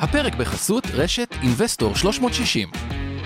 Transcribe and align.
הפרק 0.00 0.34
בחסות 0.34 0.86
רשת 0.86 1.28
אינבסטור 1.42 1.94
360. 1.94 2.68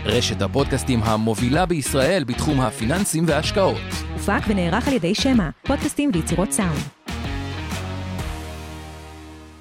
רשת 0.04 0.42
הפודקאסטים 0.42 1.02
המובילה 1.02 1.66
בישראל 1.66 2.24
בתחום 2.24 2.60
הפיננסים 2.60 3.24
וההשקעות. 3.26 3.80
הופק 4.12 4.40
ונערך 4.48 4.88
על 4.88 4.94
ידי 4.94 5.14
שמע, 5.14 5.50
פודקאסטים 5.66 6.10
ויצירות 6.14 6.52
סאונד. 6.52 6.80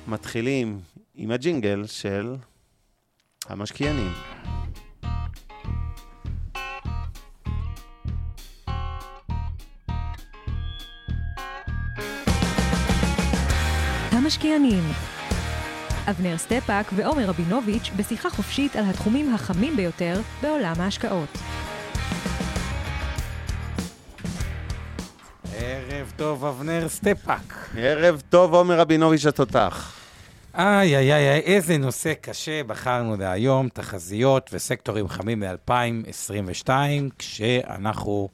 מתחילים 0.08 0.80
עם 1.16 1.32
הג'ינגל 1.32 1.84
של 1.88 2.36
המשקיענים. 3.50 4.12
המשקיענים. 14.12 14.84
אבנר 16.10 16.38
סטפאק 16.38 16.86
ועומר 16.96 17.26
רבינוביץ' 17.26 17.90
בשיחה 17.98 18.30
חופשית 18.30 18.76
על 18.76 18.86
התחומים 18.86 19.34
החמים 19.34 19.76
ביותר 19.76 20.22
בעולם 20.42 20.74
ההשקעות. 20.78 21.30
ערב 25.56 26.14
טוב, 26.16 26.46
אבנר 26.46 26.90
סטפאק. 26.90 27.70
ערב 27.78 28.22
טוב, 28.30 28.54
עומר 28.54 28.80
רבינוביץ' 28.80 29.26
התותח. 29.26 29.94
איי, 30.56 30.98
איי, 30.98 31.14
איי, 31.14 31.40
איזה 31.40 31.78
נושא 31.78 32.14
קשה 32.22 32.64
בחרנו 32.64 33.18
להיום, 33.18 33.70
תחזיות 33.70 34.50
וסקטורים 34.54 35.08
חמים 35.08 35.44
ל-2022, 35.44 36.70
כשאנחנו 37.18 38.30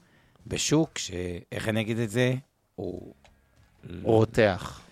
בשוק, 0.47 0.97
שאיך 0.97 1.69
אני 1.69 1.81
אגיד 1.81 1.99
את 1.99 2.09
זה? 2.09 2.33
הוא 2.75 3.13
רותח. 4.03 4.84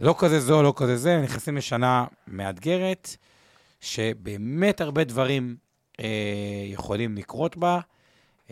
לא 0.00 0.14
כזה 0.18 0.40
זו, 0.40 0.62
לא 0.62 0.72
כזה 0.76 0.96
זה, 0.96 1.20
נכנסים 1.22 1.56
לשנה 1.56 2.04
מאתגרת, 2.26 3.16
שבאמת 3.80 4.80
הרבה 4.80 5.04
דברים 5.04 5.56
אה, 6.00 6.06
יכולים 6.66 7.16
לקרות 7.16 7.56
בה. 7.56 7.80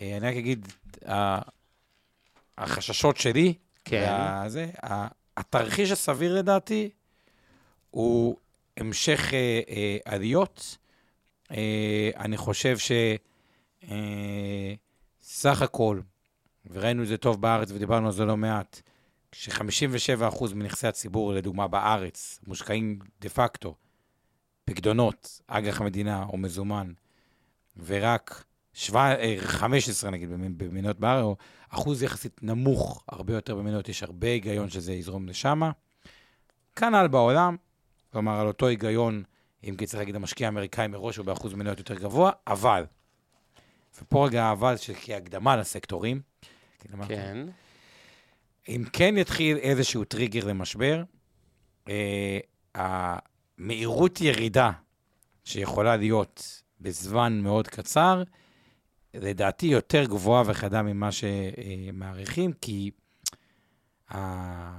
אה, 0.00 0.16
אני 0.16 0.28
רק 0.28 0.36
אגיד, 0.36 0.68
אה, 1.08 1.38
החששות 2.58 3.16
שלי, 3.16 3.54
כן. 3.84 4.06
והזה, 4.08 4.66
ה- 4.84 5.08
התרחיש 5.36 5.90
הסביר 5.90 6.34
לדעתי, 6.38 6.90
הוא 7.90 8.36
המשך 8.76 9.34
אה, 9.34 9.60
אה, 9.68 9.96
עליות. 10.04 10.76
אה, 11.50 12.10
אני 12.16 12.36
חושב 12.36 12.76
שסך 15.22 15.62
הכל, 15.62 16.00
וראינו 16.70 17.02
את 17.02 17.08
זה 17.08 17.16
טוב 17.16 17.40
בארץ 17.40 17.70
ודיברנו 17.70 18.06
על 18.06 18.12
זה 18.12 18.24
לא 18.24 18.36
מעט, 18.36 18.82
כש-57% 19.34 20.54
מנכסי 20.54 20.86
הציבור, 20.86 21.32
לדוגמה 21.32 21.68
בארץ, 21.68 22.40
מושקעים 22.46 22.98
דה 23.20 23.28
פקטו, 23.28 23.74
פקדונות, 24.64 25.40
אג"ח 25.46 25.80
המדינה 25.80 26.24
או 26.28 26.36
מזומן, 26.36 26.92
ורק 27.86 28.44
17, 28.72 29.24
אה, 29.24 29.36
15 29.40 30.10
נגיד 30.10 30.30
במ- 30.30 30.58
במדינות 30.58 31.00
בארץ, 31.00 31.22
או 31.22 31.36
אחוז 31.68 32.02
יחסית 32.02 32.42
נמוך 32.42 33.04
הרבה 33.08 33.34
יותר 33.34 33.54
במדינות, 33.54 33.88
יש 33.88 34.02
הרבה 34.02 34.26
היגיון 34.28 34.70
שזה 34.70 34.92
יזרום 34.92 35.26
לשם. 35.28 35.60
כנ"ל 36.76 37.08
בעולם, 37.08 37.56
כלומר, 38.12 38.40
על 38.40 38.46
אותו 38.46 38.66
היגיון, 38.66 39.22
אם 39.68 39.74
כי 39.78 39.86
צריך 39.86 39.98
להגיד, 39.98 40.16
המשקיע 40.16 40.46
האמריקאי 40.46 40.86
מראש 40.86 41.16
הוא 41.16 41.26
באחוז 41.26 41.54
מניות 41.54 41.78
יותר 41.78 41.94
גבוה, 41.94 42.30
אבל, 42.46 42.84
ופה 44.02 44.26
רגע 44.26 44.44
האבל 44.44 44.76
של 44.76 44.92
כהקדמה 45.02 45.56
לסקטורים, 45.56 46.20
כן. 47.08 47.46
אם 48.68 48.84
כן 48.92 49.14
יתחיל 49.16 49.56
איזשהו 49.56 50.04
טריגר 50.04 50.44
למשבר, 50.44 51.02
אה, 51.88 52.38
המהירות 52.74 54.20
ירידה 54.20 54.70
שיכולה 55.44 55.96
להיות 55.96 56.62
בזמן 56.80 57.40
מאוד 57.42 57.68
קצר, 57.68 58.22
לדעתי 59.14 59.66
יותר 59.66 60.04
גבוהה 60.04 60.42
וחדה 60.46 60.82
ממה 60.82 61.08
שמעריכים, 61.12 62.52
כי 62.52 62.90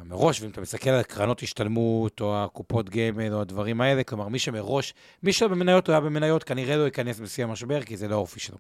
מראש, 0.06 0.41
ואם 0.41 0.50
אתה 0.50 0.62
מסתכל 0.62 0.90
על 0.90 1.03
קרנות 1.03 1.41
השתלמות, 1.41 2.22
או 2.22 2.44
הקופות 2.44 2.90
גמל, 2.90 3.34
או 3.34 3.41
הדברים 3.41 3.81
האלה, 3.81 4.03
כלומר, 4.03 4.28
מי 4.28 4.40
שמראש, 4.40 4.94
מי 5.24 5.34
שלא 5.34 5.47
במניות, 5.47 5.88
הוא 5.88 5.94
היה 5.94 6.01
במניות, 6.01 6.44
כנראה 6.44 6.78
לא 6.78 6.84
ייכנס 6.84 7.19
בשיא 7.19 7.44
המשבר, 7.44 7.84
כי 7.84 7.97
זה 7.97 8.07
לא 8.07 8.16
האופי 8.16 8.40
שלו. 8.40 8.57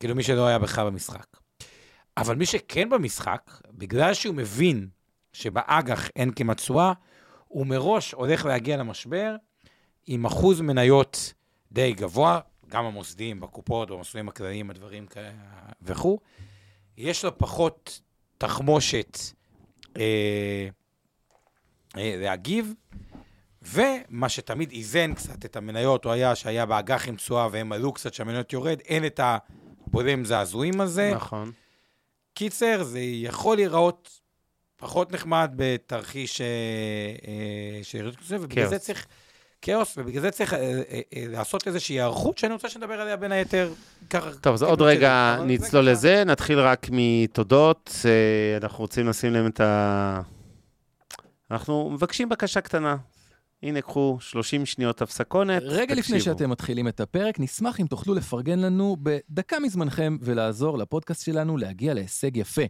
כאילו, 0.00 0.14
מי 0.14 0.22
שלא 0.22 0.46
היה 0.46 0.58
בכלל 0.58 0.86
במשחק. 0.86 1.43
אבל 2.16 2.36
מי 2.36 2.46
שכן 2.46 2.90
במשחק, 2.90 3.50
בגלל 3.70 4.14
שהוא 4.14 4.34
מבין 4.34 4.88
שבאג"ח 5.32 6.08
אין 6.16 6.30
כמעט 6.30 6.56
תשואה, 6.56 6.92
הוא 7.48 7.66
מראש 7.66 8.12
הולך 8.12 8.44
להגיע 8.44 8.76
למשבר 8.76 9.36
עם 10.06 10.24
אחוז 10.24 10.60
מניות 10.60 11.32
די 11.72 11.92
גבוה, 11.92 12.40
גם 12.68 12.84
המוסדיים, 12.84 13.40
בקופות, 13.40 13.90
במסלולים 13.90 14.28
הכלליים, 14.28 14.70
הדברים 14.70 15.06
כאלה 15.06 15.30
וכו'. 15.82 16.18
יש 16.96 17.24
לו 17.24 17.38
פחות 17.38 18.00
תחמושת 18.38 19.18
אה, 19.96 20.68
אה, 21.96 22.14
להגיב, 22.16 22.74
ומה 23.62 24.28
שתמיד 24.28 24.70
איזן 24.70 25.14
קצת 25.14 25.44
את 25.44 25.56
המניות, 25.56 26.04
הוא 26.04 26.12
היה 26.12 26.34
שהיה 26.34 26.66
באג"ח 26.66 27.08
עם 27.08 27.16
תשואה 27.16 27.48
והם 27.50 27.72
עלו 27.72 27.92
קצת, 27.92 28.14
שהמניות 28.14 28.52
יורד, 28.52 28.80
אין 28.80 29.06
את 29.06 29.20
הבולם 29.22 30.24
זעזועים 30.24 30.80
הזה. 30.80 31.12
נכון. 31.14 31.52
קיצר, 32.34 32.82
זה 32.82 33.00
יכול 33.00 33.56
להיראות 33.56 34.20
פחות 34.76 35.12
נחמד 35.12 35.50
בתרחיש 35.56 36.40
אה, 36.40 36.46
אה, 37.28 37.84
של 37.84 37.98
ירידות 37.98 38.20
כזה, 38.20 38.36
ובגלל. 38.40 38.68
זה 38.68 38.78
צריך... 38.78 39.06
כאוס, 39.62 39.98
ובגלל 39.98 40.22
זה 40.22 40.30
צריך 40.30 40.54
אה, 40.54 40.58
אה, 40.58 41.00
אה, 41.16 41.24
לעשות 41.28 41.66
איזושהי 41.66 41.94
היערכות, 41.94 42.38
שאני 42.38 42.52
רוצה 42.52 42.68
שנדבר 42.68 43.00
עליה 43.00 43.16
בין 43.16 43.32
היתר. 43.32 43.72
ככה... 44.10 44.30
טוב, 44.40 44.54
אז 44.54 44.60
כאילו 44.60 44.72
עוד 44.72 44.82
רגע 44.82 45.36
נצלול 45.46 45.82
ככה- 45.82 45.92
לזה, 45.92 46.22
נתחיל 46.26 46.60
רק 46.60 46.86
מתודות. 46.92 47.90
אה, 48.04 48.56
אנחנו 48.62 48.78
רוצים 48.78 49.08
לשים 49.08 49.32
להם 49.32 49.46
את 49.46 49.60
ה... 49.60 50.20
אנחנו 51.50 51.90
מבקשים 51.90 52.28
בקשה 52.28 52.60
קטנה. 52.60 52.96
הנה, 53.64 53.82
קחו 53.82 54.16
30 54.20 54.66
שניות 54.66 55.02
הפסקונת, 55.02 55.62
רגע 55.64 55.94
לפני 55.94 56.18
תקשיבו. 56.18 56.20
שאתם 56.20 56.50
מתחילים 56.50 56.88
את 56.88 57.00
הפרק, 57.00 57.40
נשמח 57.40 57.80
אם 57.80 57.86
תוכלו 57.86 58.14
לפרגן 58.14 58.58
לנו 58.58 58.96
בדקה 59.02 59.58
מזמנכם 59.60 60.16
ולעזור 60.20 60.78
לפודקאסט 60.78 61.24
שלנו 61.24 61.56
להגיע 61.56 61.94
להישג 61.94 62.36
יפה. 62.36 62.62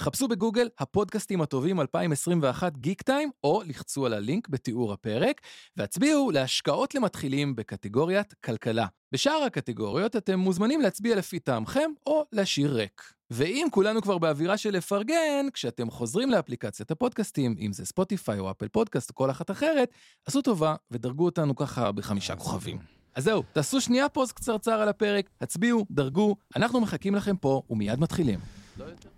חפשו 0.00 0.28
בגוגל 0.28 0.68
הפודקאסטים 0.78 1.40
הטובים 1.40 1.80
2021 1.80 2.76
גיק 2.76 3.02
טיים, 3.02 3.30
או 3.44 3.62
לחצו 3.66 4.06
על 4.06 4.14
הלינק 4.14 4.48
בתיאור 4.48 4.92
הפרק, 4.92 5.40
והצביעו 5.76 6.30
להשקעות 6.30 6.94
למתחילים 6.94 7.56
בקטגוריית 7.56 8.34
כלכלה. 8.44 8.86
בשאר 9.12 9.42
הקטגוריות 9.46 10.16
אתם 10.16 10.38
מוזמנים 10.38 10.80
להצביע 10.80 11.16
לפי 11.16 11.38
טעמכם 11.38 11.90
או 12.06 12.24
להשאיר 12.32 12.74
ריק. 12.74 13.02
ואם 13.30 13.66
כולנו 13.70 14.02
כבר 14.02 14.18
באווירה 14.18 14.56
של 14.56 14.70
לפרגן, 14.70 15.46
כשאתם 15.52 15.90
חוזרים 15.90 16.30
לאפליקציית 16.30 16.90
הפודקאסטים, 16.90 17.56
אם 17.58 17.72
זה 17.72 17.86
ספוטיפיי 17.86 18.38
או 18.38 18.50
אפל 18.50 18.68
פודקאסט 18.68 19.10
או 19.10 19.14
כל 19.14 19.30
אחת 19.30 19.50
אחרת, 19.50 19.88
עשו 20.26 20.42
טובה 20.42 20.74
ודרגו 20.90 21.24
אותנו 21.24 21.56
ככה 21.56 21.92
בחמישה 21.92 22.36
כוכבים. 22.36 22.78
אז 23.14 23.24
זהו, 23.24 23.42
תעשו 23.52 23.80
שנייה 23.80 24.08
פוז 24.08 24.32
קצרצר 24.32 24.80
על 24.80 24.88
הפרק, 24.88 25.30
הצביעו, 25.40 25.86
דרגו, 25.90 26.36
אנחנו 26.56 26.80
מחכים 26.80 27.14
לכם 27.14 27.36
פה 27.36 27.62
ומיד 27.70 28.00
מתחילים. 28.00 28.61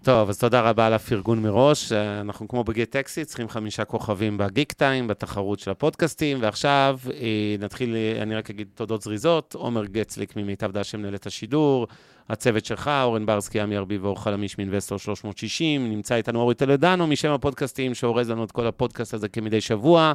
טוב, 0.03 0.29
אז 0.29 0.39
תודה 0.39 0.61
רבה 0.61 0.87
על 0.87 0.93
הפרגון 0.93 1.43
מראש. 1.43 1.93
אה, 1.93 2.21
אנחנו 2.21 2.49
כמו 2.49 2.65
בגט 2.65 2.91
טקסי, 2.91 3.25
צריכים 3.25 3.49
חמישה 3.49 3.85
כוכבים 3.85 4.39
בגיק 4.39 4.73
טיים, 4.73 5.09
בתחרות 5.09 5.59
של 5.59 5.71
הפודקאסטים, 5.71 6.39
ועכשיו 6.41 6.99
אה, 7.13 7.57
נתחיל, 7.59 7.97
אה, 7.97 8.23
אני 8.23 8.35
רק 8.35 8.51
אגיד 8.51 8.69
תודות 8.75 9.03
זריזות. 9.03 9.55
עומר 9.55 9.85
גצליק 9.85 10.37
ממיטב 10.37 10.73
דש 10.73 10.95
מנהל 10.95 11.15
את 11.15 11.27
השידור, 11.27 11.87
הצוות 12.29 12.65
שלך, 12.65 12.91
אורן 13.03 13.27
ברסקי, 13.27 13.61
עמי 13.61 13.77
ארביב 13.77 14.05
ואור 14.05 14.23
חלמיש 14.23 14.59
מאינבסטור 14.59 14.99
360, 14.99 15.91
נמצא 15.91 16.15
איתנו 16.15 16.41
אורי 16.41 16.55
טולדנו 16.55 17.07
משם 17.07 17.31
הפודקאסטים, 17.31 17.95
שאורז 17.95 18.31
לנו 18.31 18.45
את 18.45 18.53
כל 18.53 18.67
הפודקאסט 18.67 19.15
הזה 19.15 19.29
כמדי 19.29 19.61
שבוע. 19.61 20.13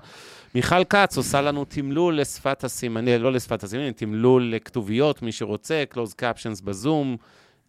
מיכל 0.55 0.83
כץ 0.83 1.17
עושה 1.17 1.41
לנו 1.41 1.65
תמלול 1.65 2.19
לשפת 2.19 2.63
הסימנים, 2.63 3.21
לא 3.21 3.31
לשפת 3.31 3.63
הסימנים, 3.63 3.93
תמלול 3.93 4.51
לכתוביות, 4.55 5.21
מי 5.21 5.31
שרוצה, 5.31 5.83
closed 5.93 6.21
captions 6.21 6.63
בזום. 6.63 7.17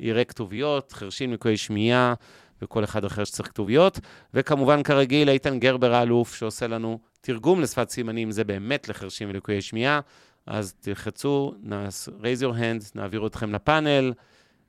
יראה 0.01 0.25
כתוביות, 0.25 0.93
חרשים 0.93 1.33
לקויי 1.33 1.57
שמיעה 1.57 2.15
וכל 2.63 2.85
אחד 2.85 3.05
אחר 3.05 3.25
שצריך 3.25 3.49
כתוביות. 3.49 4.01
וכמובן, 4.35 4.83
כרגיל, 4.83 5.29
איתן 5.29 5.59
גרבר 5.59 5.95
האלוף, 5.95 6.35
שעושה 6.35 6.67
לנו 6.67 6.99
תרגום 7.21 7.61
לשפת 7.61 7.91
סימנים, 7.91 8.31
זה 8.31 8.45
באמת 8.45 8.89
לחרשים 8.89 9.29
ולקויי 9.31 9.63
שמיעה. 9.63 10.01
אז 10.47 10.75
תלחצו, 10.81 11.55
נעש, 11.63 12.09
raise 12.09 12.43
your 12.43 12.55
hand, 12.55 12.91
נעביר 12.95 13.27
אתכם 13.27 13.55
לפאנל, 13.55 14.13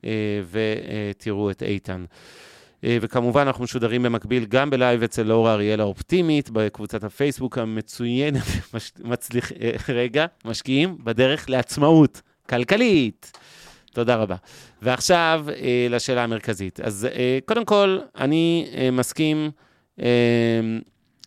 אה, 0.06 0.42
ותראו 0.51 1.51
את 1.51 1.63
איתן. 1.63 2.06
אה, 2.83 2.98
וכמובן, 3.01 3.42
אנחנו 3.42 3.63
משודרים 3.63 4.04
במקביל 4.04 4.45
גם 4.45 4.69
בלייב 4.69 5.04
אצל 5.04 5.24
לאורה 5.24 5.54
אריאל 5.54 5.80
האופטימית, 5.80 6.50
בקבוצת 6.50 7.04
הפייסבוק 7.04 7.57
המצוינת, 7.57 8.44
מצליח, 9.04 9.51
אה, 9.51 9.72
רגע, 9.89 10.25
משקיעים 10.45 10.98
בדרך 11.04 11.50
לעצמאות 11.50 12.22
כלכלית. 12.50 13.31
תודה 13.93 14.15
רבה. 14.15 14.35
ועכשיו 14.81 15.45
אה, 15.49 15.88
לשאלה 15.89 16.23
המרכזית. 16.23 16.79
אז 16.79 17.07
אה, 17.11 17.39
קודם 17.45 17.65
כל, 17.65 17.99
אני 18.15 18.67
אה, 18.73 18.91
מסכים 18.91 19.51
אה, 20.01 20.05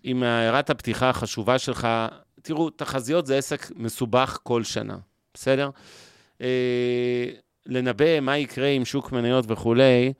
עם 0.02 0.22
הערת 0.22 0.70
הפתיחה 0.70 1.10
החשובה 1.10 1.58
שלך. 1.58 1.88
תראו, 2.42 2.70
תחזיות 2.70 3.26
זה 3.26 3.38
עסק 3.38 3.70
מסובך 3.76 4.38
כל 4.42 4.64
שנה, 4.64 4.96
בסדר? 5.34 5.70
אה, 6.40 7.26
לנבא 7.66 8.20
מה 8.20 8.38
יקרה 8.38 8.68
עם 8.68 8.84
שוק 8.84 9.12
מניות 9.12 9.44
וכולי, 9.48 10.12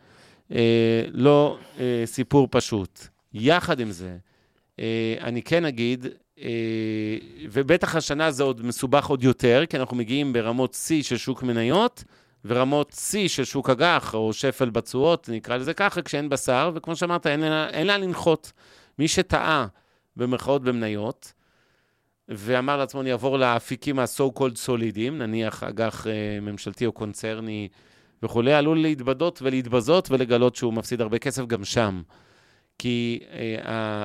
אה, 0.53 1.03
לא 1.13 1.59
אה, 1.81 2.03
סיפור 2.07 2.49
פשוט. 2.51 3.01
יחד 3.35 3.81
עם 3.81 3.91
זה, 3.91 4.17
אה, 4.79 5.15
אני 5.21 5.43
כן 5.43 5.65
אגיד, 5.65 6.07
אה, 6.39 6.49
ובטח 7.51 7.97
השנה 7.97 8.31
זה 8.31 8.43
עוד 8.43 8.67
מסובך 8.67 9.07
עוד 9.07 9.25
יותר, 9.25 9.65
כי 9.69 9.77
אנחנו 9.77 9.97
מגיעים 9.97 10.33
ברמות 10.33 10.75
שיא 10.75 11.03
של 11.03 11.17
שוק 11.17 11.43
מניות, 11.43 12.05
ורמות 12.45 12.93
שיא 12.97 13.29
של 13.29 13.45
שוק 13.45 13.71
אג"ח, 13.71 14.15
או 14.15 14.33
שפל 14.33 14.71
בתשואות, 14.71 15.29
נקרא 15.29 15.57
לזה 15.57 15.75
ככה, 15.75 16.03
כשאין 16.03 16.29
בשר, 16.29 16.71
וכמו 16.75 16.97
שאמרת, 16.97 17.27
אין 17.27 17.45
אין 17.73 17.87
לאן 17.87 18.01
לנחות. 18.01 18.53
מי 18.99 19.09
שטעה, 19.09 19.67
במרכאות, 20.17 20.63
במניות, 20.63 21.33
ואמר 22.29 22.77
לעצמו, 22.77 23.01
אני 23.01 23.13
אעבור 23.13 23.39
לאפיקים 23.39 23.99
ה-so 23.99 24.39
called 24.39 24.57
סולידיים, 24.57 25.19
נניח 25.19 25.63
אג"ח 25.63 26.07
אה, 26.07 26.39
ממשלתי 26.43 26.87
או 26.87 26.93
קונצרני 26.93 27.69
וכולי, 28.23 28.53
עלול 28.53 28.79
להתבדות 28.79 29.43
ולהתבזות 29.43 30.11
ולגלות 30.11 30.57
שהוא 30.57 30.73
מפסיד 30.73 31.01
הרבה 31.01 31.19
כסף 31.19 31.47
גם 31.47 31.65
שם. 31.65 32.03
כי 32.79 33.21
אה, 33.67 34.05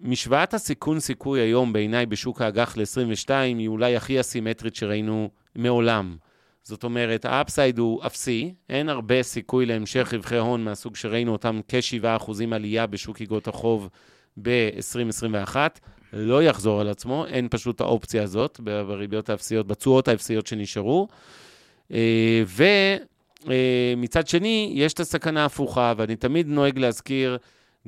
משוואת 0.00 0.54
הסיכון-סיכוי 0.54 1.40
היום 1.40 1.72
בעיניי 1.72 2.06
בשוק 2.06 2.42
האג"ח 2.42 2.76
ל-22 2.76 3.30
היא 3.30 3.68
אולי 3.68 3.96
הכי 3.96 4.20
אסימטרית 4.20 4.76
שראינו 4.76 5.30
מעולם. 5.56 6.16
זאת 6.68 6.84
אומרת, 6.84 7.24
האפסייד 7.24 7.78
הוא 7.78 8.06
אפסי, 8.06 8.54
אין 8.68 8.88
הרבה 8.88 9.22
סיכוי 9.22 9.66
להמשך 9.66 10.14
רווחי 10.14 10.36
הון 10.36 10.64
מהסוג 10.64 10.96
שראינו 10.96 11.32
אותם 11.32 11.60
כ-7% 11.68 12.32
עלייה 12.52 12.86
בשוק 12.86 13.20
איגרות 13.20 13.48
החוב 13.48 13.88
ב-2021, 14.42 15.56
לא 16.12 16.42
יחזור 16.42 16.80
על 16.80 16.88
עצמו, 16.88 17.26
אין 17.26 17.48
פשוט 17.50 17.80
האופציה 17.80 18.22
הזאת 18.22 18.60
בריביות 18.60 19.30
האפסיות, 19.30 19.66
בתשואות 19.66 20.08
האפסיות 20.08 20.46
שנשארו. 20.46 21.08
אה, 21.92 22.42
ומצד 23.46 24.28
שני, 24.28 24.72
יש 24.74 24.92
את 24.92 25.00
הסכנה 25.00 25.42
ההפוכה, 25.42 25.92
ואני 25.96 26.16
תמיד 26.16 26.48
נוהג 26.48 26.78
להזכיר 26.78 27.38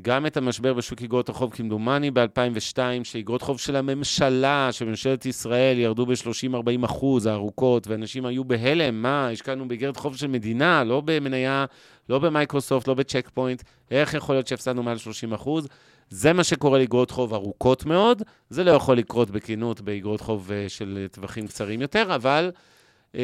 גם 0.02 0.26
את 0.26 0.36
המשבר 0.36 0.74
בשוק 0.74 1.02
איגרות 1.02 1.28
החוב, 1.28 1.52
כמדומני 1.52 2.10
ב-2002, 2.10 2.78
שאיגרות 3.04 3.42
חוב 3.42 3.60
של 3.60 3.76
הממשלה, 3.76 4.68
של 4.72 4.84
ממשלת 4.84 5.26
ישראל, 5.26 5.78
ירדו 5.78 6.06
ב-30-40 6.06 6.84
אחוז, 6.84 7.26
הארוכות, 7.26 7.86
ואנשים 7.86 8.26
היו 8.26 8.44
בהלם, 8.44 9.02
מה, 9.02 9.28
השקענו 9.28 9.68
באיגרת 9.68 9.96
חוב 9.96 10.16
של 10.16 10.26
מדינה, 10.26 10.84
לא 10.84 11.02
במניה, 11.04 11.64
לא 12.08 12.18
במייקרוסופט, 12.18 12.88
לא 12.88 12.94
בצ'ק 12.94 13.30
פוינט, 13.34 13.62
איך 13.90 14.14
יכול 14.14 14.34
להיות 14.34 14.46
שהפסדנו 14.46 14.82
מעל 14.82 14.98
30 14.98 15.32
אחוז? 15.32 15.68
זה 16.10 16.32
מה 16.32 16.44
שקורה 16.44 16.78
לאיגרות 16.78 17.10
חוב 17.10 17.34
ארוכות 17.34 17.86
מאוד, 17.86 18.22
זה 18.50 18.64
לא 18.64 18.70
יכול 18.70 18.96
לקרות 18.96 19.30
בכנות 19.30 19.80
באיגרות 19.80 20.20
חוב 20.20 20.52
אה, 20.52 20.68
של 20.68 21.06
טווחים 21.12 21.46
קצרים 21.46 21.80
יותר, 21.80 22.14
אבל 22.14 22.50
אה, 22.54 22.60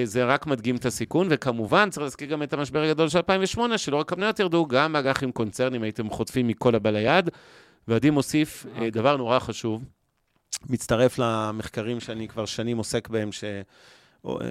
זה 0.05 0.25
רק 0.25 0.47
מדגים 0.47 0.77
את 0.77 0.87
הסיכון, 0.87 1.27
וכמובן, 1.31 1.91
צריך 1.91 2.03
להזכיר 2.03 2.29
גם 2.29 2.43
את 2.43 2.53
המשבר 2.53 2.83
הגדול 2.83 3.09
של 3.09 3.19
2008, 3.19 3.79
שלא 3.79 3.97
רק 3.97 4.12
המניות 4.12 4.38
ירדו, 4.38 4.67
גם 4.67 4.93
באג"חים 4.93 5.33
קונצרנים 5.33 5.83
הייתם 5.83 6.11
חוטפים 6.11 6.47
מכל 6.47 6.75
הבא 6.75 6.91
ליד. 6.91 7.31
ועדי 7.88 8.11
מוסיף 8.11 8.67
אה, 8.77 8.91
דבר 8.91 9.17
נורא 9.17 9.38
חשוב, 9.38 9.85
מצטרף 10.69 11.19
למחקרים 11.19 12.00
שאני 12.00 12.29
כבר 12.29 12.44
שנים 12.44 12.79
עוסק 12.79 13.09
בהם, 13.09 13.33
ש... 13.33 13.44
או, 14.25 14.41
אה, 14.41 14.47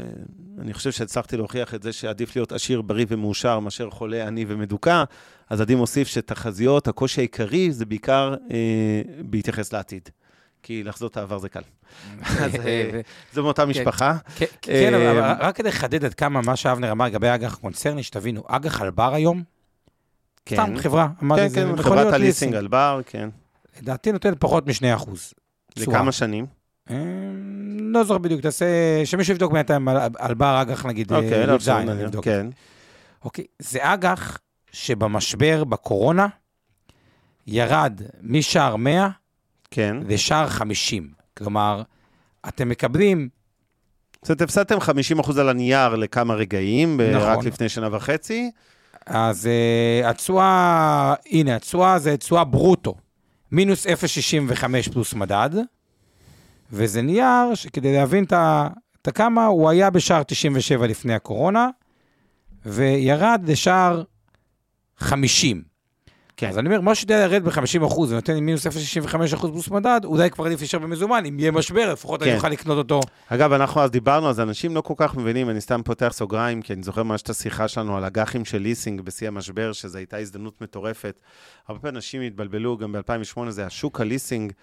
אני 0.62 0.74
חושב 0.74 0.92
שהצלחתי 0.92 1.38
להוכיח 1.38 1.76
את 1.76 1.84
זה 1.84 1.94
שעדיף 1.94 2.36
להיות 2.36 2.52
עשיר, 2.52 2.81
בריא 2.81 3.06
ומאושר 3.10 3.60
מאשר 3.60 3.90
חולה, 3.90 4.28
עני 4.28 4.46
ומדוכא. 4.48 5.04
אז 5.50 5.62
עדי 5.62 5.76
מוסיף 5.76 6.08
שתחזיות, 6.08 6.88
הקושי 6.88 7.22
העיקרי 7.22 7.72
זה 7.72 7.86
בעיקר 7.86 8.36
אה, 8.52 9.02
בהתייחס 9.20 9.74
לעתיד. 9.74 10.10
כי 10.66 10.84
לחזות 10.84 11.12
את 11.12 11.18
העבר 11.18 11.38
זה 11.38 11.50
קל. 11.50 11.60
אז 12.44 12.56
אה, 12.56 12.90
זה 13.34 13.42
מאותה 13.42 13.66
משפחה. 13.66 14.18
כן, 14.36 14.46
כן, 14.62 14.94
אבל- 14.94 15.20
אה, 15.24 15.34
רק 15.40 15.56
כדי 15.56 15.68
לחדד 15.70 16.06
עד 16.06 16.14
כמה 16.14 16.42
מה 16.42 16.56
שאבנר 16.56 16.92
אמר 16.92 17.06
לגבי 17.06 17.28
אג"ח 17.36 17.56
קונצרני, 17.56 18.04
שתבינו, 18.04 18.44
אג"ח 18.48 18.82
אלבר 18.82 19.14
היום, 19.14 19.44
כן. 20.46 20.56
סתם 20.56 20.78
חברה, 20.78 21.08
אמרתי, 21.24 21.42
כן, 21.42 21.48
זה 21.50 21.56
כן, 21.56 21.62
מכוניות 21.68 21.86
חברת 21.86 21.98
ליסינג. 21.98 22.14
הליסינג 22.22 22.56
אלבר, 22.56 23.02
כן. 23.06 23.30
לדעתי 23.82 24.12
נותנת 24.12 24.40
פחות 24.40 24.68
מ-2 24.68 24.96
אחוז. 24.96 25.34
לכמה 25.78 26.12
שנים? 26.12 26.46
לא 27.80 28.04
זוכר 28.04 28.18
בדיוק, 28.18 28.42
תעשה, 28.42 28.66
שמישהו 29.06 29.34
יבדוק 29.34 29.52
בינתיים 29.54 29.88
על- 29.88 29.98
על 30.18 30.34
בר 30.34 30.62
אג"ח 30.62 30.86
נגיד, 30.86 31.14
אה, 31.14 31.18
אוקיי, 31.18 31.48
לא 31.48 31.54
י"ז, 31.54 31.70
את 31.70 32.12
זה. 32.12 32.18
כן. 32.22 32.48
אוקיי, 33.24 33.46
זה 33.60 33.80
אג"ח 33.82 34.38
שבמשבר, 34.72 35.64
בקורונה, 35.64 36.28
ירד 37.48 38.02
משער 38.22 38.76
100 38.76 39.10
כן. 39.75 39.98
לשער 40.07 40.48
50. 40.48 41.10
כלומר, 41.38 41.81
אתם 42.48 42.69
מקבלים, 42.69 43.30
זאת 44.22 44.30
אומרת, 44.30 44.42
הפסדתם 44.42 44.77
50% 45.22 45.39
על 45.39 45.50
הנייר 45.50 45.95
לכמה 45.95 46.33
רגעים, 46.33 47.01
נכון. 47.01 47.30
רק 47.30 47.44
לפני 47.44 47.69
שנה 47.69 47.95
וחצי. 47.95 48.51
אז 49.06 49.50
uh, 50.04 50.07
התשואה, 50.07 51.13
הנה, 51.31 51.56
התשואה 51.56 52.00
זה 52.00 52.18
תשואה 52.18 52.44
ברוטו, 52.44 52.95
מינוס 53.51 53.88
0.65 53.88 54.92
פלוס 54.94 55.13
מדד, 55.13 55.50
וזה 56.71 57.01
נייר 57.01 57.56
שכדי 57.56 57.94
להבין 57.94 58.24
את 58.24 59.07
הכמה, 59.07 59.45
הוא 59.45 59.69
היה 59.69 59.89
בשער 59.89 60.24
97 60.24 60.88
לפני 60.88 61.13
הקורונה, 61.13 61.69
וירד 62.66 63.42
לשער 63.48 64.04
50. 64.98 65.75
כן. 66.38 66.50
אז 66.50 66.58
אני 66.58 66.68
אומר, 66.68 66.82
מה 66.82 66.96
שיודע 66.96 67.28
לרדת 67.28 67.42
ב-50 67.42 67.88
אחוז 67.88 68.12
ונותן 68.12 68.34
לי 68.34 68.42
מינוס 68.42 68.68
0.65 68.68 69.16
אחוז 69.34 69.52
פלוס 69.52 69.70
מדד, 69.70 70.02
אולי 70.04 70.30
כבר 70.30 70.46
עדיף 70.46 70.60
להישאר 70.60 70.80
במזומן, 70.80 71.24
אם 71.26 71.40
יהיה 71.40 71.52
משבר, 71.52 71.92
לפחות 71.94 72.22
אני 72.22 72.32
כן. 72.32 72.38
אוכל 72.38 72.50
לקנות 72.50 72.78
אותו. 72.78 73.00
אגב, 73.28 73.52
אנחנו 73.52 73.82
אז 73.82 73.92
דיברנו, 73.92 74.30
אז 74.30 74.40
אנשים 74.40 74.76
לא 74.76 74.82
כל 74.82 74.94
כך 74.98 75.16
מבינים, 75.16 75.50
אני 75.50 75.62
סתם 75.62 75.82
פותח 75.86 76.10
סוגריים, 76.14 76.62
כי 76.62 76.74
אני 76.74 76.84
זוכר 76.84 77.04
ממש 77.04 77.22
את 77.22 77.30
השיחה 77.30 77.68
שלנו 77.68 77.98
על 77.98 78.06
אג"חים 78.06 78.46
של 78.46 78.58
ליסינג 78.58 79.02
בשיא 79.02 79.28
המשבר, 79.28 79.74
שזו 79.74 79.98
הייתה 79.98 80.18
הזדמנות 80.18 80.62
מטורפת. 80.62 81.20
הרבה 81.68 81.80
פעמים 81.80 81.96
אנשים 81.96 82.22
התבלבלו, 82.22 82.78
גם 82.78 82.92
ב-2008 82.92 83.50
זה 83.50 83.66
השוק 83.66 84.02
הליסינג, 84.02 84.54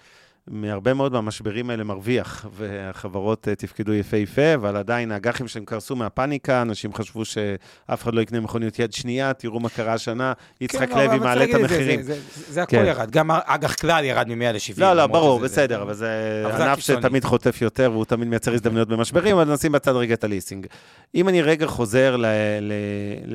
מהרבה 0.49 0.94
מאוד 0.94 1.12
מהמשברים 1.12 1.71
האלה 1.71 1.85
מרוויח, 1.85 2.47
והחברות 2.53 3.49
אה, 3.49 3.55
תפקדו 3.55 3.93
יפהפה, 3.94 4.55
אבל 4.55 4.77
עדיין 4.77 5.12
האג"חים 5.12 5.49
שהם 5.49 5.65
קרסו 5.65 5.97
מהפאניקה, 5.97 6.62
אנשים 6.62 6.94
חשבו 6.94 7.25
שאף 7.25 8.03
אחד 8.03 8.15
לא 8.15 8.21
יקנה 8.21 8.41
מכוניות 8.41 8.79
יד 8.79 8.93
שנייה, 8.93 9.33
תראו 9.33 9.61
מה 9.61 9.69
קרה 9.69 9.93
השנה, 9.93 10.33
יצחק 10.61 10.89
כן, 10.89 10.93
אבל 10.94 11.05
לוי 11.06 11.19
מעלה 11.19 11.44
את 11.44 11.50
להגיד, 11.50 11.56
זה- 11.69 11.75
המחירים. 11.75 12.03
זה- 12.03 12.15
זה- 12.15 12.53
זה 12.53 12.62
הכל 12.62 12.77
כן. 12.77 12.85
ירד, 12.87 13.11
גם 13.11 13.31
אג"ח 13.31 13.75
כלל 13.75 14.05
ירד 14.05 14.29
מ-100 14.29 14.53
ל-70. 14.53 14.81
לא, 14.81 14.93
לא, 14.97 15.06
ברור, 15.06 15.39
שזה- 15.39 15.44
בסדר, 15.49 15.83
אבל 15.83 15.94
זה 15.94 16.43
אבל 16.47 16.56
זה 16.56 16.65
ענף 16.65 16.73
הקיצוני. 16.79 16.99
שתמיד 17.03 17.25
חוטף 17.25 17.62
יותר, 17.62 17.91
והוא 17.93 18.05
תמיד 18.05 18.29
מייצר 18.29 18.53
הזדמנויות 18.55 18.89
במשברים, 18.89 19.37
אבל 19.37 19.53
נשים 19.53 19.73
בצד 19.73 19.93
רגע 19.97 20.15
את 20.15 20.25
הליסינג. 20.25 20.67
אם 21.15 21.29
אני 21.29 21.43
רגע 21.43 21.67
חוזר 21.67 22.17
ל- 22.17 22.27
ל- 22.61 22.72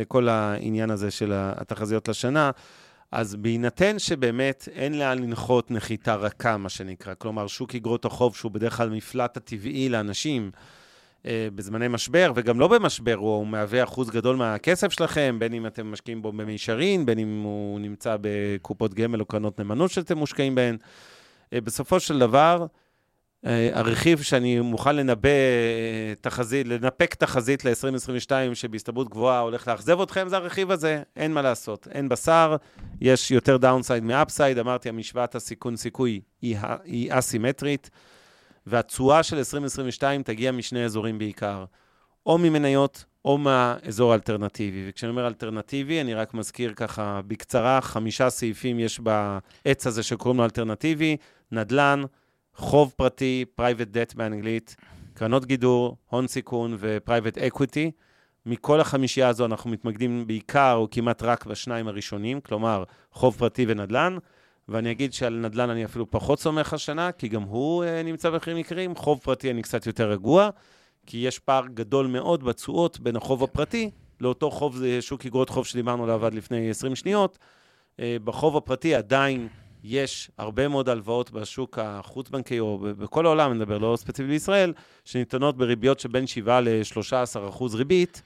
לכל 0.02 0.30
העניין 0.30 0.90
הזה 0.90 1.12
של 1.12 1.32
התחזיות 1.36 2.08
לשנה, 2.08 2.52
אז 3.12 3.36
בהינתן 3.36 4.00
שבאמת 4.00 4.70
אין 4.72 5.00
לאן 5.00 5.20
לנחות 5.20 5.72
נחיתה 5.72 6.16
רכה, 6.16 6.58
מה 6.58 6.70
שנקרא, 6.70 7.14
כלומר, 7.18 7.48
שוק 7.48 7.74
איגרות 7.74 8.06
החוב, 8.06 8.36
שהוא 8.36 8.52
בדרך 8.52 8.78
כלל 8.78 8.90
מפלט 8.90 9.38
הטבעי 9.38 9.90
לאנשים, 9.90 10.52
אה, 11.26 11.48
בזמני 11.56 11.88
משבר, 11.88 12.32
וגם 12.36 12.60
לא 12.60 12.68
במשבר, 12.68 13.16
הוא 13.16 13.48
מהווה 13.48 13.84
אחוז 13.84 14.10
גדול 14.10 14.36
מהכסף 14.36 14.92
שלכם, 14.92 15.36
בין 15.40 15.54
אם 15.54 15.68
אתם 15.68 15.92
משקיעים 15.92 16.22
בו 16.22 16.32
במישרין, 16.32 17.06
בין 17.06 17.20
אם 17.20 17.42
הוא 17.44 17.80
נמצא 17.80 18.16
בקופות 18.22 18.94
גמל 18.94 19.20
או 19.20 19.26
קרנות 19.26 19.60
נאמנות 19.60 19.92
שאתם 19.92 20.18
מושקעים 20.18 20.56
בהן. 20.56 20.78
אה, 21.54 21.62
בסופו 21.62 22.00
של 22.00 22.20
דבר, 22.20 22.66
הרכיב 23.44 24.22
שאני 24.22 24.60
מוכן 24.60 24.96
לנבא 24.96 25.30
אה, 25.30 26.14
תחזית, 26.22 26.68
לנפק 26.68 27.16
תחזית 27.16 27.66
ל-2022, 27.66 28.32
שבהסתברות 28.54 29.10
גבוהה 29.10 29.40
הולך 29.40 29.68
לאכזב 29.68 30.02
אתכם, 30.02 30.30
זה 30.30 30.38
הרכיב 30.38 30.72
הזה, 30.72 31.04
אין 31.16 31.34
מה 31.34 31.42
לעשות. 31.42 31.88
אין 31.92 32.10
בשר, 32.10 32.56
יש 33.02 33.32
יותר 33.32 33.58
downside 33.58 34.04
מ 34.04 34.11
upside, 34.11 34.58
אמרתי, 34.58 34.90
המשוואת 34.90 35.36
הסיכון-סיכוי 35.36 36.22
היא, 36.42 36.58
היא 36.84 37.10
אסימטרית, 37.12 37.90
והתשואה 38.68 39.24
של 39.24 39.38
2022 39.38 40.24
תגיע 40.24 40.52
משני 40.52 40.86
אזורים 40.86 41.18
בעיקר, 41.18 41.66
או 42.26 42.38
ממניות 42.38 43.06
או 43.26 43.38
מהאזור 43.38 44.12
האלטרנטיבי. 44.12 44.86
וכשאני 44.90 45.10
אומר 45.10 45.28
אלטרנטיבי, 45.28 46.02
אני 46.02 46.14
רק 46.14 46.34
מזכיר 46.34 46.74
ככה 46.74 47.22
בקצרה, 47.28 47.82
חמישה 47.82 48.30
סעיפים 48.30 48.80
יש 48.80 49.00
בעץ 49.00 49.88
הזה 49.88 50.04
שקוראים 50.04 50.38
לו 50.38 50.44
אלטרנטיבי, 50.44 51.18
נדל"ן, 51.52 52.04
חוב 52.58 52.94
פרטי, 52.96 53.46
private 53.62 53.94
debt 53.94 54.16
באנגלית, 54.16 54.76
קרנות 55.14 55.46
גידור, 55.46 55.98
הון 56.10 56.28
סיכון 56.28 56.76
ו-private 56.80 57.38
equity. 57.38 57.92
מכל 58.46 58.80
החמישייה 58.80 59.28
הזו 59.28 59.46
אנחנו 59.46 59.70
מתמקדים 59.70 60.28
בעיקר 60.28 60.74
או 60.76 60.88
כמעט 60.92 61.24
רק 61.24 61.46
בשניים 61.46 61.88
הראשונים, 61.88 62.42
כלומר 62.42 62.84
חוב 63.12 63.36
פרטי 63.38 63.66
ונדל"ן, 63.68 64.18
ואני 64.70 64.92
אגיד 64.92 65.14
שעל 65.14 65.34
נדל"ן 65.34 65.70
אני 65.70 65.86
אפילו 65.86 66.12
פחות 66.12 66.40
סומך 66.40 66.74
השנה, 66.74 67.12
כי 67.12 67.28
גם 67.28 67.42
הוא 67.42 67.84
uh, 67.84 67.88
נמצא 68.06 68.30
במחירים 68.30 68.58
יקרים, 68.58 68.96
חוב 68.96 69.20
פרטי 69.24 69.52
אני 69.52 69.62
קצת 69.62 69.88
יותר 69.88 70.12
רגוע, 70.12 70.50
כי 71.06 71.18
יש 71.18 71.40
פער 71.40 71.68
גדול 71.74 72.08
מאוד 72.08 72.44
בתשואות 72.44 73.00
בין 73.00 73.16
החוב 73.16 73.44
הפרטי 73.44 73.92
לאותו 74.22 74.52
חוב, 74.52 74.76
זה 74.76 75.02
שוק 75.02 75.26
איגרות 75.26 75.50
חוב 75.50 75.66
שדיברנו 75.66 76.04
עליו 76.04 76.26
עד 76.26 76.34
לפני 76.34 76.70
20 76.70 76.96
שניות. 76.96 77.38
Uh, 77.98 78.00
בחוב 78.24 78.58
הפרטי 78.58 78.96
עדיין 78.96 79.48
יש 79.90 80.32
הרבה 80.38 80.68
מאוד 80.68 80.90
הלוואות 80.90 81.32
בשוק 81.32 81.80
החוץ-בנקאי, 81.82 82.60
או 82.60 82.80
בכל 82.98 83.26
העולם, 83.26 83.52
אני 83.52 83.60
מדבר, 83.60 83.78
לא 83.78 83.96
ספציפית 83.98 84.30
בישראל, 84.32 84.74
שניתנות 85.06 85.58
בריביות 85.58 86.00
שבין 86.00 86.28
7 86.28 86.62
ל-13 86.62 87.50
אחוז 87.50 87.76
ריבית, 87.76 88.22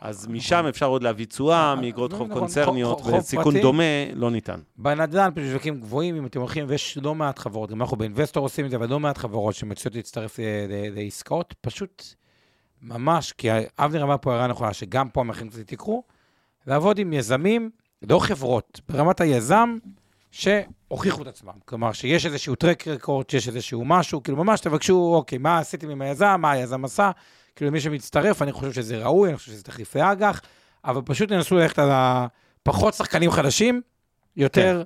אז 0.00 0.26
משם 0.28 0.66
אפשר 0.68 0.86
עוד 0.86 1.02
להביא 1.02 1.26
תשואה, 1.26 1.70
אה, 1.70 1.74
מאגרות 1.74 2.12
נכון, 2.12 2.18
חוב 2.18 2.30
נכון. 2.30 2.40
קונצרניות, 2.40 3.00
וסיכון. 3.00 3.60
דומה 3.60 3.82
לא 4.14 4.30
ניתן. 4.30 4.60
בנדל"ן, 4.76 5.30
פשוט 5.34 5.48
שווקים 5.50 5.80
גבוהים, 5.80 6.16
אם 6.16 6.26
אתם 6.26 6.40
הולכים, 6.40 6.64
ויש 6.68 6.98
לא 7.02 7.14
מעט 7.14 7.38
חברות, 7.38 7.70
גם 7.70 7.80
אנחנו 7.80 7.96
באינבסטור 7.96 8.42
עושים 8.42 8.64
את 8.64 8.70
זה, 8.70 8.76
אבל 8.76 8.88
לא 8.88 9.00
מעט 9.00 9.18
חברות 9.18 9.54
שמציעות 9.54 9.94
להצטרף 9.94 10.38
לעסקאות, 10.90 11.54
פשוט 11.60 12.04
ממש, 12.82 13.32
כי 13.32 13.48
אבנר 13.78 14.02
אמר 14.02 14.16
פה 14.20 14.32
הערה 14.32 14.46
נכונה, 14.46 14.72
שגם 14.72 15.08
פה 15.08 15.20
המחירים 15.20 15.50
קצת 15.50 15.66
תקרו, 15.66 16.02
לעבוד 16.66 16.98
עם 16.98 17.12
יזמים, 17.12 17.70
לא 18.02 18.18
חברות, 18.18 18.80
ברמת 18.88 19.20
היזם, 19.20 19.78
שהוכיחו 20.34 21.22
את 21.22 21.26
עצמם. 21.26 21.52
כלומר, 21.64 21.92
שיש 21.92 22.26
איזשהו 22.26 22.54
טרק 22.54 22.88
רקורד, 22.88 23.30
שיש 23.30 23.48
איזשהו 23.48 23.84
משהו, 23.84 24.22
כאילו 24.22 24.38
ממש 24.38 24.60
תבקשו, 24.60 25.14
אוקיי, 25.14 25.38
מה 25.38 25.58
עשיתם 25.58 25.90
עם 25.90 26.02
היזם, 26.02 26.36
מה 26.38 26.50
היזם 26.50 26.84
עשה, 26.84 27.10
כאילו 27.56 27.72
מי 27.72 27.80
שמצטרף, 27.80 28.42
אני 28.42 28.52
חושב 28.52 28.72
שזה 28.72 28.98
ראוי, 28.98 29.28
אני 29.28 29.36
חושב 29.36 29.52
שזה 29.52 29.62
תחליפי 29.62 30.02
אג"ח, 30.02 30.40
אבל 30.84 31.00
פשוט 31.04 31.28
תנסו 31.28 31.54
ללכת 31.54 31.78
על 31.78 31.88
הפחות 31.92 32.94
שחקנים 32.94 33.30
חדשים, 33.30 33.80
יותר 34.36 34.82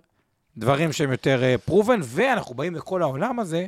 דברים 0.57 0.93
שהם 0.93 1.11
יותר 1.11 1.57
פרובן, 1.65 2.01
ואנחנו 2.03 2.55
באים 2.55 2.75
לכל 2.75 3.03
העולם 3.03 3.41
הזה, 3.41 3.67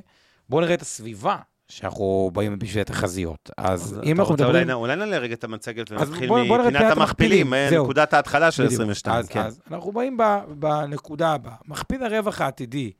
בואו 0.49 0.61
נראה 0.61 0.75
את 0.75 0.83
הסביבה 0.83 1.37
שאנחנו 1.71 2.31
באים 2.33 2.59
בשביל 2.59 2.81
התחזיות. 2.81 3.51
אז 3.57 4.01
אם 4.05 4.21
אנחנו 4.21 4.35
מדברים... 4.35 4.63
אולי, 4.63 4.73
אולי 4.73 4.97
נעלה 4.97 5.19
רגע 5.19 5.35
את 5.35 5.45
המצגת 5.45 5.91
ונתחיל 5.93 6.31
מפינת 6.33 6.67
פינת 6.67 6.97
המכפילים, 6.97 7.53
זהו. 7.71 7.85
נקודת 7.85 8.15
ההתחלה 8.15 8.51
של 8.51 8.65
בדיוק. 8.65 8.81
22, 8.81 9.17
אז, 9.17 9.29
כן. 9.29 9.41
אז 9.41 9.61
אנחנו 9.71 9.93
באים 9.93 10.19
בנקודה 10.49 11.33
הבאה. 11.33 11.55
מכפיל 11.69 12.05
הרווח 12.05 12.41
העתידי, 12.41 12.93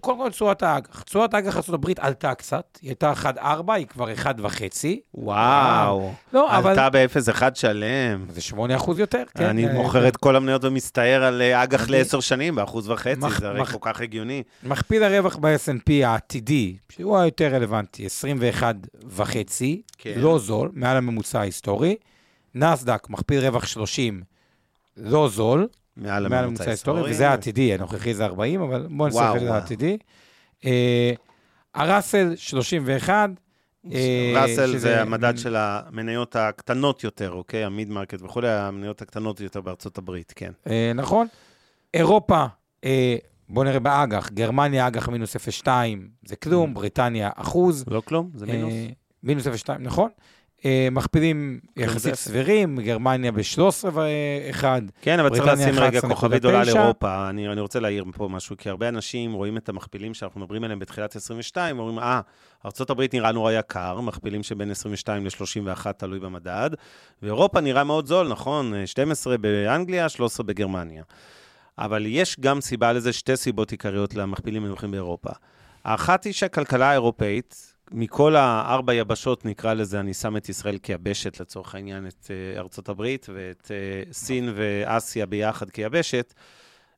קודם 0.00 0.18
כל 0.18 0.30
תשואת 0.30 0.62
האג"ח. 0.62 1.02
תשואת 1.02 1.34
האג"ח 1.34 1.56
ארה"ב 1.70 1.84
עלתה 1.98 2.34
קצת, 2.34 2.78
היא 2.82 2.90
הייתה 2.90 3.12
1.4, 3.12 3.72
היא 3.72 3.86
כבר 3.86 4.06
1.5. 4.14 4.86
וואו, 5.14 6.12
לא, 6.32 6.58
אבל... 6.58 6.70
עלתה 6.70 6.90
ב-0.1 6.90 7.42
שלם. 7.54 8.26
זה 8.28 8.40
8 8.40 8.76
אחוז 8.76 8.98
יותר, 8.98 9.22
כן. 9.38 9.44
אני 9.44 9.68
אה, 9.68 9.72
מוכר 9.72 10.08
את 10.08 10.16
כל 10.16 10.36
המניות 10.36 10.64
ומסתער 10.64 11.22
על 11.24 11.42
אה, 11.42 11.62
אג"ח 11.62 11.82
אני- 11.84 11.92
לעשר 11.92 12.20
שנים 12.20 12.54
באחוז 12.54 12.88
וחצי, 12.88 13.20
מח- 13.20 13.40
זה 13.40 13.48
הרי 13.48 13.60
מח- 13.60 13.72
כל 13.72 13.90
כך 13.92 14.00
הגיוני. 14.00 14.42
מכפיל 14.62 15.02
הרווח 15.04 15.36
ב-S&P 15.36 15.92
העתידי, 16.04 16.76
שהוא 16.92 17.18
היותר 17.18 17.54
רלוונטי, 17.54 18.06
21 18.06 18.74
וחצי, 19.08 19.82
כן. 19.98 20.14
לא 20.16 20.38
זול, 20.38 20.70
מעל 20.72 20.96
הממוצע 20.96 21.40
ההיסטורי. 21.40 21.96
נאסד"ק, 22.54 23.10
מכפיל 23.10 23.40
רווח 23.46 23.66
30, 23.66 24.22
לא 24.96 25.28
זול, 25.28 25.68
מעל 26.00 26.32
הממוצע 26.32 26.64
ההיסטורי, 26.64 27.10
וזה 27.10 27.30
העתידי, 27.30 27.74
הנוכחי 27.74 28.14
זה 28.14 28.24
40, 28.24 28.60
אבל 28.60 28.86
בואו 28.90 29.08
נסתכל 29.08 29.22
על. 29.22 29.48
העתידי. 29.48 29.98
אה, 30.64 31.12
הראסל 31.74 32.32
31, 32.36 33.30
אה, 33.92 34.32
ראסל 34.34 34.76
זה 34.76 35.02
המדד 35.02 35.38
של 35.38 35.56
המניות 35.56 36.36
הקטנות 36.36 37.04
יותר, 37.04 37.30
אוקיי? 37.30 37.64
ה 37.64 37.70
mid 37.70 37.90
market 37.90 38.22
וכולי, 38.22 38.48
המניות 38.48 39.02
הקטנות 39.02 39.40
יותר 39.40 39.60
בארצות 39.60 39.98
הברית, 39.98 40.32
כן. 40.36 40.52
אה, 40.66 40.92
נכון. 40.94 41.26
אירופה, 41.94 42.44
בואו 43.48 43.64
נראה 43.64 43.80
באג"ח, 43.80 44.30
גרמניה 44.30 44.86
אג"ח 44.86 45.08
מינוס 45.08 45.36
0.2, 45.36 45.68
זה 46.24 46.36
כלום, 46.36 46.74
בריטניה 46.74 47.30
אחוז. 47.36 47.84
לא 47.88 48.02
כלום, 48.04 48.30
זה 48.34 48.46
מינוס. 48.46 48.74
מינוס 49.22 49.46
0.2, 49.46 49.70
נכון. 49.78 50.10
אה, 50.64 50.88
מכפילים 50.92 51.60
זה 51.76 51.82
יחסית. 51.82 52.14
סבירים, 52.14 52.80
גרמניה 52.80 53.32
ב-13 53.32 53.84
ו-1. 53.92 54.64
כן, 55.02 55.20
אבל 55.20 55.30
צריך 55.30 55.46
לשים 55.46 55.74
רגע 55.78 55.98
11.9. 55.98 56.08
כוכבית 56.08 56.38
גדולה 56.38 56.64
לאירופה. 56.64 57.28
אני, 57.30 57.48
אני 57.48 57.60
רוצה 57.60 57.80
להעיר 57.80 58.04
פה 58.16 58.28
משהו, 58.28 58.56
כי 58.56 58.68
הרבה 58.68 58.88
אנשים 58.88 59.32
רואים 59.32 59.56
את 59.56 59.68
המכפילים 59.68 60.14
שאנחנו 60.14 60.40
מדברים 60.40 60.64
עליהם 60.64 60.78
בתחילת 60.78 61.16
22, 61.16 61.78
ואומרים, 61.78 61.98
אה, 61.98 62.20
ארה"ב 62.64 63.02
נראה 63.12 63.32
נורא 63.32 63.52
יקר, 63.52 64.00
מכפילים 64.00 64.42
שבין 64.42 64.70
22 64.70 65.26
ל-31 65.26 65.92
תלוי 65.92 66.20
במדד, 66.20 66.70
ואירופה 67.22 67.60
נראה 67.60 67.84
מאוד 67.84 68.06
זול, 68.06 68.28
נכון? 68.28 68.86
12 68.86 69.38
באנגליה, 69.38 70.08
13 70.08 70.46
בגרמניה. 70.46 71.02
אבל 71.78 72.06
יש 72.06 72.36
גם 72.40 72.60
סיבה 72.60 72.92
לזה, 72.92 73.12
שתי 73.12 73.36
סיבות 73.36 73.70
עיקריות 73.70 74.14
למכפילים 74.14 74.64
הנמוכים 74.64 74.90
באירופה. 74.90 75.30
האחת 75.84 76.24
היא 76.24 76.32
שהכלכלה 76.32 76.90
האירופאית, 76.90 77.69
מכל 77.92 78.36
הארבע 78.36 78.94
יבשות, 78.94 79.44
נקרא 79.44 79.74
לזה, 79.74 80.00
אני 80.00 80.14
שם 80.14 80.36
את 80.36 80.48
ישראל 80.48 80.78
כיבשת, 80.78 81.40
לצורך 81.40 81.74
העניין, 81.74 82.06
את 82.06 82.24
uh, 82.24 82.58
ארצות 82.58 82.88
הברית 82.88 83.26
ואת 83.34 83.64
uh, 83.64 84.12
סין 84.12 84.52
ואסיה 84.54 85.26
ביחד 85.26 85.70
כיבשת. 85.70 86.34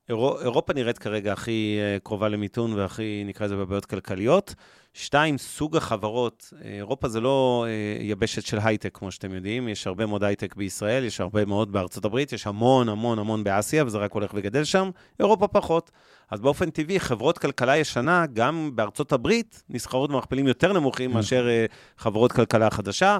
אירו, 0.08 0.40
אירופה 0.40 0.72
נראית 0.72 0.98
כרגע 0.98 1.32
הכי 1.32 1.78
uh, 1.78 2.04
קרובה 2.04 2.28
למיתון 2.28 2.72
והכי, 2.72 3.22
נקרא 3.26 3.46
לזה, 3.46 3.56
בבעיות 3.56 3.84
כלכליות. 3.84 4.54
שתיים, 4.94 5.38
סוג 5.38 5.76
החברות. 5.76 6.52
אה, 6.64 6.70
אירופה 6.70 7.08
זה 7.08 7.20
לא 7.20 7.66
uh, 7.66 8.02
יבשת 8.02 8.46
של 8.46 8.58
הייטק, 8.62 8.98
כמו 8.98 9.10
שאתם 9.10 9.34
יודעים. 9.34 9.68
יש 9.68 9.86
הרבה 9.86 10.06
מאוד 10.06 10.24
הייטק 10.24 10.56
בישראל, 10.56 11.04
יש 11.04 11.20
הרבה 11.20 11.44
מאוד 11.44 11.72
בארצות 11.72 12.04
הברית, 12.04 12.32
יש 12.32 12.46
המון 12.46 12.88
המון 12.88 13.18
המון 13.18 13.44
באסיה, 13.44 13.84
וזה 13.84 13.98
רק 13.98 14.12
הולך 14.12 14.30
וגדל 14.34 14.64
שם. 14.64 14.90
אירופה 15.20 15.48
פחות. 15.48 15.90
אז 16.30 16.40
באופן 16.40 16.70
טבעי, 16.70 17.00
חברות 17.00 17.38
כלכלה 17.38 17.76
ישנה, 17.76 18.26
גם 18.32 18.70
בארצות 18.74 19.12
הברית, 19.12 19.62
נסחרות 19.68 20.10
במכפילים 20.10 20.46
יותר 20.46 20.72
נמוכים 20.72 21.10
מאשר 21.10 21.48
אה, 21.48 21.66
חברות 21.98 22.32
כלכלה 22.32 22.70
חדשה 22.70 23.18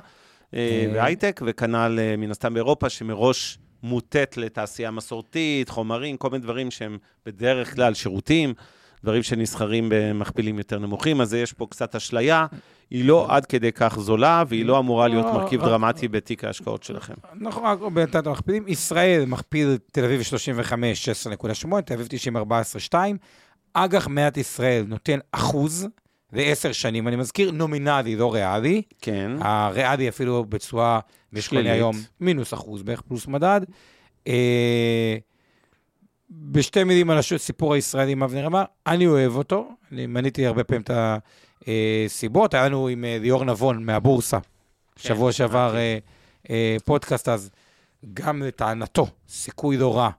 אה, 0.54 0.58
אה. 0.58 0.92
והייטק, 0.94 1.40
וכנ"ל 1.46 1.98
אה, 1.98 2.16
מן 2.16 2.30
הסתם 2.30 2.54
באירופה, 2.54 2.88
שמראש 2.88 3.58
מוטט 3.82 4.36
לתעשייה 4.36 4.90
מסורתית, 4.90 5.68
חומרים, 5.68 6.16
כל 6.16 6.30
מיני 6.30 6.42
דברים 6.42 6.70
שהם 6.70 6.98
בדרך 7.26 7.74
כלל 7.74 7.94
שירותים, 7.94 8.54
דברים 9.04 9.22
שנסחרים 9.22 9.88
במכפילים 9.88 10.58
יותר 10.58 10.78
נמוכים, 10.78 11.20
אז 11.20 11.34
יש 11.34 11.52
פה 11.52 11.66
קצת 11.70 11.94
אשליה. 11.94 12.46
היא 12.90 13.04
לא 13.04 13.26
עד 13.30 13.46
כדי 13.46 13.72
כך 13.72 13.98
זולה, 14.00 14.44
והיא 14.48 14.64
לא 14.64 14.78
אמורה 14.78 15.08
להיות 15.08 15.26
לא, 15.26 15.32
מרכיב 15.32 15.60
רק- 15.62 15.68
דרמטי 15.68 16.08
בתיק 16.08 16.44
ההשקעות 16.44 16.82
שלכם. 16.82 17.14
נכון, 17.34 17.64
רק 17.64 17.92
בינתיים 17.92 18.24
המכפילים. 18.26 18.64
ישראל, 18.68 19.24
מכפיל 19.24 19.78
תל 19.92 20.04
אביב 20.04 20.22
35, 20.22 21.08
16.8, 21.08 21.80
תל 21.84 21.94
אביב 21.94 22.06
90, 22.10 22.36
14.2. 22.36 22.94
אג"ח 23.72 24.08
מדינת 24.08 24.36
ישראל 24.36 24.84
נותן 24.88 25.18
אחוז 25.32 25.88
לעשר 26.32 26.72
שנים, 26.72 27.08
אני 27.08 27.16
מזכיר, 27.16 27.50
נומינלי, 27.50 28.16
לא 28.16 28.34
ריאלי. 28.34 28.82
כן. 29.00 29.30
הריאלי 29.40 30.08
אפילו 30.08 30.44
בתשואה 30.44 31.00
שלילית. 31.40 31.72
היום 31.72 31.96
מינוס 32.20 32.54
אחוז 32.54 32.82
בערך 32.82 33.00
פלוס 33.00 33.26
מדד. 33.26 33.60
אה, 34.26 35.16
בשתי 36.30 36.84
מילים 36.84 37.10
על 37.10 37.18
הסיפור 37.18 37.74
הישראלי, 37.74 38.14
מה 38.14 38.26
אבנר 38.26 38.46
אמר, 38.46 38.64
אני 38.86 39.06
אוהב 39.06 39.36
אותו, 39.36 39.68
אני 39.92 40.06
מניתי 40.06 40.46
הרבה 40.46 40.64
פעמים 40.64 40.82
את 40.82 40.90
הסיבות, 41.66 42.54
היה 42.54 42.66
לנו 42.66 42.88
עם 42.88 43.04
אה, 43.04 43.18
ליאור 43.20 43.44
נבון 43.44 43.84
מהבורסה, 43.84 44.38
שבוע 44.96 45.32
שעבר. 45.32 45.76
אה, 45.76 45.98
אה, 46.50 46.76
פודקאסט, 46.84 47.28
אז 47.28 47.50
גם 48.14 48.42
לטענתו, 48.42 49.06
סיכוי 49.28 49.76
לא 49.76 49.96
רע, 49.96 50.10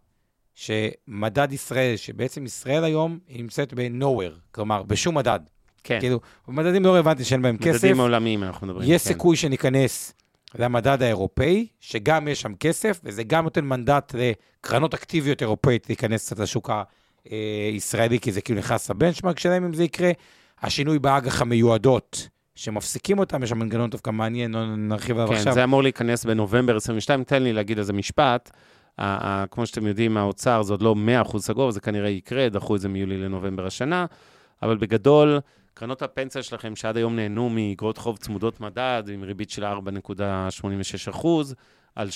שמדד 0.56 1.48
ישראל, 1.52 1.96
שבעצם 1.96 2.46
ישראל 2.46 2.84
היום 2.84 3.20
נמצאת 3.30 3.74
ב-nowhere, 3.74 4.40
כלומר, 4.52 4.84
בשום 4.84 5.18
מדד. 5.18 5.40
כן. 5.84 6.00
כאילו, 6.00 6.20
מדדים 6.48 6.84
לא 6.84 6.94
רלוונטיים 6.96 7.26
שאין 7.26 7.42
בהם 7.42 7.58
כסף. 7.58 7.84
מדדים 7.84 8.00
עולמיים 8.00 8.44
אנחנו 8.44 8.68
מדברים. 8.68 8.92
יש 8.92 9.04
כן. 9.04 9.08
סיכוי 9.08 9.36
שניכנס 9.36 10.14
למדד 10.60 11.04
האירופאי, 11.04 11.68
שגם 11.80 12.28
יש 12.28 12.42
שם 12.42 12.54
כסף, 12.56 13.02
וזה 13.04 13.24
גם 13.24 13.44
נותן 13.44 13.66
מנדט 13.66 14.16
לקרנות 14.20 14.94
אקטיביות 14.94 15.42
אירופאית 15.42 15.90
להיכנס 15.90 16.26
קצת 16.26 16.40
לשוק 16.40 16.70
הישראלי, 17.72 18.20
כי 18.20 18.32
זה 18.32 18.42
כאילו 18.42 18.60
נכנס 18.60 18.90
לבנצ'מארק 18.90 19.40
שלהם 19.40 19.66
אם 19.66 19.74
זה 19.74 19.84
יקרה. 19.84 20.12
השינוי 20.62 21.00
באג"ח 21.00 21.42
המיועדות, 21.42 22.28
שמפסיקים 22.56 23.20
אותם, 23.20 23.44
יש 23.44 23.50
שם 23.50 23.60
מנגנון 23.60 23.90
דווקא 23.90 24.10
מעניין, 24.10 24.52
לא 24.52 24.76
נרחיב 24.76 25.18
עליו 25.18 25.30
כן, 25.30 25.36
עכשיו. 25.36 25.54
זה 25.54 25.64
אמור 25.64 25.84
להיכנס 25.84 26.26
בנובמבר 26.26 26.76
22. 26.76 27.24
תן 27.24 27.44
לי 27.44 27.54
להגיד 27.54 27.78
איזה 27.78 27.94
משפט. 27.94 28.52
כמו 29.52 29.66
שאתם 29.66 29.88
יודעים, 29.88 30.18
האוצר 30.18 30.64
זה 30.64 30.74
עוד 30.74 30.82
לא 30.82 30.96
100% 31.24 31.38
סגור, 31.38 31.72
זה 31.72 31.80
כנראה 31.80 32.10
יקרה, 32.10 32.50
דחו 32.50 32.76
את 32.76 32.82
זה 32.82 32.90
מיולי 32.90 33.18
לנובמבר 33.18 33.66
השנה, 33.66 34.06
אבל 34.62 34.78
בגדול, 34.78 35.40
קרנות 35.74 36.02
הפנסיה 36.02 36.44
שלכם, 36.44 36.76
שעד 36.76 36.98
היום 36.98 37.16
נהנו 37.16 37.50
מאגרות 37.50 37.98
חוב 37.98 38.18
צמודות 38.18 38.60
מדד, 38.62 39.04
עם 39.14 39.24
ריבית 39.24 39.50
של 39.50 39.64
4.86%, 39.66 41.28
על 41.96 42.08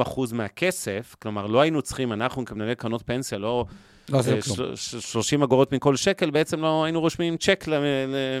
30% 0.00 0.34
מהכסף, 0.34 1.16
כלומר, 1.22 1.46
לא 1.46 1.60
היינו 1.60 1.82
צריכים, 1.82 2.12
אנחנו 2.12 2.44
כמנהלי 2.44 2.74
קרנות 2.74 3.02
פנסיה, 3.06 3.38
לא 3.38 3.64
לא 4.08 4.18
עשינו 4.18 4.36
אה, 4.36 4.42
כלום. 4.42 4.56
של- 4.56 4.76
של- 4.76 5.00
30 5.00 5.42
אגורות 5.42 5.72
מכל 5.72 5.96
שקל, 5.96 6.30
בעצם 6.30 6.60
לא 6.60 6.84
היינו 6.84 7.00
רושמים 7.00 7.36
צ'ק 7.36 7.64
למ- 7.66 7.82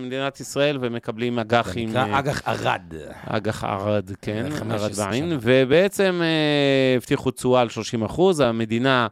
למדינת 0.00 0.40
ישראל 0.40 0.78
ומקבלים 0.80 1.38
אג"ח 1.38 1.72
זה. 1.74 1.80
נקרא 1.80 2.04
אה, 2.06 2.18
אג"ח 2.18 2.48
ערד. 2.48 2.94
אג"ח 3.26 3.64
ערד, 3.64 4.10
כן, 4.22 4.46
זה 4.50 4.58
15 4.58 4.86
ערד 4.86 5.10
ועין, 5.12 5.28
שנה. 5.28 5.38
ובעצם 5.42 6.20
אה, 6.22 6.96
הבטיחו 6.96 7.30
תשואה 7.30 7.60
על 7.60 7.68
30 7.68 8.02
אחוז, 8.04 8.40
המדינה 8.40 9.06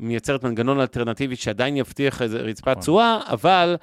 מייצרת 0.00 0.44
מנגנון 0.44 0.80
אלטרנטיבי 0.80 1.36
שעדיין 1.36 1.76
יבטיח 1.76 2.22
איזה 2.22 2.38
רצפת 2.38 2.68
נכון. 2.68 2.80
תשואה, 2.82 3.18
אבל 3.26 3.76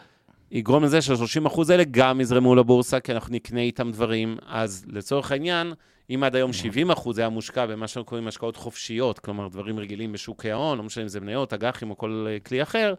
יגרום 0.51 0.83
לזה 0.83 1.01
שה-30% 1.01 1.61
האלה 1.71 1.83
גם 1.91 2.21
יזרמו 2.21 2.55
לבורסה, 2.55 2.99
כי 2.99 3.11
אנחנו 3.11 3.33
נקנה 3.35 3.59
איתם 3.59 3.91
דברים. 3.91 4.37
אז 4.47 4.85
לצורך 4.89 5.31
העניין, 5.31 5.73
אם 6.15 6.23
עד 6.23 6.35
היום 6.35 6.53
70 6.53 6.91
אחוז 6.91 7.17
היה 7.17 7.29
מושקע 7.29 7.65
במה 7.65 7.87
שאנחנו 7.87 8.05
קוראים 8.09 8.27
השקעות 8.27 8.55
חופשיות, 8.55 9.19
כלומר 9.19 9.47
דברים 9.47 9.79
רגילים 9.79 10.11
בשוק 10.11 10.45
ההון, 10.45 10.77
לא 10.77 10.83
משנה 10.83 11.03
אם 11.03 11.07
זה 11.07 11.19
מניות, 11.19 11.53
אג"חים 11.53 11.89
או 11.89 11.97
כל 11.97 12.25
אה, 12.29 12.39
כלי 12.39 12.63
אחר, 12.63 12.93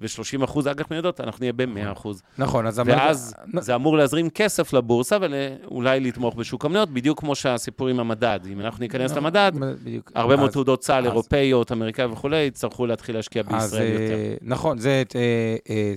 ו-30 0.00 0.44
אחוז 0.44 0.66
אג"ח 0.66 0.90
מניות, 0.90 1.20
אנחנו 1.20 1.38
נהיה 1.40 1.52
ב-100 1.52 1.92
אחוז. 1.92 2.22
נכון, 2.38 2.66
אז... 2.66 2.82
ואז 2.86 3.34
זה 3.60 3.74
אמור 3.74 3.96
להזרים 3.96 4.30
כסף 4.30 4.72
לבורסה 4.72 5.16
ואולי 5.20 6.00
לתמוך 6.00 6.34
בשוק 6.34 6.64
המניות, 6.64 6.90
בדיוק 6.90 7.20
כמו 7.20 7.34
שהסיפור 7.34 7.88
עם 7.88 8.00
המדד. 8.00 8.40
אם 8.52 8.60
אנחנו 8.60 8.80
ניכנס 8.80 9.10
נכון, 9.10 9.22
למדד, 9.22 9.52
בדיוק. 9.84 10.12
הרבה 10.14 10.36
מאוד 10.36 10.48
אז- 10.48 10.52
תעודות 10.52 10.80
צה"ל 10.80 10.98
אז- 11.04 11.10
אירופאיות, 11.10 11.72
אמריקאיות 11.72 12.12
וכולי, 12.12 12.36
יצטרכו 12.42 12.86
להתחיל 12.86 13.14
להשקיע 13.16 13.42
אז 13.48 13.70
בישראל 13.74 13.96
אה, 13.96 14.02
יותר. 14.02 14.14
נכון, 14.42 14.78
זה 14.78 14.88
אה, 14.90 15.20
אה, 15.20 15.56
אה, 15.70 15.94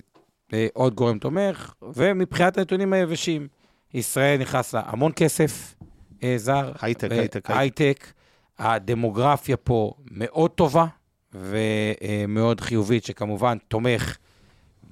עוד 0.74 0.96
גורם 0.96 1.20
תומך, 1.20 1.74
ומבחינת 1.94 2.58
הנתונים 2.58 2.94
היבשים, 2.94 3.48
ישראל 3.94 4.42
נכנס 4.42 4.74
לה 4.74 4.82
המון 4.86 5.12
כסף 5.16 5.76
אה, 6.24 6.34
זר. 6.38 6.72
הייטק, 6.82 7.12
אה, 7.12 7.20
הייטק, 7.20 7.52
הייטק. 7.52 8.12
הדמוגרפיה 8.60 9.58
פה 9.58 9.94
מאוד 10.12 10.52
טובה 10.52 10.86
ומאוד 11.34 12.62
חיובית, 12.62 13.06
שכמובן 13.06 13.58
תומך 13.68 14.18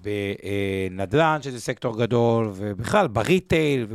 בנדל"ן, 0.01 1.39
שזה 1.41 1.61
סקטור 1.61 1.99
גדול, 1.99 2.51
ובכלל 2.53 3.07
ב 3.07 3.17
retail, 3.17 3.87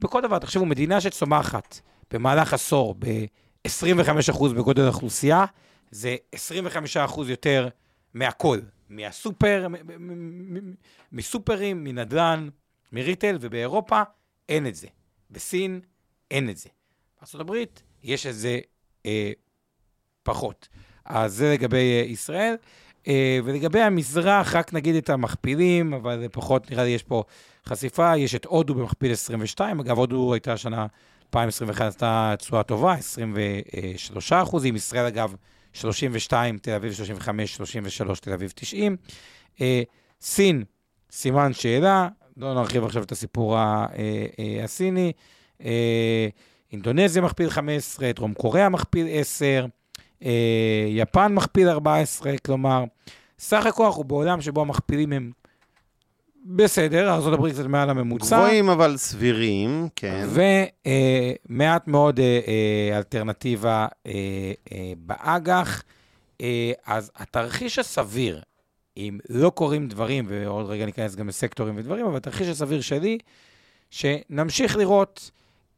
בכל 0.00 0.20
דבר. 0.22 0.38
תחשבו, 0.38 0.66
מדינה 0.66 1.00
שצומחת 1.00 1.80
במהלך 2.10 2.54
עשור 2.54 2.94
ב-25% 2.98 4.48
בגודל 4.56 4.84
האוכלוסייה, 4.84 5.44
זה 5.90 6.16
25% 6.34 7.20
יותר 7.26 7.68
מהכל. 8.14 8.58
מהסופר, 8.92 9.66
מסופרים, 11.12 11.84
מנדל"ן, 11.84 12.48
מ 12.92 12.98
retail, 12.98 13.36
ובאירופה 13.40 14.02
אין 14.48 14.66
את 14.66 14.74
זה. 14.74 14.86
בסין 15.30 15.80
אין 16.30 16.50
את 16.50 16.56
זה. 16.56 16.68
בארה"ב 17.32 17.56
יש 18.02 18.26
את 18.26 18.34
זה 18.34 18.58
אה, 19.06 19.32
פחות. 20.22 20.68
אז 21.04 21.34
זה 21.34 21.52
לגבי 21.52 22.00
אה, 22.00 22.04
ישראל. 22.06 22.54
אה, 23.08 23.38
ולגבי 23.44 23.80
המזרח, 23.80 24.56
רק 24.56 24.72
נגיד 24.72 24.94
את 24.94 25.10
המכפילים, 25.10 25.94
אבל 25.94 26.26
פחות, 26.32 26.70
נראה 26.70 26.84
לי 26.84 26.90
יש 26.90 27.02
פה 27.02 27.24
חשיפה. 27.66 28.16
יש 28.16 28.34
את 28.34 28.44
הודו 28.44 28.74
במכפיל 28.74 29.12
22, 29.12 29.80
אגב, 29.80 29.98
הודו 29.98 30.34
הייתה 30.34 30.56
שנה 30.56 30.86
2021, 31.26 31.86
עשתה 31.86 32.34
תשואה 32.38 32.62
טובה, 32.62 32.92
23 32.92 34.32
אחוזים. 34.32 34.76
ישראל, 34.76 35.06
אגב, 35.06 35.34
32, 35.72 36.58
תל 36.58 36.70
אביב 36.70 36.92
35, 36.92 37.54
33, 37.54 38.20
תל 38.20 38.32
אביב 38.32 38.52
90. 38.54 38.96
אה, 39.60 39.82
סין, 40.20 40.64
סימן 41.10 41.52
שאלה, 41.52 42.08
לא 42.36 42.54
נרחיב 42.54 42.84
עכשיו 42.84 43.02
את 43.02 43.12
הסיפור 43.12 43.56
אה, 43.56 43.86
אה, 44.38 44.64
הסיני. 44.64 45.12
אינדונזיה 46.72 47.22
מכפיל 47.22 47.50
15, 47.50 48.12
דרום 48.12 48.34
קוריאה 48.34 48.68
מכפיל 48.68 49.06
10, 49.10 49.66
אה, 50.24 50.86
יפן 50.88 51.34
מכפיל 51.34 51.68
14, 51.68 52.38
כלומר, 52.38 52.84
סך 53.38 53.66
הכל 53.66 53.86
אנחנו 53.86 54.04
בעולם 54.04 54.40
שבו 54.40 54.60
המכפילים 54.60 55.12
הם 55.12 55.30
בסדר, 56.44 57.10
ארה"ב 57.10 57.50
קצת 57.52 57.66
מעל 57.66 57.90
הממוצע. 57.90 58.36
גבוהים 58.36 58.68
אבל 58.68 58.96
סבירים, 58.96 59.88
כן. 59.96 60.28
ומעט 61.48 61.88
מאוד 61.88 62.20
אה, 62.20 62.40
אה, 62.46 62.98
אלטרנטיבה 62.98 63.86
אה, 64.06 64.12
אה, 64.72 64.92
באג"ח. 64.96 65.82
אה, 66.40 66.72
אז 66.86 67.10
התרחיש 67.16 67.78
הסביר, 67.78 68.42
אם 68.96 69.18
לא 69.28 69.50
קורים 69.50 69.88
דברים, 69.88 70.24
ועוד 70.28 70.66
רגע 70.66 70.86
ניכנס 70.86 71.14
גם 71.14 71.28
לסקטורים 71.28 71.76
ודברים, 71.76 72.06
אבל 72.06 72.16
התרחיש 72.16 72.48
הסביר 72.48 72.80
שלי, 72.80 73.18
שנמשיך 73.90 74.76
לראות 74.76 75.30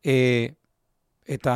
אה, 0.06 0.46
את 1.34 1.46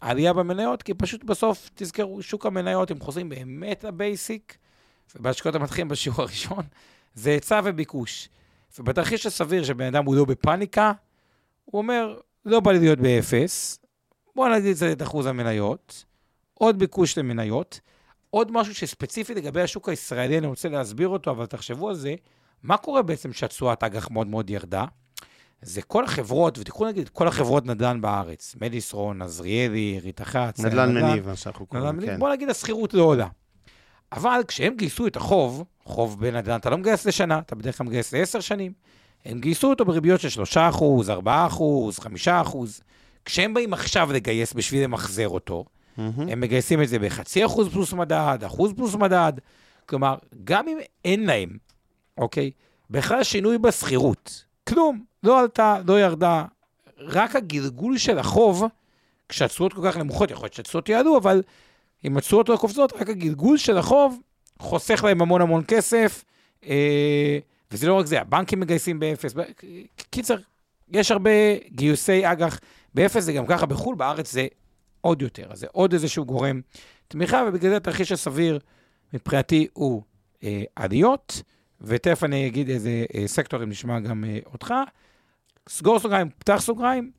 העלייה 0.00 0.32
במניות, 0.32 0.82
כי 0.82 0.94
פשוט 0.94 1.24
בסוף, 1.24 1.70
תזכרו, 1.74 2.22
שוק 2.22 2.46
המניות, 2.46 2.90
אם 2.90 3.00
חוזרים 3.00 3.28
באמת 3.28 3.84
לבייסיק, 3.84 4.56
ובהשקעות 5.16 5.54
המתחילים 5.54 5.88
בשיעור 5.88 6.22
הראשון, 6.22 6.64
זה 7.14 7.30
היצע 7.30 7.60
וביקוש. 7.64 8.28
ובתרחיש 8.78 9.26
הסביר 9.26 9.64
שבן 9.64 9.86
אדם 9.86 10.04
הוא 10.04 10.16
לא 10.16 10.24
בפאניקה, 10.24 10.92
הוא 11.64 11.78
אומר, 11.78 12.18
לא 12.44 12.60
בא 12.60 12.72
לי 12.72 12.78
להיות 12.78 12.98
באפס, 12.98 13.78
בוא 14.36 14.48
נגיד 14.48 14.76
את 14.92 15.02
אחוז 15.02 15.26
המניות, 15.26 16.04
עוד 16.54 16.78
ביקוש 16.78 17.18
למניות, 17.18 17.80
עוד 18.30 18.52
משהו 18.52 18.74
שספציפי 18.74 19.34
לגבי 19.34 19.62
השוק 19.62 19.88
הישראלי, 19.88 20.38
אני 20.38 20.46
רוצה 20.46 20.68
להסביר 20.68 21.08
אותו, 21.08 21.30
אבל 21.30 21.46
תחשבו 21.46 21.88
על 21.88 21.94
זה, 21.94 22.14
מה 22.62 22.76
קורה 22.76 23.02
בעצם 23.02 23.32
שהתשואת 23.32 23.82
אג"ח 23.82 24.10
מאוד 24.10 24.26
מאוד 24.26 24.50
ירדה? 24.50 24.84
זה 25.62 25.82
כל 25.82 26.04
החברות, 26.04 26.58
ותיקחו 26.58 26.86
נגיד 26.86 27.08
כל 27.08 27.28
החברות 27.28 27.66
נדל"ן 27.66 28.00
בארץ, 28.00 28.56
מדיסרון, 28.60 29.22
עזריאלי, 29.22 30.00
ריט 30.02 30.20
אחת, 30.20 30.60
נדל"ן 30.60 30.94
מניב, 30.94 31.26
מה 31.26 31.36
שאנחנו 31.36 31.66
נדל"ן 31.72 31.92
קוראים, 31.92 32.10
כן. 32.10 32.18
בוא 32.18 32.32
נגיד 32.32 32.50
השכירות 32.50 32.94
לא 32.94 33.02
עולה. 33.02 33.28
אבל 34.12 34.40
כשהם 34.48 34.74
גייסו 34.76 35.06
את 35.06 35.16
החוב, 35.16 35.64
חוב 35.84 36.20
בנדל"ן, 36.20 36.56
אתה 36.56 36.70
לא 36.70 36.78
מגייס 36.78 37.06
לשנה, 37.06 37.38
אתה 37.38 37.54
בדרך 37.54 37.78
כלל 37.78 37.86
מגייס 37.86 38.12
לעשר 38.12 38.40
שנים. 38.40 38.72
הם 39.24 39.40
גייסו 39.40 39.70
אותו 39.70 39.84
בריביות 39.84 40.20
של 40.20 40.28
3 40.28 40.56
אחוז, 40.56 41.10
4 41.10 41.46
אחוז, 41.46 41.98
5 41.98 42.28
אחוז. 42.28 42.80
כשהם 43.24 43.54
באים 43.54 43.72
עכשיו 43.72 44.12
לגייס 44.12 44.52
בשביל 44.52 44.84
למחזר 44.84 45.28
אותו, 45.28 45.64
מהמם. 45.96 46.28
הם 46.28 46.40
מגייסים 46.40 46.82
את 46.82 46.88
זה 46.88 46.98
בחצי 46.98 47.46
אחוז 47.46 47.68
פלוס 47.68 47.92
מדד, 47.92 48.38
אחוז 48.46 48.72
פלוס 48.72 48.94
מדד. 48.94 49.32
כלומר, 49.86 50.16
גם 50.44 50.68
אם 50.68 50.78
אין 51.04 51.26
להם, 51.26 51.56
אוקיי, 52.18 52.50
בכלל 52.90 53.24
שינוי 53.24 53.58
בשכירות, 53.58 54.44
כלום, 54.68 55.04
לא 55.22 55.40
עלתה, 55.40 55.76
לא 55.86 56.00
ירדה, 56.00 56.44
רק 56.98 57.36
הגלגול 57.36 57.98
של 57.98 58.18
החוב, 58.18 58.64
כשהתשואות 59.28 59.72
כל 59.72 59.80
כך 59.84 59.96
נמוכות, 59.96 60.30
יכול 60.30 60.44
להיות 60.44 60.54
שהתשואות 60.54 60.88
יעלו, 60.88 61.18
אבל 61.18 61.42
אם 62.04 62.16
התשואות 62.16 62.48
לא 62.48 62.56
קופצות, 62.56 62.92
רק 62.92 63.08
הגלגול 63.08 63.58
של 63.58 63.78
החוב 63.78 64.20
חוסך 64.58 65.04
להם 65.04 65.22
המון 65.22 65.40
המון 65.40 65.64
כסף, 65.68 66.24
אה, 66.66 67.38
וזה 67.70 67.86
לא 67.86 67.94
רק 67.94 68.06
זה, 68.06 68.20
הבנקים 68.20 68.60
מגייסים 68.60 69.00
באפס. 69.00 69.34
קיצר, 70.10 70.36
יש 70.90 71.10
הרבה 71.10 71.30
גיוסי 71.68 72.32
אג"ח 72.32 72.60
באפס, 72.94 73.24
זה 73.24 73.32
גם 73.32 73.46
ככה 73.46 73.66
בחו"ל, 73.66 73.96
בארץ 73.96 74.32
זה 74.32 74.46
עוד 75.00 75.22
יותר. 75.22 75.54
זה 75.54 75.66
עוד 75.72 75.92
איזשהו 75.92 76.24
גורם 76.24 76.60
תמיכה, 77.08 77.44
ובגלל 77.48 77.70
זה 77.70 77.76
התרחיש 77.76 78.12
הסביר 78.12 78.58
מבחינתי 79.14 79.66
הוא 79.72 80.02
אה, 80.42 80.62
עליות, 80.76 81.42
ותכף 81.80 82.24
אני 82.24 82.46
אגיד 82.46 82.70
איזה 82.70 83.04
אה, 83.14 83.26
סקטורים 83.26 83.68
נשמע 83.68 84.00
גם 84.00 84.24
אה, 84.24 84.38
אותך. 84.52 84.74
סגור 85.68 85.98
סוגריים, 85.98 86.28
פתח 86.38 86.56
סוגריים, 86.60 87.10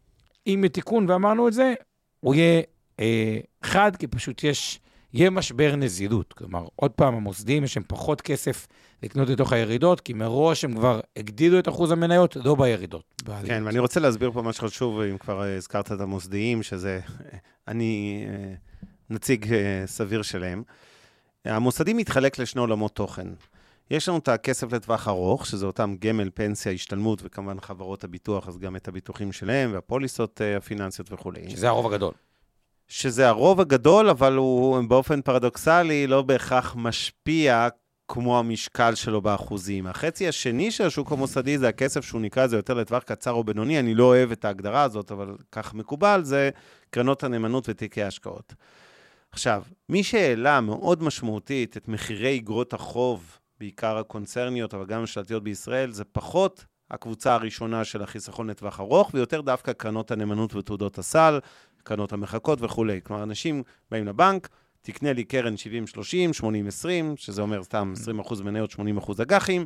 אם 0.48 0.60
יהיה 0.64 0.70
תיקון 0.70 1.10
ואמרנו 1.10 1.48
את 1.48 1.54
זה, 1.54 1.74
הוא 2.20 2.36
יהיה 2.36 2.62
אה, 3.00 3.38
חד, 3.64 3.96
כי 3.96 4.08
פשוט 4.08 4.44
יש, 4.44 4.80
יהיה 5.14 5.30
משבר 5.30 5.76
נזילות. 5.76 6.34
כלומר, 6.34 6.66
עוד 6.76 6.92
פעם, 6.92 7.16
המוסדים 7.16 7.64
יש 7.64 7.78
להם 7.78 7.84
פחות 7.88 8.22
כסף 8.22 8.68
לקנות 9.04 9.30
לתוך 9.30 9.54
הירידות, 9.54 10.02
כי 10.02 10.14
מראש 10.14 10.64
הם 10.64 10.74
כבר 10.74 11.00
הגדילו 11.18 11.60
את 11.60 11.68
אחוז 11.68 11.92
המניות, 11.92 12.36
לא 12.36 12.56
בירידות. 12.56 13.04
בעליות. 13.26 13.48
כן, 13.48 13.64
ואני 13.66 13.80
רוצה 13.80 14.00
להסביר 14.00 14.32
פה 14.32 14.42
משהו 14.42 14.68
חשוב, 14.68 15.02
אם 15.02 15.18
כבר 15.18 15.44
אה, 15.44 15.56
הזכרת 15.56 15.92
את 15.92 16.02
המוסדיים, 16.02 16.64
שזה, 16.64 17.00
אני 17.68 18.26
אה, 18.30 18.54
נציג 19.10 19.54
אה, 19.54 19.84
סביר 19.86 20.22
שלהם. 20.22 20.64
המוסדים 21.46 21.98
מתחלק 21.98 22.40
לשני 22.40 22.62
עולמות 22.62 22.96
תוכן. 22.96 23.28
יש 23.92 24.10
לנו 24.10 24.18
את 24.18 24.28
הכסף 24.28 24.74
לטווח 24.74 25.08
ארוך, 25.08 25.46
שזה 25.46 25.66
אותם 25.66 25.96
גמל, 26.00 26.30
פנסיה, 26.34 26.72
השתלמות, 26.72 27.20
וכמובן 27.24 27.60
חברות 27.60 28.04
הביטוח, 28.04 28.48
אז 28.48 28.58
גם 28.58 28.76
את 28.76 28.88
הביטוחים 28.88 29.32
שלהם, 29.32 29.74
והפוליסות 29.74 30.42
הפיננסיות 30.58 31.14
וכולי. 31.14 31.50
שזה 31.50 31.68
הרוב 31.68 31.94
הגדול. 31.94 32.14
שזה 32.90 33.28
הרוב 33.28 33.62
הגדול, 33.62 34.10
אבל 34.10 34.36
הוא 34.36 34.82
באופן 34.88 35.22
פרדוקסלי 35.22 36.08
לא 36.08 36.22
בהכרח 36.22 36.76
משפיע 36.78 37.68
כמו 38.08 38.40
המשקל 38.40 38.96
שלו 38.96 39.22
באחוזים. 39.22 39.88
החצי 39.88 40.28
השני 40.28 40.72
של 40.72 40.86
השוק 40.86 41.12
המוסדי 41.12 41.58
זה 41.58 41.68
הכסף 41.68 42.06
שהוא 42.06 42.22
נקרא 42.22 42.44
לזה 42.44 42.56
יותר 42.56 42.74
לטווח 42.74 43.04
קצר 43.04 43.32
או 43.32 43.44
בינוני, 43.44 43.80
אני 43.80 43.96
לא 43.96 44.04
אוהב 44.04 44.32
את 44.32 44.46
ההגדרה 44.46 44.84
הזאת, 44.84 45.12
אבל 45.12 45.36
כך 45.52 45.74
מקובל, 45.74 46.24
זה 46.24 46.50
קרנות 46.90 47.24
הנאמנות 47.24 47.70
ותיקי 47.70 48.04
השקעות. 48.04 48.54
עכשיו, 49.32 49.64
מי 49.90 50.04
שהעלה 50.04 50.62
מאוד 50.62 51.04
משמעותית 51.04 51.78
את 51.78 51.88
מחירי 51.88 52.38
אגרות 52.40 52.74
החוב, 52.74 53.38
בעיקר 53.60 53.98
הקונצרניות, 53.98 54.74
אבל 54.74 54.86
גם 54.86 54.98
הממשלתיות 54.98 55.44
בישראל, 55.44 55.92
זה 55.92 56.04
פחות 56.04 56.66
הקבוצה 56.92 57.34
הראשונה 57.34 57.84
של 57.84 58.02
החיסכון 58.02 58.50
לטווח 58.50 58.80
ארוך, 58.80 59.12
ויותר 59.14 59.42
דווקא 59.42 59.74
קרנות 59.74 60.12
הנאמנות 60.12 60.56
ותעודות 60.56 60.98
הסל, 60.98 61.40
קרנות 61.84 62.14
המחקות 62.14 62.62
וכולי. 62.62 63.00
כלומר, 63.04 63.24
אנשים 63.24 63.64
באים 63.92 64.06
לבנק, 64.06 64.50
תקנה 64.82 65.14
לי 65.14 65.24
קרן 65.24 65.54
70-30, 66.34 66.42
80-20, 66.42 66.46
שזה 67.16 67.42
אומר 67.42 67.64
סתם 67.64 67.94
20% 68.26 68.44
מניות, 68.44 68.72
80% 68.72 69.22
אג"חים. 69.22 69.66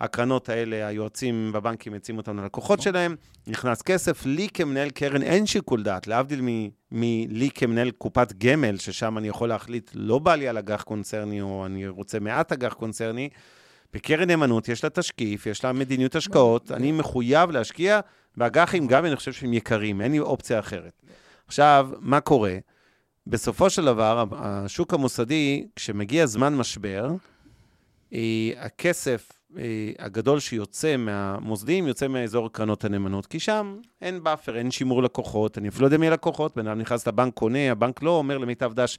הקרנות 0.00 0.48
האלה, 0.48 0.86
היועצים 0.86 1.50
בבנקים 1.54 1.92
מציעים 1.92 2.18
אותם 2.18 2.40
ללקוחות 2.40 2.80
שלהם, 2.80 3.16
נכנס 3.46 3.82
כסף, 3.82 4.26
לי 4.26 4.48
כמנהל 4.54 4.90
קרן 4.90 5.22
אין 5.22 5.46
שיקול 5.46 5.82
דעת, 5.82 6.06
להבדיל 6.06 6.40
מלי 6.92 7.50
כמנהל 7.54 7.90
קופת 7.90 8.32
גמל, 8.32 8.76
ששם 8.76 9.18
אני 9.18 9.28
יכול 9.28 9.48
להחליט, 9.48 9.90
לא 9.94 10.18
בא 10.18 10.34
לי 10.34 10.48
על 10.48 10.58
אג"ח 10.58 10.82
קונצרני, 10.82 11.40
או 11.40 11.66
אני 11.66 11.88
רוצה 11.88 12.20
מעט 12.20 12.52
אג"ח 12.52 12.72
קונצרני, 12.72 13.28
בקרן 13.92 14.28
נאמנות 14.28 14.68
יש 14.68 14.84
לה 14.84 14.90
תשקיף, 14.90 15.46
יש 15.46 15.64
לה 15.64 15.72
מדיניות 15.72 16.16
השקעות, 16.16 16.72
אני 16.72 16.92
מחויב 16.92 17.50
להשקיע 17.50 18.00
באג"חים, 18.36 18.86
גם 18.86 18.98
אם 18.98 19.06
אני 19.06 19.16
חושב 19.16 19.32
שהם 19.32 19.52
יקרים, 19.52 20.00
אין 20.00 20.12
לי 20.12 20.18
אופציה 20.18 20.58
אחרת. 20.58 21.02
עכשיו, 21.50 21.88
מה 22.00 22.20
קורה? 22.20 22.58
בסופו 23.26 23.70
של 23.70 23.84
דבר, 23.84 24.24
השוק 24.32 24.94
המוסדי, 24.94 25.66
כשמגיע 25.76 26.26
זמן 26.26 26.54
משבר, 26.56 27.10
אה, 28.12 28.50
הכסף 28.56 29.32
אה, 29.58 29.62
הגדול 29.98 30.40
שיוצא 30.40 30.96
מהמוסדים, 30.96 31.86
יוצא 31.86 32.08
מאזור 32.08 32.52
קרנות 32.52 32.84
הנאמנות, 32.84 33.26
כי 33.26 33.40
שם 33.40 33.76
אין 34.02 34.22
buffer, 34.22 34.56
אין 34.56 34.70
שימור 34.70 35.02
לקוחות, 35.02 35.58
אני 35.58 35.68
אפילו 35.68 35.82
לא 35.82 35.86
יודע 35.86 35.98
מי 35.98 36.08
הלקוחות, 36.08 36.56
בן 36.56 36.66
אדם 36.66 36.78
נכנס 36.78 37.06
לבנק, 37.08 37.34
קונה, 37.34 37.70
הבנק 37.70 38.02
לא 38.02 38.10
אומר 38.10 38.38
למיטב 38.38 38.72
דש, 38.74 38.98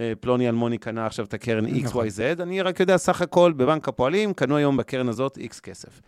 אה, 0.00 0.12
פלוני 0.20 0.48
אלמוני 0.48 0.78
קנה 0.78 1.06
עכשיו 1.06 1.24
את 1.24 1.34
הקרן 1.34 1.66
נכון. 1.66 2.06
XYZ, 2.06 2.42
אני 2.42 2.62
רק 2.62 2.80
יודע, 2.80 2.96
סך 2.96 3.22
הכל, 3.22 3.52
בבנק 3.52 3.88
הפועלים, 3.88 4.32
קנו 4.34 4.56
היום 4.56 4.76
בקרן 4.76 5.08
הזאת 5.08 5.38
X 5.38 5.60
כסף. 5.60 6.00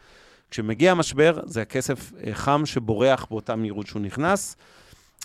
כשמגיע 0.51 0.93
המשבר, 0.93 1.41
זה 1.45 1.63
הכסף 1.63 2.13
חם 2.33 2.63
שבורח 2.67 3.27
באותה 3.31 3.57
מהירות 3.57 3.87
שהוא 3.87 4.03
נכנס, 4.03 4.57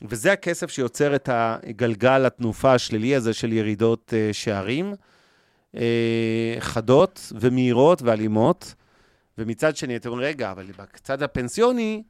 וזה 0.04 0.32
הכסף 0.32 0.70
שיוצר 0.70 1.16
את 1.16 1.30
הגלגל, 1.32 2.26
התנופה 2.26 2.74
השלילי 2.74 3.16
הזה 3.16 3.34
של 3.34 3.54
ירידות 3.54 4.14
אה, 4.18 4.30
שערים, 4.34 4.94
אה, 5.76 6.56
חדות 6.60 7.34
ומהירות 7.40 8.02
ואלימות. 8.02 8.74
ומצד 9.38 9.76
שני, 9.76 9.96
אתם 9.96 10.10
אומרים, 10.10 10.28
רגע, 10.28 10.52
אבל 10.52 10.66
בצד 10.78 11.24
הפנסיוני, 11.24 12.04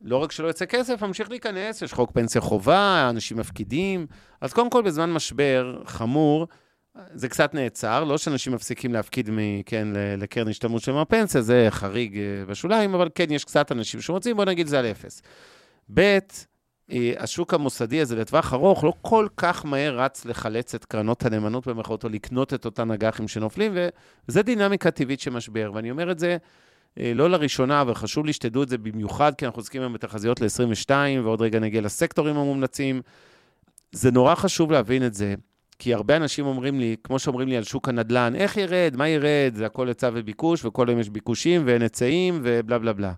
לא 0.00 0.16
רק 0.16 0.32
שלא 0.32 0.46
יוצא 0.46 0.64
כסף, 0.64 1.02
ממשיך 1.02 1.30
להיכנס, 1.30 1.82
יש 1.82 1.92
חוק 1.92 2.10
פנסיה 2.10 2.40
חובה, 2.40 3.06
אנשים 3.10 3.36
מפקידים. 3.36 4.06
אז 4.40 4.52
קודם 4.52 4.70
כל, 4.70 4.82
בזמן 4.82 5.12
משבר 5.12 5.82
חמור, 5.84 6.46
זה 7.14 7.28
קצת 7.28 7.54
נעצר, 7.54 8.04
לא 8.04 8.18
שאנשים 8.18 8.52
מפסיקים 8.52 8.92
להפקיד 8.92 9.30
מ- 9.30 9.62
כן, 9.66 9.88
ל- 9.88 10.22
לקרן 10.22 10.48
השתלמות 10.48 10.82
שלהם 10.82 11.00
בפנסיה, 11.00 11.42
זה 11.42 11.66
חריג 11.70 12.18
אה, 12.18 12.44
בשוליים, 12.46 12.94
אבל 12.94 13.08
כן, 13.14 13.26
יש 13.30 13.44
קצת 13.44 13.72
אנשים 13.72 14.00
שרוצים, 14.00 14.36
בוא 14.36 14.44
נגיד 14.44 14.66
זה 14.66 14.78
על 14.78 14.86
אפס. 14.86 15.22
ב', 15.94 16.18
השוק 17.18 17.54
המוסדי 17.54 18.00
הזה 18.00 18.16
לטווח 18.16 18.52
ארוך 18.52 18.84
לא 18.84 18.92
כל 19.02 19.26
כך 19.36 19.64
מהר 19.64 20.00
רץ 20.00 20.24
לחלץ 20.24 20.74
את 20.74 20.84
קרנות 20.84 21.24
הנאמנות 21.24 21.66
במירכאות, 21.66 22.04
או 22.04 22.08
לקנות 22.08 22.54
את 22.54 22.64
אותן 22.64 22.90
אג"חים 22.90 23.28
שנופלים, 23.28 23.72
וזה 24.28 24.42
דינמיקה 24.42 24.90
טבעית 24.90 25.20
של 25.20 25.30
משבר. 25.30 25.70
ואני 25.74 25.90
אומר 25.90 26.10
את 26.10 26.18
זה 26.18 26.36
אה, 26.98 27.12
לא 27.14 27.30
לראשונה, 27.30 27.80
אבל 27.80 27.94
חשוב 27.94 28.26
לי 28.26 28.32
שתדעו 28.32 28.62
את 28.62 28.68
זה 28.68 28.78
במיוחד, 28.78 29.34
כי 29.34 29.46
אנחנו 29.46 29.60
עוסקים 29.60 29.82
היום 29.82 29.92
בתחזיות 29.92 30.40
ל-22, 30.40 30.90
ועוד 31.22 31.42
רגע 31.42 31.58
נגיע 31.58 31.80
לסקטורים 31.80 32.36
המומלצים. 32.36 33.02
זה 33.92 34.10
נורא 34.10 34.34
חשוב 34.34 34.72
להבין 34.72 35.06
את 35.06 35.14
זה, 35.14 35.34
כי 35.78 35.94
הרבה 35.94 36.16
אנשים 36.16 36.46
אומרים 36.46 36.80
לי, 36.80 36.96
כמו 37.04 37.18
שאומרים 37.18 37.48
לי 37.48 37.56
על 37.56 37.64
שוק 37.64 37.88
הנדל"ן, 37.88 38.34
איך 38.36 38.56
ירד, 38.56 38.94
מה 38.96 39.08
ירד, 39.08 39.52
זה 39.54 39.66
הכל 39.66 39.88
היצע 39.88 40.10
וביקוש, 40.12 40.64
וכל 40.64 40.88
היום 40.88 41.00
יש 41.00 41.08
ביקושים 41.08 41.62
ואין 41.64 41.82
היצעים 41.82 42.40
ובלה 42.42 42.78
בלה 42.78 42.92
בלה. 42.92 43.12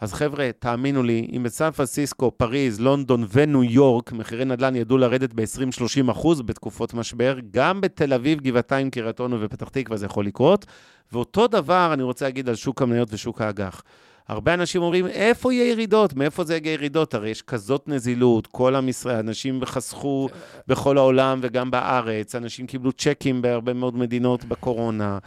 אז 0.00 0.12
חבר'ה, 0.12 0.50
תאמינו 0.58 1.02
לי, 1.02 1.28
אם 1.36 1.42
בסן 1.42 1.70
פרנסיסקו, 1.70 2.30
פריז, 2.30 2.80
לונדון 2.80 3.26
וניו 3.32 3.64
יורק, 3.64 4.12
מחירי 4.12 4.44
נדל"ן 4.44 4.76
ידעו 4.76 4.98
לרדת 4.98 5.30
ב-20-30 5.34 6.10
אחוז 6.10 6.42
בתקופות 6.42 6.94
משבר, 6.94 7.36
גם 7.50 7.80
בתל 7.80 8.12
אביב, 8.12 8.40
גבעתיים, 8.40 8.90
קריית 8.90 9.20
אונו 9.20 9.40
ופתח 9.40 9.68
תקווה 9.68 9.96
זה 9.96 10.06
יכול 10.06 10.26
לקרות. 10.26 10.66
ואותו 11.12 11.46
דבר 11.46 11.90
אני 11.92 12.02
רוצה 12.02 12.24
להגיד 12.24 12.48
על 12.48 12.54
שוק 12.54 12.82
המניות 12.82 13.08
ושוק 13.12 13.40
האג"ח. 13.40 13.82
הרבה 14.28 14.54
אנשים 14.54 14.82
אומרים, 14.82 15.06
איפה 15.06 15.52
יהיה 15.52 15.70
ירידות? 15.70 16.14
מאיפה 16.14 16.44
זה 16.44 16.56
יגיע 16.56 16.72
ירידות? 16.72 17.14
הרי 17.14 17.30
יש 17.30 17.42
כזאת 17.42 17.88
נזילות, 17.88 18.46
כל 18.46 18.74
עם 18.74 18.88
ישראל, 18.88 19.16
אנשים 19.16 19.64
חסכו 19.64 20.28
בכל 20.68 20.98
העולם 20.98 21.38
וגם 21.42 21.70
בארץ, 21.70 22.34
אנשים 22.34 22.66
קיבלו 22.66 22.92
צ'קים 22.92 23.42
בהרבה 23.42 23.72
מאוד 23.72 23.96
מדינות 23.96 24.44
בקורונה. 24.44 25.18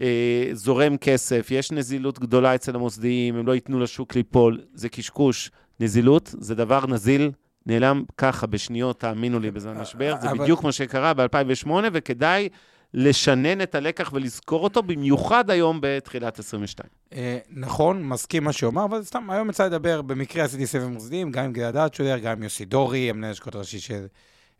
אה, 0.00 0.48
זורם 0.52 0.96
כסף, 0.96 1.48
יש 1.50 1.72
נזילות 1.72 2.18
גדולה 2.18 2.54
אצל 2.54 2.74
המוסדיים, 2.74 3.36
הם 3.36 3.46
לא 3.46 3.54
ייתנו 3.54 3.80
לשוק 3.80 4.14
ליפול, 4.14 4.60
זה 4.74 4.88
קשקוש. 4.88 5.50
נזילות 5.80 6.34
זה 6.38 6.54
דבר 6.54 6.86
נזיל, 6.86 7.30
נעלם 7.66 8.04
ככה 8.16 8.46
בשניות, 8.46 9.00
תאמינו 9.00 9.40
לי, 9.40 9.50
בזמן 9.50 9.78
משבר. 9.78 10.14
זה 10.20 10.28
בדיוק 10.28 10.62
מה 10.62 10.72
שקרה 10.72 11.14
ב-2008, 11.14 11.70
וכדאי 11.92 12.48
לשנן 12.94 13.60
את 13.60 13.74
הלקח 13.74 14.10
ולזכור 14.12 14.64
אותו, 14.64 14.82
במיוחד 14.82 15.50
היום 15.50 15.78
בתחילת 15.82 16.38
22. 16.38 16.90
אה, 17.12 17.38
נכון, 17.50 18.02
מסכים 18.02 18.44
מה 18.44 18.52
שהוא 18.52 18.70
אמר, 18.70 18.84
אבל 18.84 19.02
סתם, 19.02 19.30
היום 19.30 19.50
יצא 19.50 19.66
לדבר, 19.66 20.02
במקרה 20.02 20.44
עשיתי 20.44 20.66
סבב 20.66 20.88
מוסדיים, 20.88 21.30
גם 21.30 21.44
עם 21.44 21.52
גלעד 21.52 21.76
אדשולר, 21.76 22.18
גם 22.18 22.32
עם 22.32 22.42
יוסי 22.42 22.64
דורי, 22.64 23.10
המנהל 23.10 23.30
השקעות 23.30 23.54
הראשי 23.54 23.80
של 23.80 24.06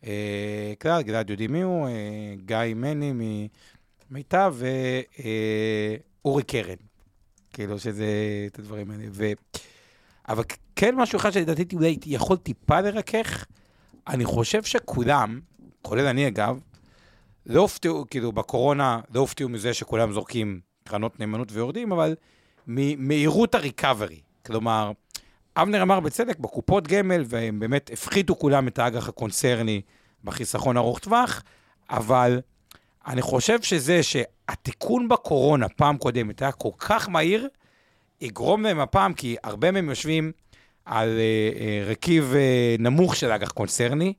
אה, 0.06 0.72
כלל, 0.80 1.02
גלעד 1.02 1.30
יודעים 1.30 1.52
מי 1.52 1.62
הוא, 1.62 1.88
גיא 2.44 2.74
מני 2.76 3.48
ממיטב, 4.14 4.54
ואורי 6.24 6.42
קרן. 6.42 6.74
כאילו 7.52 7.78
שזה, 7.78 8.06
את 8.46 8.58
הדברים 8.58 8.90
האלה. 8.90 9.04
ו... 9.10 9.32
אבל 10.28 10.42
כן 10.76 10.94
משהו 10.94 11.18
אחד 11.18 11.30
שלדעתי 11.30 11.76
אולי 11.76 11.98
יכול 12.06 12.36
טיפה 12.36 12.80
לרכך, 12.80 13.44
אני 14.08 14.24
חושב 14.24 14.62
שכולם, 14.62 15.40
כולל 15.82 16.06
אני 16.06 16.28
אגב, 16.28 16.60
לא 17.46 17.60
הופתעו, 17.60 18.04
כאילו 18.10 18.32
בקורונה, 18.32 19.00
לא 19.14 19.20
הופתעו 19.20 19.48
מזה 19.48 19.74
שכולם 19.74 20.12
זורקים 20.12 20.60
קרנות 20.84 21.20
נאמנות 21.20 21.52
ויורדים, 21.52 21.92
אבל 21.92 22.14
ממהירות 22.66 23.54
הריקאברי. 23.54 24.20
כלומר, 24.46 24.92
אבנר 25.56 25.82
אמר 25.82 26.00
בצדק, 26.00 26.38
בקופות 26.38 26.88
גמל, 26.88 27.24
והם 27.26 27.60
באמת 27.60 27.90
הפחיתו 27.92 28.36
כולם 28.36 28.68
את 28.68 28.78
האג"ח 28.78 29.08
הקונצרני 29.08 29.82
בחיסכון 30.24 30.76
ארוך 30.76 30.98
טווח, 30.98 31.42
אבל 31.90 32.40
אני 33.06 33.22
חושב 33.22 33.62
שזה 33.62 34.02
שהתיקון 34.02 35.08
בקורונה 35.08 35.68
פעם 35.68 35.96
קודמת 35.96 36.42
היה 36.42 36.52
כל 36.52 36.70
כך 36.78 37.08
מהיר, 37.08 37.48
יגרום 38.20 38.62
להם 38.62 38.80
הפעם, 38.80 39.14
כי 39.14 39.36
הרבה 39.44 39.70
מהם 39.70 39.88
יושבים 39.88 40.32
על 40.84 41.08
אה, 41.08 41.60
אה, 41.60 41.84
רכיב 41.86 42.32
אה, 42.34 42.76
נמוך 42.78 43.16
של 43.16 43.30
אג"ח 43.30 43.50
קונצרני, 43.50 44.12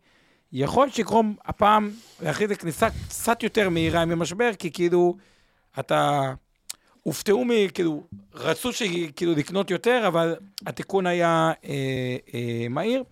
יכול 0.52 0.90
שיגרום 0.90 1.36
הפעם 1.46 1.92
להכריז 2.22 2.52
לכניסה 2.52 2.88
קצת 3.08 3.44
יותר 3.44 3.70
מהירה 3.70 4.06
ממשבר, 4.06 4.52
כי 4.60 4.72
כאילו, 4.72 5.16
אתה... 5.80 6.34
הופתעו 7.06 7.46
מ... 7.46 7.50
כאילו, 7.74 8.04
רצו 8.34 8.74
שכאילו 8.74 9.34
לקנות 9.36 9.72
יותר, 9.72 10.04
אבל 10.08 10.36
התיקון 10.66 11.08
היה 11.08 11.52
אה, 11.66 12.18
אה, 12.34 12.68
מהיר. 12.70 13.04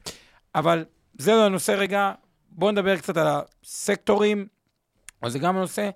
אבל 0.56 0.86
זה 1.18 1.32
לא 1.32 1.46
הנושא 1.46 1.72
רגע. 1.72 2.12
בואו 2.50 2.72
נדבר 2.72 2.98
קצת 2.98 3.18
על 3.18 3.28
הסקטורים, 3.64 4.48
או 5.24 5.30
זה 5.30 5.40
גם 5.40 5.58
הנושא, 5.58 5.90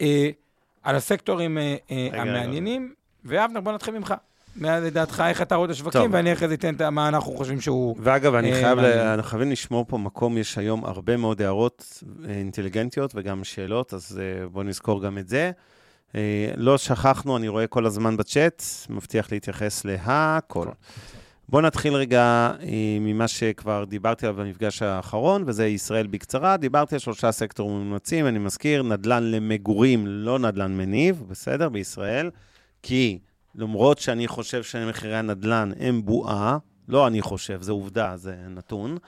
אה, 0.00 0.30
על 0.82 0.96
הסקטורים 0.96 1.58
אה, 1.58 1.76
אה, 1.90 2.08
רגע, 2.12 2.22
המעניינים. 2.22 2.94
ואבנר, 3.24 3.60
בוא 3.60 3.72
נתחיל 3.72 3.98
ממך. 3.98 4.14
מה 4.56 4.80
לדעתך, 4.80 5.22
איך 5.28 5.42
אתה 5.42 5.54
רואה 5.54 5.66
את 5.66 5.70
השווקים, 5.70 6.02
טוב. 6.02 6.14
ואני 6.14 6.32
אחרי 6.32 6.48
זה 6.48 6.54
אתן 6.54 6.74
את 6.74 6.82
מה 6.82 7.08
אנחנו 7.08 7.32
חושבים 7.32 7.60
שהוא... 7.60 7.96
ואגב, 7.98 8.34
אני 8.34 8.52
אה, 8.52 8.60
חייב. 8.60 8.78
אנחנו 8.78 9.30
חייבים 9.30 9.50
לשמור 9.50 9.84
פה 9.88 9.98
מקום, 9.98 10.38
יש 10.38 10.58
היום 10.58 10.84
הרבה 10.84 11.16
מאוד 11.16 11.42
הערות 11.42 12.02
אה, 12.24 12.34
אינטליגנטיות 12.34 13.12
וגם 13.14 13.44
שאלות, 13.44 13.94
אז 13.94 14.20
אה, 14.22 14.48
בואו 14.48 14.64
נזכור 14.64 15.02
גם 15.02 15.18
את 15.18 15.28
זה. 15.28 15.50
אה, 16.14 16.50
לא 16.56 16.78
שכחנו, 16.78 17.36
אני 17.36 17.48
רואה 17.48 17.66
כל 17.66 17.86
הזמן 17.86 18.16
בצ'אט, 18.16 18.62
מבטיח 18.88 19.32
להתייחס 19.32 19.84
להכל. 19.84 20.66
בואו 21.50 21.62
נתחיל 21.62 21.94
רגע 21.94 22.52
אה, 22.62 22.98
ממה 23.00 23.28
שכבר 23.28 23.84
דיברתי 23.84 24.26
עליו 24.26 24.38
במפגש 24.38 24.82
האחרון, 24.82 25.44
וזה 25.46 25.66
ישראל 25.66 26.06
בקצרה. 26.06 26.56
דיברתי 26.56 26.94
על 26.94 26.98
שלושה 26.98 27.32
סקטורים 27.32 27.78
מומלצים, 27.78 28.26
אני 28.26 28.38
מזכיר, 28.38 28.82
נדל"ן 28.82 29.22
למגורים, 29.22 30.06
לא 30.06 30.38
נדל"ן 30.38 30.76
מניב, 30.76 31.24
בסדר, 31.28 31.68
בישראל, 31.68 32.30
כי 32.82 33.18
למרות 33.54 33.98
שאני 33.98 34.28
חושב 34.28 34.62
שמחירי 34.62 35.16
הנדל"ן 35.16 35.70
הם 35.80 36.04
בועה, 36.04 36.58
לא 36.88 37.06
אני 37.06 37.22
חושב, 37.22 37.62
זה 37.62 37.72
עובדה, 37.72 38.16
זה 38.16 38.36
נתון, 38.48 38.98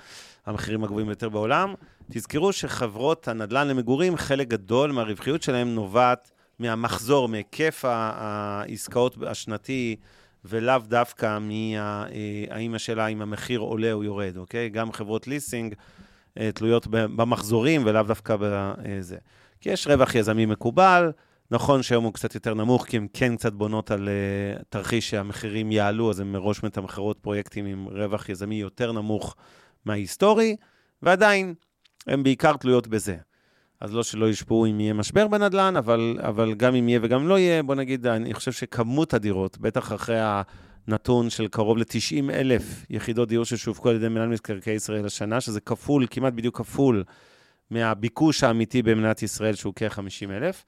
המחירים 0.46 0.84
הגבוהים 0.84 1.06
ביותר 1.06 1.28
בעולם, 1.28 1.74
תזכרו 2.10 2.52
שחברות 2.52 3.28
הנדל"ן 3.28 3.68
למגורים, 3.68 4.16
חלק 4.16 4.48
גדול 4.48 4.92
מהרווחיות 4.92 5.42
שלהם 5.42 5.74
נובעת 5.74 6.30
מהמחזור, 6.58 7.28
מהיקף 7.28 7.84
העסקאות 7.86 9.16
השנתי, 9.26 9.96
ולאו 10.44 10.78
דווקא 10.78 11.38
מהאם 11.38 12.74
השאלה 12.74 13.06
אם 13.06 13.22
המחיר 13.22 13.60
עולה 13.60 13.92
או 13.92 14.04
יורד, 14.04 14.36
אוקיי? 14.36 14.68
גם 14.68 14.92
חברות 14.92 15.26
ליסינג 15.26 15.74
אה, 16.38 16.52
תלויות 16.52 16.86
במחזורים 16.90 17.82
ולאו 17.86 18.02
דווקא 18.02 18.36
בזה. 18.40 19.16
כי 19.60 19.70
יש 19.70 19.86
רווח 19.86 20.14
יזמי 20.14 20.46
מקובל, 20.46 21.10
נכון 21.50 21.82
שהיום 21.82 22.04
הוא 22.04 22.12
קצת 22.12 22.34
יותר 22.34 22.54
נמוך, 22.54 22.86
כי 22.86 22.96
הן 22.96 23.06
כן 23.12 23.36
קצת 23.36 23.52
בונות 23.52 23.90
על 23.90 24.08
uh, 24.08 24.62
תרחיש 24.68 25.10
שהמחירים 25.10 25.72
יעלו, 25.72 26.10
אז 26.10 26.20
הן 26.20 26.32
מראש 26.32 26.62
מתמחרות 26.62 27.18
פרויקטים 27.18 27.66
עם 27.66 27.86
רווח 27.86 28.28
יזמי 28.28 28.54
יותר 28.54 28.92
נמוך 28.92 29.36
מההיסטורי, 29.84 30.56
ועדיין, 31.02 31.54
הן 32.06 32.22
בעיקר 32.22 32.56
תלויות 32.56 32.88
בזה. 32.88 33.16
אז 33.80 33.94
לא 33.94 34.02
שלא 34.02 34.26
יושפעו 34.26 34.66
אם 34.66 34.80
יהיה 34.80 34.92
משבר 34.92 35.28
בנדל"ן, 35.28 35.76
אבל, 35.76 36.18
אבל 36.20 36.54
גם 36.54 36.74
אם 36.74 36.88
יהיה 36.88 37.00
וגם 37.02 37.28
לא 37.28 37.38
יהיה, 37.38 37.62
בוא 37.62 37.74
נגיד, 37.74 38.06
אני 38.06 38.34
חושב 38.34 38.52
שכמות 38.52 39.14
הדירות, 39.14 39.58
בטח 39.58 39.92
אחרי 39.92 40.18
הנתון 40.88 41.30
של 41.30 41.48
קרוב 41.48 41.78
ל-90 41.78 42.32
אלף 42.32 42.86
יחידות 42.90 43.28
דיור 43.28 43.44
ששווקו 43.44 43.88
על 43.88 43.96
ידי 43.96 44.08
מנהל 44.08 44.28
מקרקעי 44.28 44.74
ישראל 44.74 45.06
השנה, 45.06 45.40
שזה 45.40 45.60
כפול, 45.60 46.06
כמעט 46.10 46.32
בדיוק 46.32 46.58
כפול 46.58 47.04
מהביקוש 47.70 48.44
האמיתי 48.44 48.82
במדינת 48.82 49.22
ישראל, 49.22 49.54
שהוא 49.54 49.72
כ-50 49.76 50.30
אלף. 50.30 50.64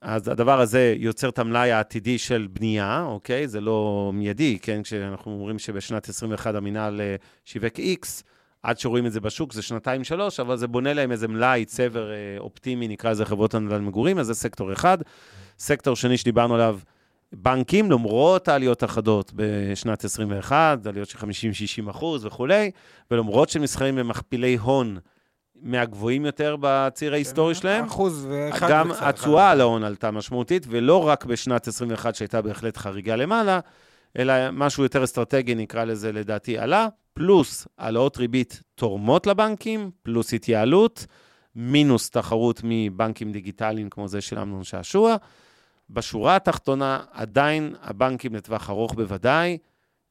אז 0.00 0.28
הדבר 0.28 0.60
הזה 0.60 0.94
יוצר 0.98 1.28
את 1.28 1.38
המלאי 1.38 1.72
העתידי 1.72 2.18
של 2.18 2.48
בנייה, 2.52 3.02
אוקיי? 3.02 3.48
זה 3.48 3.60
לא 3.60 4.10
מיידי, 4.14 4.58
כן? 4.62 4.82
כשאנחנו 4.82 5.32
אומרים 5.32 5.58
שבשנת 5.58 6.08
21 6.08 6.54
המינהל 6.54 7.00
אה, 7.00 7.16
שיווק 7.44 7.74
X, 7.74 8.22
עד 8.62 8.78
שרואים 8.78 9.06
את 9.06 9.12
זה 9.12 9.20
בשוק 9.20 9.52
זה 9.52 9.62
שנתיים-שלוש, 9.62 10.40
אבל 10.40 10.56
זה 10.56 10.66
בונה 10.66 10.92
להם 10.92 11.12
איזה 11.12 11.28
מלאי, 11.28 11.64
צבר 11.64 12.10
אה, 12.10 12.16
אופטימי, 12.38 12.88
נקרא 12.88 13.10
לזה 13.10 13.24
חברות 13.24 13.54
הנדל"ן 13.54 13.84
מגורים, 13.84 14.18
אז 14.18 14.26
זה 14.26 14.34
סקטור 14.34 14.72
אחד. 14.72 14.98
סקטור 15.58 15.96
שני 15.96 16.16
שדיברנו 16.16 16.54
עליו, 16.54 16.78
בנקים, 17.32 17.90
למרות 17.90 18.48
העליות 18.48 18.82
החדות 18.82 19.32
בשנת 19.36 20.04
21, 20.04 20.86
עליות 20.86 21.08
של 21.08 21.18
50-60 21.18 21.90
אחוז 21.90 22.24
וכולי, 22.24 22.70
ולמרות 23.10 23.48
שהם 23.48 23.62
נסחרים 23.62 23.96
במכפילי 23.96 24.56
הון 24.56 24.98
מהגבוהים 25.62 26.26
יותר 26.26 26.56
בציר 26.60 27.12
ההיסטורי 27.12 27.54
שלהם, 27.54 27.84
אחוז 27.84 28.26
ואחד 28.30 28.70
גם 28.70 28.92
התשואה. 29.00 29.50
על 29.50 29.60
ההון 29.60 29.84
עלתה 29.84 30.10
משמעותית, 30.10 30.66
ולא 30.68 31.08
רק 31.08 31.24
בשנת 31.24 31.68
21 31.68 32.14
שהייתה 32.14 32.42
בהחלט 32.42 32.76
חריגה 32.76 33.16
למעלה, 33.16 33.60
אלא 34.18 34.34
משהו 34.52 34.82
יותר 34.82 35.04
אסטרטגי, 35.04 35.54
נקרא 35.54 35.84
לזה 35.84 36.12
לדעתי, 36.12 36.58
עלה, 36.58 36.88
פלוס 37.16 37.66
העלאות 37.78 38.16
ריבית 38.16 38.62
תורמות 38.74 39.26
לבנקים, 39.26 39.90
פלוס 40.02 40.34
התייעלות, 40.34 41.06
מינוס 41.54 42.10
תחרות 42.10 42.60
מבנקים 42.64 43.32
דיגיטליים 43.32 43.90
כמו 43.90 44.08
זה 44.08 44.20
של 44.20 44.38
אמנון 44.38 44.64
שעשוע. 44.64 45.16
בשורה 45.90 46.36
התחתונה, 46.36 47.00
עדיין 47.12 47.74
הבנקים 47.82 48.34
לטווח 48.34 48.70
ארוך 48.70 48.94
בוודאי, 48.94 49.58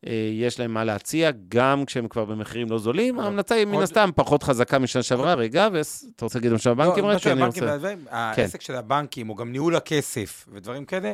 אה, 0.08 0.30
יש 0.34 0.60
להם 0.60 0.74
מה 0.74 0.84
להציע, 0.84 1.32
גם 1.48 1.86
כשהם 1.86 2.08
כבר 2.08 2.26
במחירים 2.26 2.70
לא 2.70 2.78
זולים. 2.78 3.20
ההמלצה 3.20 3.56
היא 3.56 3.66
מן 3.66 3.82
הסתם 3.82 4.10
פחות 4.16 4.44
חזקה 4.44 4.80
משנה 4.80 5.04
שעברה. 5.04 5.34
רגע, 5.34 5.68
ואתה 5.74 6.26
רוצה 6.26 6.40
להגיד 6.40 6.54
משהו 6.54 6.72
על 6.72 6.80
הבנקים? 6.80 7.04
לא, 7.04 7.10
רק 7.10 7.16
משהו 7.16 7.32
אני 7.32 7.44
רוצה... 7.44 7.78
כן. 7.82 8.00
העסק 8.10 8.62
של 8.62 8.76
הבנקים, 8.76 9.30
או 9.30 9.36
גם 9.36 9.52
ניהול 9.52 9.76
הכסף 9.76 10.46
ודברים 10.52 10.86
כאלה, 10.86 11.12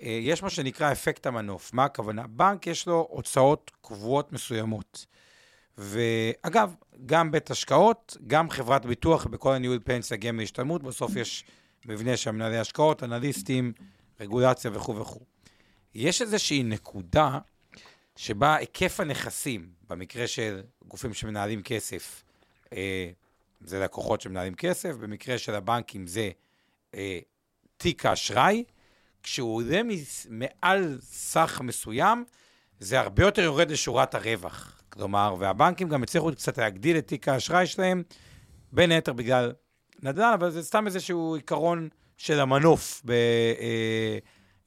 יש 0.00 0.42
מה 0.42 0.50
שנקרא 0.50 0.92
אפקט 0.92 1.26
המנוף. 1.26 1.72
מה 1.72 1.84
הכוונה? 1.84 2.26
בנק 2.26 2.66
יש 2.66 2.86
לו 2.86 3.06
הוצאות 3.10 3.70
קבועות 3.80 4.32
מסוימות. 4.32 5.06
ואגב, 5.78 6.74
גם 7.06 7.30
בית 7.30 7.50
השקעות, 7.50 8.16
גם 8.26 8.50
חברת 8.50 8.86
ביטוח, 8.86 9.26
בכל 9.26 9.54
הניהול 9.54 9.78
פנסיה, 9.84 10.16
גמל 10.16 10.42
השתלמות, 10.42 10.82
בסוף 10.82 11.16
יש 11.16 11.44
מבנה 11.86 12.16
של 12.16 12.30
מנהלי 12.30 12.58
השקעות, 12.58 13.02
אנליסטים, 13.02 13.72
רגולציה 14.20 14.70
וכו' 14.74 14.96
וכו'. 14.96 15.20
יש 15.94 16.22
איזושהי 16.22 16.62
נקודה 16.62 17.38
שבה 18.16 18.56
היקף 18.56 19.00
הנכסים, 19.00 19.68
במקרה 19.88 20.26
של 20.26 20.62
גופים 20.84 21.14
שמנהלים 21.14 21.62
כסף, 21.62 22.24
אה, 22.72 23.10
זה 23.60 23.80
לקוחות 23.80 24.20
שמנהלים 24.20 24.54
כסף, 24.54 24.96
במקרה 24.96 25.38
של 25.38 25.54
הבנקים 25.54 26.06
זה 26.06 26.30
אה, 26.94 27.18
תיק 27.76 28.06
האשראי, 28.06 28.64
כשהוא 29.22 29.56
עולה 29.56 29.80
מעל 30.28 30.98
סך 31.02 31.60
מסוים, 31.64 32.24
זה 32.80 33.00
הרבה 33.00 33.22
יותר 33.22 33.42
יורד 33.42 33.70
לשורת 33.70 34.14
הרווח. 34.14 34.82
כלומר, 34.88 35.34
והבנקים 35.38 35.88
גם 35.88 36.02
הצליחו 36.02 36.32
קצת 36.32 36.58
להגדיל 36.58 36.98
את 36.98 37.06
תיק 37.06 37.28
האשראי 37.28 37.66
שלהם, 37.66 38.02
בין 38.72 38.90
היתר 38.90 39.12
בגלל 39.12 39.52
נדל"ן, 40.02 40.32
אבל 40.34 40.50
זה 40.50 40.62
סתם 40.62 40.86
איזשהו 40.86 41.34
עיקרון 41.34 41.88
של 42.16 42.40
המנוף 42.40 43.02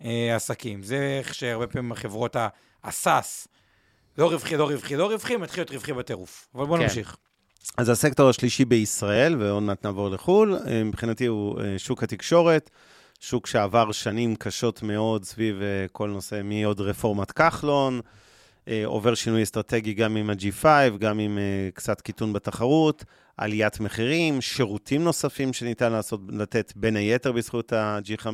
בעסקים. 0.02 0.84
זה 0.84 1.18
איך 1.20 1.34
שהרבה 1.34 1.68
פעמים 1.68 1.92
החברות 1.92 2.36
הסאס, 2.84 3.48
לא 4.18 4.32
רווחי, 4.32 4.58
לא 4.58 4.70
רווחי, 4.70 4.96
לא 4.96 5.12
רווחי, 5.12 5.36
מתחיל 5.36 5.62
להיות 5.62 5.72
רווחי 5.72 5.94
בטירוף. 5.94 6.48
אבל 6.56 6.66
בואו 6.66 6.78
כן. 6.78 6.84
נמשיך. 6.84 7.16
אז 7.78 7.90
הסקטור 7.90 8.30
השלישי 8.30 8.66
בישראל, 8.66 9.42
ועוד 9.42 9.64
מעט 9.64 9.86
נעבור 9.86 10.10
לחו"ל, 10.10 10.58
אה, 10.68 10.84
מבחינתי 10.84 11.26
הוא 11.26 11.62
אה, 11.62 11.80
שוק 11.80 12.04
התקשורת, 12.04 12.70
שוק 13.24 13.48
שעבר 13.48 13.92
שנים 13.92 14.36
קשות 14.36 14.84
מאוד 14.84 15.26
סביב 15.26 15.62
אה, 15.62 15.86
כל 15.92 16.10
נושא, 16.10 16.42
מעוד 16.44 16.82
רפורמת 16.82 17.32
כחלון, 17.32 18.02
אה, 18.68 18.82
עובר 18.86 19.16
שינוי 19.16 19.44
אסטרטגי 19.44 19.94
גם 19.94 20.16
עם 20.16 20.30
ה-G5, 20.30 20.66
גם 21.00 21.20
עם 21.20 21.38
אה, 21.38 21.70
קצת 21.74 22.02
קיטון 22.02 22.34
בתחרות, 22.34 23.06
עליית 23.38 23.80
מחירים, 23.80 24.42
שירותים 24.42 25.04
נוספים 25.04 25.54
שניתן 25.54 25.92
לעשות, 25.92 26.22
לתת 26.30 26.74
בין 26.76 26.96
היתר 26.96 27.32
בזכות 27.32 27.74
ה-G5 27.74 28.28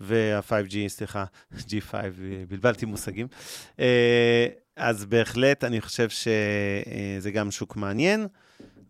וה-5G, 0.00 0.74
סליחה, 0.88 1.24
G5, 1.54 1.94
אה, 1.94 2.08
בלבלתי 2.48 2.86
מושגים. 2.86 3.26
אז 4.76 5.04
בהחלט, 5.04 5.64
אני 5.64 5.80
חושב 5.80 6.08
שזה 6.08 7.30
גם 7.30 7.50
שוק 7.50 7.76
מעניין. 7.76 8.26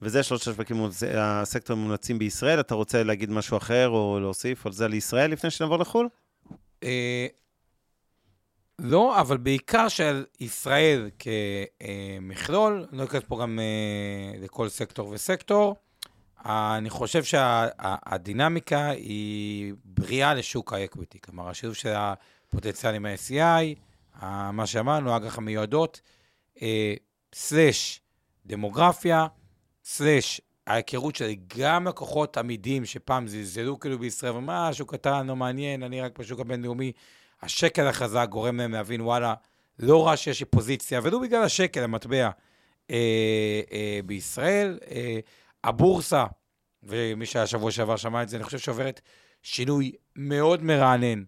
וזה 0.02 0.22
שלושת 0.22 0.42
השווקים, 0.42 0.76
הסקטורים 1.18 1.82
המומלצים 1.82 2.18
בישראל. 2.18 2.60
אתה 2.60 2.74
רוצה 2.74 3.02
להגיד 3.02 3.30
משהו 3.30 3.56
אחר 3.56 3.88
או 3.88 4.18
להוסיף 4.20 4.66
על 4.66 4.72
זה 4.72 4.88
לישראל 4.88 5.30
לפני 5.30 5.50
שנעבור 5.50 5.78
לחו"ל? 5.78 6.08
אה, 6.82 7.26
לא, 8.78 9.20
אבל 9.20 9.36
בעיקר 9.36 9.88
של 9.88 10.24
ישראל 10.40 11.10
כמכלול, 11.18 12.86
אני 12.90 12.98
לא 12.98 13.04
אכנס 13.04 13.22
פה 13.28 13.38
גם 13.42 13.58
אה, 13.58 14.38
לכל 14.40 14.68
סקטור 14.68 15.08
וסקטור. 15.08 15.76
אני 16.46 16.90
חושב 16.90 17.24
שהדינמיקה 17.24 18.88
היא 18.88 19.74
בריאה 19.84 20.34
לשוק 20.34 20.72
האקוויטי. 20.72 21.18
כלומר, 21.20 21.48
השילוב 21.48 21.74
של 21.74 21.92
הפוטנציאל 21.96 22.94
עם 22.94 23.06
ה-SCI, 23.06 23.78
ה- 24.24 24.50
מה 24.52 24.66
שאמרנו, 24.66 25.16
אג"ח 25.16 25.38
המיועדות, 25.38 26.00
אה, 26.62 26.94
סלש 27.34 28.00
דמוגרפיה, 28.46 29.26
סלש 29.84 30.40
ההיכרות 30.66 31.16
שלי 31.16 31.38
גם 31.58 31.86
לקוחות 31.86 32.36
עמידים 32.36 32.84
שפעם 32.84 33.28
זלזלו 33.28 33.78
כאילו 33.78 33.98
בישראל, 33.98 34.32
שוק 34.72 34.94
קטן, 34.94 35.26
לא 35.26 35.36
מעניין, 35.36 35.82
אני 35.82 36.00
רק 36.00 36.18
בשוק 36.18 36.40
הבינלאומי. 36.40 36.92
השקל 37.42 37.86
החזק 37.86 38.26
גורם 38.30 38.56
להם 38.56 38.72
להבין, 38.72 39.00
וואלה, 39.00 39.34
לא 39.78 40.06
רע 40.06 40.16
שיש 40.16 40.40
לי 40.40 40.46
פוזיציה, 40.46 41.00
ולו 41.02 41.20
בגלל 41.20 41.42
השקל, 41.42 41.84
המטבע, 41.84 42.30
אה, 42.90 43.60
אה, 43.72 44.00
בישראל. 44.06 44.78
אה, 44.90 45.18
הבורסה, 45.64 46.24
ומי 46.82 47.26
שהיה 47.26 47.46
שבוע 47.46 47.70
שעבר 47.70 47.96
שמע 47.96 48.22
את 48.22 48.28
זה, 48.28 48.36
אני 48.36 48.44
חושב 48.44 48.58
שעוברת 48.58 49.00
שינוי 49.42 49.92
מאוד 50.16 50.62
מרענן 50.62 51.24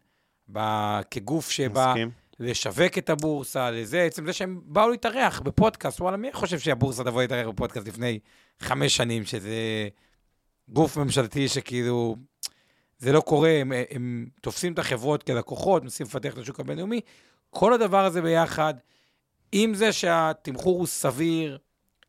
ב- 0.52 1.00
כגוף 1.10 1.50
שבא 1.50 1.88
מסכים. 1.90 2.10
לשווק 2.40 2.98
את 2.98 3.10
הבורסה, 3.10 3.70
לזה, 3.70 4.02
עצם 4.02 4.26
זה 4.26 4.32
שהם 4.32 4.60
באו 4.64 4.90
להתארח 4.90 5.40
בפודקאסט, 5.40 6.00
וואלה, 6.00 6.16
מי 6.16 6.32
חושב 6.32 6.58
שהבורסה 6.58 7.04
תבוא 7.04 7.22
להתארח 7.22 7.46
בפודקאסט 7.46 7.88
לפני 7.88 8.18
חמש 8.60 8.96
שנים, 8.96 9.24
שזה 9.24 9.88
גוף 10.68 10.96
ממשלתי 10.96 11.48
שכאילו, 11.48 12.16
זה 12.98 13.12
לא 13.12 13.20
קורה, 13.20 13.50
הם, 13.50 13.72
הם 13.90 14.26
תופסים 14.40 14.72
את 14.72 14.78
החברות 14.78 15.22
כלקוחות, 15.22 15.82
מנסים 15.82 16.06
לפתח 16.06 16.32
את 16.32 16.38
השוק 16.38 16.60
הבינלאומי, 16.60 17.00
כל 17.50 17.72
הדבר 17.72 18.04
הזה 18.04 18.22
ביחד, 18.22 18.74
עם 19.52 19.74
זה 19.74 19.92
שהתמחור 19.92 20.78
הוא 20.78 20.86
סביר, 20.86 21.58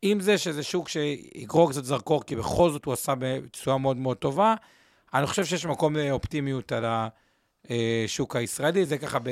עם 0.01 0.19
זה 0.19 0.37
שזה 0.37 0.63
שוק 0.63 0.89
שיגרור 0.89 1.71
קצת 1.71 1.83
זרקור, 1.83 2.23
כי 2.23 2.35
בכל 2.35 2.69
זאת 2.69 2.85
הוא 2.85 2.93
עשה 2.93 3.13
בצורה 3.19 3.77
מאוד 3.77 3.97
מאוד 3.97 4.17
טובה, 4.17 4.55
אני 5.13 5.27
חושב 5.27 5.45
שיש 5.45 5.65
מקום 5.65 5.95
לאופטימיות 5.95 6.71
על 6.71 6.85
השוק 7.69 8.35
הישראלי, 8.35 8.85
זה 8.85 8.97
ככה 8.97 9.19
ב... 9.19 9.29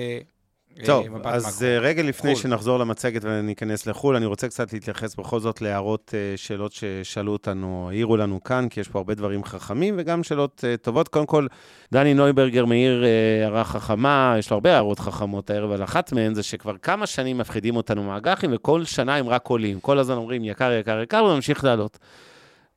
טוב, 0.85 1.09
מבט 1.09 1.25
אז 1.25 1.55
מקרו. 1.55 1.67
אה, 1.67 1.79
רגע 1.79 2.03
לפני 2.03 2.33
חו"ל. 2.33 2.41
שנחזור 2.41 2.79
למצגת 2.79 3.21
וניכנס 3.25 3.87
לחו"ל, 3.87 4.15
אני 4.15 4.25
רוצה 4.25 4.47
קצת 4.47 4.73
להתייחס 4.73 5.15
בכל 5.15 5.39
זאת 5.39 5.61
להערות, 5.61 6.13
אה, 6.17 6.37
שאלות 6.37 6.71
ששאלו 6.71 7.31
אותנו, 7.31 7.87
העירו 7.89 8.17
לנו 8.17 8.43
כאן, 8.43 8.69
כי 8.69 8.79
יש 8.79 8.87
פה 8.87 8.99
הרבה 8.99 9.13
דברים 9.13 9.43
חכמים 9.43 9.95
וגם 9.97 10.23
שאלות 10.23 10.63
אה, 10.67 10.77
טובות. 10.77 11.07
קודם 11.07 11.25
כל, 11.25 11.47
דני 11.91 12.13
נויברגר 12.13 12.65
מעיר 12.65 13.03
אה, 13.05 13.09
הערה 13.43 13.63
חכמה, 13.63 14.35
יש 14.39 14.51
לו 14.51 14.55
הרבה 14.55 14.73
הערות 14.73 14.99
חכמות 14.99 15.49
הערב, 15.49 15.71
אבל 15.71 15.83
אחת 15.83 16.11
מהן 16.11 16.33
זה 16.33 16.43
שכבר 16.43 16.77
כמה 16.77 17.07
שנים 17.07 17.37
מפחידים 17.37 17.75
אותנו 17.75 18.03
מהאג"חים, 18.03 18.51
וכל 18.53 18.83
שנה 18.83 19.15
הם 19.15 19.29
רק 19.29 19.47
עולים. 19.47 19.79
כל 19.79 19.99
הזמן 19.99 20.15
אומרים, 20.15 20.43
יקר, 20.43 20.71
יקר, 20.71 21.01
יקר, 21.01 21.23
וממשיך 21.23 21.63
לעלות. 21.63 21.99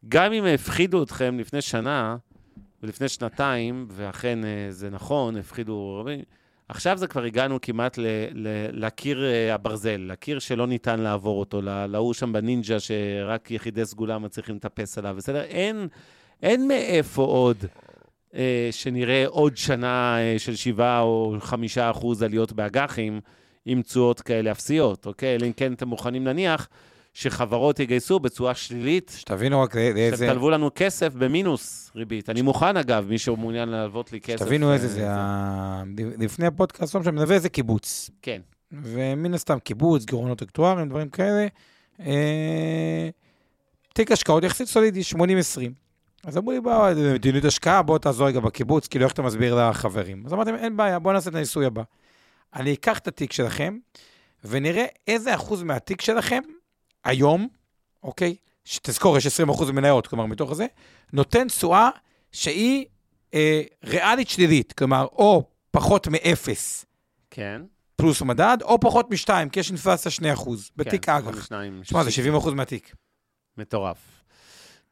גם 0.09 0.33
אם 0.33 0.45
הפחידו 0.45 1.03
אתכם 1.03 1.39
לפני 1.39 1.63
שנה 1.63 2.17
ולפני 2.83 3.09
שנתיים, 3.09 3.87
ואכן 3.91 4.45
אה, 4.45 4.67
זה 4.71 4.91
נכון, 4.91 5.37
הפחידו 5.37 5.97
רבים, 6.01 6.21
עכשיו 6.69 6.99
זה 6.99 7.07
כבר 7.07 7.23
הגענו 7.23 7.61
כמעט 7.61 7.99
ל, 7.99 8.07
ל, 8.35 8.49
לקיר 8.73 9.25
אה, 9.25 9.55
הברזל, 9.55 10.07
לקיר 10.09 10.39
שלא 10.39 10.67
ניתן 10.67 11.01
לעבור 11.01 11.41
אותו, 11.41 11.61
להוא 11.63 12.15
שם 12.15 12.33
בנינג'ה 12.33 12.81
שרק 12.81 13.51
יחידי 13.51 13.87
סגולה 13.87 14.19
מצליחים 14.19 14.57
לטפס 14.57 14.99
עליו, 14.99 15.15
בסדר? 15.17 15.43
אין, 15.43 15.89
אין 16.43 16.69
מאיפה 16.69 17.23
עוד 17.23 17.57
אה, 18.35 18.69
שנראה 18.71 19.25
עוד 19.27 19.57
שנה 19.57 20.19
אה, 20.19 20.39
של 20.39 20.57
7 20.57 21.01
או 21.01 21.37
5 21.41 21.79
אחוז 21.79 22.23
עליות 22.23 22.53
באג"חים 22.53 23.21
עם 23.67 23.83
תשואות 23.83 24.21
כאלה 24.21 24.51
אפסיות, 24.51 25.07
אוקיי? 25.07 25.35
אלא 25.35 25.47
אם 25.47 25.53
כן 25.53 25.73
אתם 25.73 25.89
מוכנים 25.89 26.27
להניח 26.27 26.69
שחברות 27.19 27.81
יגייסו 27.81 28.21
בצורה 28.21 28.55
שלילית, 28.55 29.13
שתבינו 29.17 29.61
רק 29.61 29.75
לאיזה... 29.75 30.27
שתלוו 30.27 30.51
לנו 30.51 30.71
כסף 30.75 31.15
במינוס 31.15 31.91
ריבית. 31.95 32.31
אני 32.31 32.43
מוכן, 32.43 32.77
אגב, 32.77 33.07
מי 33.09 33.19
שמעוניין 33.19 33.69
להלוות 33.69 34.13
לי 34.13 34.21
כסף. 34.21 34.45
שתבינו 34.45 34.73
איזה 34.73 34.87
אה, 34.87 34.93
זה, 34.93 35.11
ה- 35.11 35.83
לפני 36.19 36.47
הפודקאסט, 36.47 36.95
לא 36.95 37.01
משנה, 37.01 37.25
איזה 37.31 37.49
קיבוץ. 37.49 38.11
כן. 38.23 38.41
ומן 38.73 39.35
הסתם 39.35 39.59
קיבוץ, 39.59 40.05
גירעונות 40.05 40.43
אקטואריים, 40.43 40.89
דברים 40.89 41.09
כאלה. 41.09 41.47
אה, 42.01 43.09
תיק 43.95 44.13
השקעות 44.13 44.45
יחסית 44.45 44.69
סולידי, 44.69 45.01
80-20. 45.15 45.19
אז 46.25 46.37
אמרו 46.37 46.53
לי, 46.53 46.61
בוא, 46.61 46.95
זה 46.95 47.15
מדיניות 47.15 47.45
השקעה, 47.45 47.83
בוא 47.83 47.99
תעזור 47.99 48.27
רגע 48.27 48.41
בקיבוץ, 48.41 48.87
כאילו, 48.87 49.05
איך 49.05 49.13
אתה 49.13 49.23
מסביר 49.23 49.69
לחברים? 49.69 50.23
אז 50.27 50.33
אמרתי, 50.33 50.51
אין 50.51 50.77
בעיה, 50.77 50.99
בוא 50.99 51.13
נעשה 51.13 51.31
את 51.31 51.35
הניסוי 51.35 51.67
הבא. 51.67 51.83
אני 52.55 52.75
אקח 52.75 52.99
את 52.99 53.09
התיק 53.09 53.33
שלכם, 53.33 53.79
ונראה 54.45 54.85
איזה 55.09 55.35
אחוז 55.35 55.63
מהתיק 55.63 56.01
שלכם, 56.01 56.43
היום, 57.05 57.49
אוקיי? 58.03 58.37
שתזכור, 58.65 59.17
יש 59.17 59.27
20 59.27 59.49
אחוז 59.49 59.71
מניות, 59.71 60.07
כלומר, 60.07 60.27
מתוך 60.27 60.53
זה, 60.53 60.67
נותן 61.13 61.49
תשואה 61.49 61.91
שהיא 62.33 62.87
אה, 63.35 63.63
ריאלית 63.85 64.29
שלילית, 64.29 64.73
כלומר, 64.73 65.07
או 65.13 65.45
פחות 65.71 66.09
מאפס 66.09 66.85
כן. 67.31 67.63
פלוס 67.97 68.23
מדד, 68.23 68.59
או 68.63 68.81
פחות 68.81 69.11
משתיים, 69.11 69.49
כי 69.49 69.61
יש 69.61 69.71
אינפלציה 69.71 70.11
2 70.11 70.33
אחוז, 70.33 70.71
בתיק 70.77 71.05
כן, 71.05 71.13
אג"ח. 71.13 71.47
תשמע, 71.83 72.05
זה 72.05 72.11
שישים. 72.11 72.25
70 72.25 72.35
אחוז 72.35 72.55
מהתיק. 72.55 72.95
מטורף. 73.57 73.99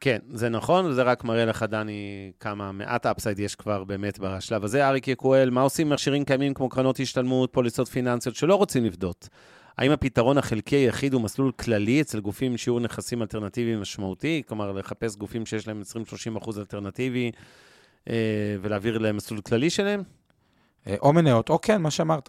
כן, 0.00 0.18
זה 0.32 0.48
נכון, 0.48 0.86
וזה 0.86 1.02
רק 1.02 1.24
מראה 1.24 1.44
לך, 1.44 1.62
דני, 1.62 2.32
כמה 2.40 2.72
מעט 2.72 3.06
אפסייד 3.06 3.38
יש 3.38 3.54
כבר 3.54 3.84
באמת 3.84 4.18
בשלב 4.18 4.64
הזה. 4.64 4.88
אריק 4.88 5.08
יקואל, 5.08 5.50
מה 5.50 5.60
עושים 5.60 5.86
עם 5.86 5.92
מכשירים 5.92 6.24
קיימים 6.24 6.54
כמו 6.54 6.68
קרנות 6.68 7.00
השתלמות, 7.00 7.52
פוליסות 7.52 7.88
פיננסיות, 7.88 8.36
שלא 8.36 8.54
רוצים 8.54 8.84
לפדות? 8.84 9.28
האם 9.78 9.90
הפתרון 9.90 10.38
החלקי 10.38 10.76
היחיד 10.76 11.14
הוא 11.14 11.22
מסלול 11.22 11.52
כללי 11.52 12.00
אצל 12.00 12.20
גופים 12.20 12.52
עם 12.52 12.58
שיעור 12.58 12.80
נכסים 12.80 13.22
אלטרנטיבי 13.22 13.76
משמעותי? 13.76 14.42
כלומר, 14.48 14.72
לחפש 14.72 15.16
גופים 15.16 15.46
שיש 15.46 15.68
להם 15.68 15.82
20-30 16.34 16.38
אחוז 16.38 16.58
אלטרנטיבי 16.58 17.30
אה, 18.10 18.14
ולהעביר 18.62 18.98
להם 18.98 19.16
מסלול 19.16 19.40
כללי 19.40 19.70
שלהם? 19.70 20.02
אה, 20.86 20.94
או 21.02 21.12
מניות, 21.12 21.48
או 21.48 21.60
כן, 21.60 21.82
מה 21.82 21.90
שאמרת. 21.90 22.28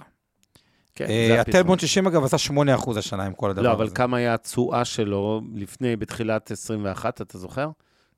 כן, 0.96 1.06
אה, 1.06 1.26
זה 1.28 1.42
הפתרון. 1.42 1.60
הטלבון 1.60 1.80
60, 1.80 2.08
אגב, 2.08 2.24
עשה 2.24 2.38
8 2.38 2.76
אחוז 2.76 2.98
השנה 2.98 3.24
עם 3.24 3.34
כל 3.34 3.50
הדבר 3.50 3.62
הזה. 3.62 3.68
לא, 3.70 3.74
אבל 3.74 3.90
כמה 3.96 4.18
היה 4.18 4.34
התשואה 4.34 4.86
שלו 4.86 5.42
לפני, 5.56 5.96
בתחילת 5.96 6.52
21, 6.52 7.22
אתה 7.22 7.38
זוכר? 7.38 7.70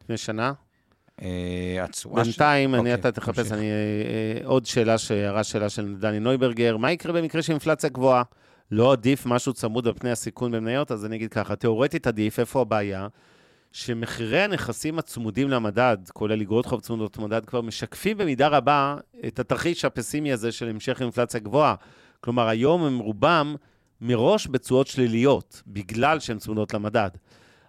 לפני 0.04 0.18
שנה? 0.18 0.54
אה, 1.22 1.84
התשואה 1.84 2.26
של... 2.26 2.32
בינתיים, 2.32 2.76
אני, 2.76 2.80
אוקיי, 2.80 2.94
אתה 2.94 3.12
תחפש. 3.12 3.52
אני, 3.52 3.70
עוד 4.44 4.66
שאלה, 4.66 4.96
הערה 5.10 5.44
שאלה 5.44 5.70
של 5.70 5.96
דני 6.00 6.20
נויברגר, 6.20 6.78
מה 6.78 6.92
יקרה 6.92 7.14
במקרה 7.14 7.42
של 7.42 7.52
אינפלציה 7.52 7.90
גבוהה? 7.90 8.24
לא 8.72 8.92
עדיף 8.92 9.26
משהו 9.26 9.54
צמוד 9.54 9.88
על 9.88 9.94
פני 9.94 10.12
הסיכון 10.12 10.52
במניות? 10.52 10.92
אז 10.92 11.06
אני 11.06 11.16
אגיד 11.16 11.34
ככה, 11.34 11.56
תאורטית 11.56 12.08
עדיף, 12.08 12.40
איפה 12.40 12.62
הבעיה? 12.62 13.08
שמחירי 13.72 14.42
הנכסים 14.42 15.00
הצמודים 15.00 15.50
למדד, 15.50 15.98
כולל 16.14 16.42
אגרות 16.42 16.66
חוב 16.66 16.82
צמודות 16.82 17.18
למדד, 17.18 17.46
כבר 17.46 17.62
משקפים 17.62 18.18
במידה 18.18 18.48
רבה 18.48 18.98
את 19.28 19.40
התרחיש 19.40 19.86
הפסימי 19.86 20.34
הזה 20.34 20.52
של 20.52 20.70
המשך 20.70 21.02
אינפלציה 21.02 21.40
גבוהה. 21.40 21.76
כלומר, 22.22 22.48
היום 22.48 22.84
הם 22.84 23.00
רובם 23.00 23.56
מראש 24.02 24.48
בתשואות 24.48 24.88
שליליות, 24.88 25.62
בגלל 25.68 26.20
שהן 26.20 26.38
צמודות 26.38 26.74
למדד. 26.74 27.10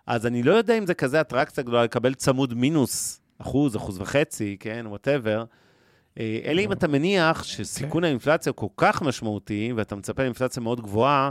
אז 0.07 0.27
אני 0.27 0.43
לא 0.43 0.53
יודע 0.53 0.79
אם 0.79 0.87
זה 0.87 0.95
כזה 0.95 1.21
אטרקציה 1.21 1.65
גדולה 1.65 1.85
לקבל 1.85 2.15
צמוד 2.15 2.55
מינוס 2.55 3.21
אחוז, 3.39 3.77
אחוז 3.77 4.01
וחצי, 4.01 4.57
כן, 4.61 4.85
whatever. 4.89 5.45
אלא 6.45 6.61
אם 6.61 6.73
אתה 6.73 6.89
מניח 6.89 7.43
שסיכון 7.45 8.05
האינפלציה 8.05 8.51
הוא 8.51 8.57
כל 8.57 8.87
כך 8.87 9.03
משמעותי, 9.03 9.73
ואתה 9.77 9.97
מצפה 9.97 10.23
לאינפלציה 10.23 10.63
מאוד 10.63 10.81
גבוהה, 10.81 11.31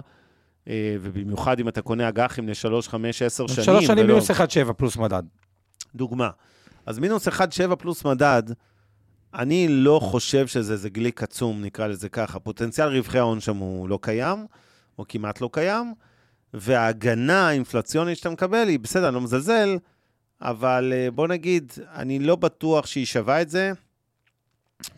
אה, 0.67 0.95
ובמיוחד 1.01 1.59
אם 1.59 1.67
אתה 1.67 1.81
קונה 1.81 2.09
אג"חים 2.09 2.47
לשלוש, 2.49 2.87
חמש, 2.87 3.21
עשר 3.21 3.47
שנים. 3.47 3.65
שלוש 3.65 3.85
שנים 3.85 4.03
ולא- 4.05 4.13
מינוס 4.13 4.31
1.7 4.31 4.73
פלוס 4.73 4.97
מדד. 4.97 5.23
דוגמה. 5.95 6.29
אז 6.85 6.99
מינוס 6.99 7.27
1.7 7.27 7.41
פלוס 7.75 8.05
מדד, 8.05 8.43
אני 9.33 9.67
לא 9.69 9.99
חושב 10.03 10.47
שזה 10.47 10.73
איזה 10.73 10.89
גליק 10.89 11.23
עצום, 11.23 11.61
נקרא 11.61 11.87
לזה 11.87 12.09
ככה. 12.09 12.39
פוטנציאל 12.39 12.87
רווחי 12.97 13.19
ההון 13.19 13.39
שם 13.39 13.57
הוא 13.57 13.89
לא 13.89 13.99
קיים, 14.01 14.45
או 14.99 15.05
כמעט 15.07 15.41
לא 15.41 15.49
קיים, 15.53 15.93
וההגנה 16.53 17.47
האינפלציונית 17.47 18.17
שאתה 18.17 18.29
מקבל 18.29 18.67
היא, 18.67 18.79
בסדר, 18.79 19.07
אני 19.07 19.15
לא 19.15 19.21
מזלזל, 19.21 19.77
אבל 20.41 20.93
אה, 20.95 21.11
בוא 21.11 21.27
נגיד, 21.27 21.71
אני 21.95 22.19
לא 22.19 22.35
בטוח 22.35 22.85
שהיא 22.85 23.05
שווה 23.05 23.41
את 23.41 23.49
זה. 23.49 23.71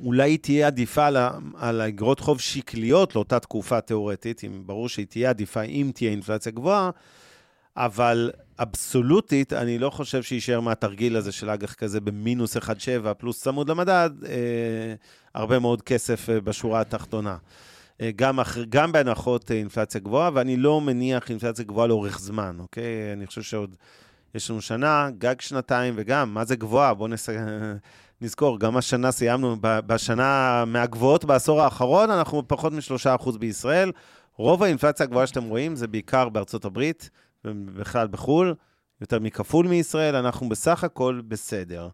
אולי 0.03 0.31
היא 0.31 0.39
תהיה 0.39 0.67
עדיפה 0.67 1.07
על, 1.07 1.17
על 1.57 1.81
האגרות 1.81 2.19
חוב 2.19 2.39
שקליות 2.39 3.15
לאותה 3.15 3.39
תקופה 3.39 3.81
תיאורטית, 3.81 4.43
אם 4.43 4.63
ברור 4.65 4.89
שהיא 4.89 5.07
תהיה 5.09 5.29
עדיפה 5.29 5.61
אם 5.61 5.91
תהיה 5.95 6.11
אינפלציה 6.11 6.51
גבוהה, 6.51 6.89
אבל 7.77 8.31
אבסולוטית, 8.59 9.53
אני 9.53 9.79
לא 9.79 9.89
חושב 9.89 10.23
שיישאר 10.23 10.59
מהתרגיל 10.59 11.15
הזה 11.15 11.31
של 11.31 11.49
אג"ח 11.49 11.73
כזה 11.73 12.01
במינוס 12.01 12.57
1.7 12.57 13.13
פלוס 13.17 13.41
צמוד 13.41 13.69
למדד, 13.69 14.09
אה, 14.25 14.93
הרבה 15.33 15.59
מאוד 15.59 15.81
כסף 15.81 16.29
אה, 16.29 16.41
בשורה 16.41 16.81
התחתונה. 16.81 17.37
אה, 18.01 18.11
גם, 18.15 18.39
אח, 18.39 18.57
גם 18.69 18.91
בהנחות 18.91 19.51
אה, 19.51 19.55
אינפלציה 19.55 20.01
גבוהה, 20.01 20.29
ואני 20.33 20.57
לא 20.57 20.81
מניח 20.81 21.29
אינפלציה 21.29 21.65
גבוהה 21.65 21.87
לאורך 21.87 22.19
זמן, 22.19 22.55
אוקיי? 22.59 23.13
אני 23.13 23.27
חושב 23.27 23.41
שעוד 23.41 23.75
יש 24.35 24.49
לנו 24.49 24.61
שנה, 24.61 25.09
גג 25.17 25.41
שנתיים, 25.41 25.93
וגם, 25.97 26.33
מה 26.33 26.45
זה 26.45 26.55
גבוהה? 26.55 26.93
בואו 26.93 27.07
נס... 27.07 27.29
נזכור, 28.21 28.59
גם 28.59 28.77
השנה 28.77 29.11
סיימנו, 29.11 29.55
בשנה 29.61 30.63
מהגבוהות 30.67 31.25
בעשור 31.25 31.61
האחרון, 31.61 32.11
אנחנו 32.11 32.47
פחות 32.47 32.73
מ-3% 32.73 33.37
בישראל. 33.37 33.91
רוב 34.35 34.63
האינפלציה 34.63 35.03
הגבוהה 35.03 35.27
שאתם 35.27 35.43
רואים 35.43 35.75
זה 35.75 35.87
בעיקר 35.87 36.29
בארצות 36.29 36.65
הברית, 36.65 37.09
ובכלל 37.45 38.07
בחו"ל, 38.07 38.55
יותר 39.01 39.19
מכפול 39.19 39.67
מישראל, 39.67 40.15
אנחנו 40.15 40.49
בסך 40.49 40.83
הכל 40.83 41.21
בסדר. 41.27 41.89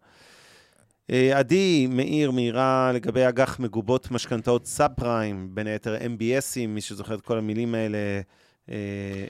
אה, 1.10 1.38
עדי 1.38 1.86
מאיר 1.90 2.30
מאירה 2.30 2.90
לגבי 2.94 3.28
אג"ח 3.28 3.60
מגובות 3.60 4.10
משכנתאות 4.10 4.66
סאב 4.66 4.90
פריים, 4.96 5.48
בין 5.54 5.66
היתר 5.66 5.96
MBSים, 5.96 6.66
מי 6.68 6.80
שזוכר 6.80 7.14
את 7.14 7.20
כל 7.20 7.38
המילים 7.38 7.74
האלה, 7.74 7.98
אה, 8.70 8.74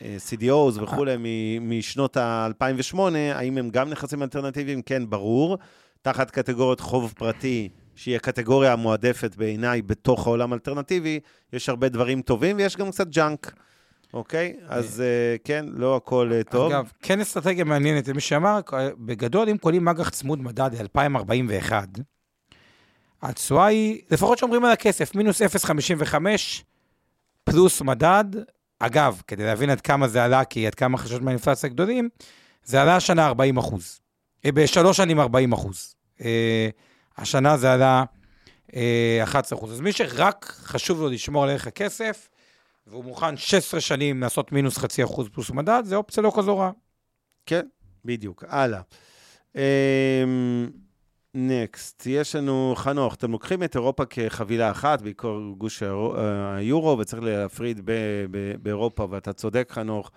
אה, 0.02 0.16
CDOs 0.30 0.82
וכולי, 0.82 1.16
משנות 1.61 2.16
ה-2008, 2.16 2.98
האם 3.34 3.58
הם 3.58 3.70
גם 3.70 3.90
נכסים 3.90 4.22
אלטרנטיביים? 4.22 4.82
כן, 4.82 5.11
ברור. 5.11 5.58
תחת 6.02 6.30
קטגוריית 6.30 6.80
חוב 6.80 7.14
פרטי, 7.16 7.68
שהיא 7.94 8.16
הקטגוריה 8.16 8.72
המועדפת 8.72 9.37
בעיניי 9.37 9.82
בתוך 9.82 10.26
העולם 10.26 10.52
האלטרנטיבי, 10.52 11.20
יש 11.52 11.68
הרבה 11.68 11.88
דברים 11.88 12.22
טובים 12.22 12.56
ויש 12.56 12.76
גם 12.76 12.90
קצת 12.90 13.08
junk, 13.09 13.52
אוקיי? 14.14 14.56
אז 14.68 15.00
אה, 15.00 15.37
כן, 15.44 15.66
לא 15.68 15.96
הכל 15.96 16.30
אה, 16.32 16.44
טוב. 16.44 16.72
אגב, 16.72 16.92
כן 17.02 17.20
אסטרטגיה 17.20 17.64
מעניינת, 17.64 18.08
למי 18.08 18.20
שאמר, 18.20 18.61
בגדול, 18.98 19.48
אם 19.48 19.56
קונים 19.56 19.88
אג"ח 19.88 20.08
צמוד 20.08 20.42
מדד 20.42 20.70
ל-2041, 20.74 21.72
התשואה 23.22 23.66
היא, 23.66 24.00
לפחות 24.11 24.38
שומרים 24.38 24.64
על 24.64 24.70
הכסף, 24.70 25.14
מינוס 25.14 25.42
0.55 25.42 26.14
פלוס 27.44 27.82
מדד. 27.82 28.24
אגב, 28.78 29.22
כדי 29.26 29.44
להבין 29.44 29.70
עד 29.70 29.80
כמה 29.80 30.08
זה 30.08 30.24
עלה, 30.24 30.44
כי 30.44 30.66
עד 30.66 30.74
כמה 30.74 30.98
חששות 30.98 31.22
מהאינפלציה 31.22 31.68
גדולים, 31.68 32.08
זה 32.64 32.82
עלה 32.82 32.96
השנה 32.96 33.26
40 33.26 33.56
אחוז. 33.56 34.00
אה, 34.44 34.53
בשלוש 34.53 34.96
שנים 34.96 35.20
40 35.20 35.53
אחוז. 35.53 35.94
אה, 36.24 36.68
השנה 37.16 37.57
זה 37.57 37.72
עלה 37.72 38.05
אה, 38.77 39.20
11 39.22 39.59
אחוז. 39.59 39.72
אז 39.72 39.81
מי 39.81 39.92
שרק 39.92 40.53
חשוב 40.62 41.01
לו 41.01 41.09
לשמור 41.09 41.44
על 41.44 41.51
ערך 41.51 41.66
הכסף, 41.66 42.29
והוא 42.87 43.05
מוכן 43.05 43.37
16 43.37 43.81
שנים 43.81 44.20
לעשות 44.20 44.53
מינוס 44.53 44.79
חצי 44.79 45.05
אחוז 45.05 45.29
פלוס 45.33 45.51
מדד, 45.51 45.83
זה 45.85 45.96
אופציה 45.96 46.22
לא 46.22 46.33
כזו 46.37 46.59
רעה. 46.59 46.70
כן, 47.46 47.66
בדיוק. 48.05 48.44
הלאה. 48.48 48.81
נקסט, 51.35 52.07
יש 52.07 52.37
לנו, 52.37 52.72
חנוך, 52.77 53.14
אתם 53.14 53.33
לוקחים 53.33 53.62
את 53.62 53.74
אירופה 53.77 54.05
כחבילה 54.05 54.70
אחת, 54.70 55.03
בעיקר 55.03 55.38
גוש 55.59 55.83
אה, 55.83 56.57
היורו, 56.57 56.98
וצריך 56.98 57.22
להפריד 57.22 57.90
באירופה, 58.62 59.07
ואתה 59.11 59.33
צודק, 59.33 59.68
חנוך, 59.72 60.11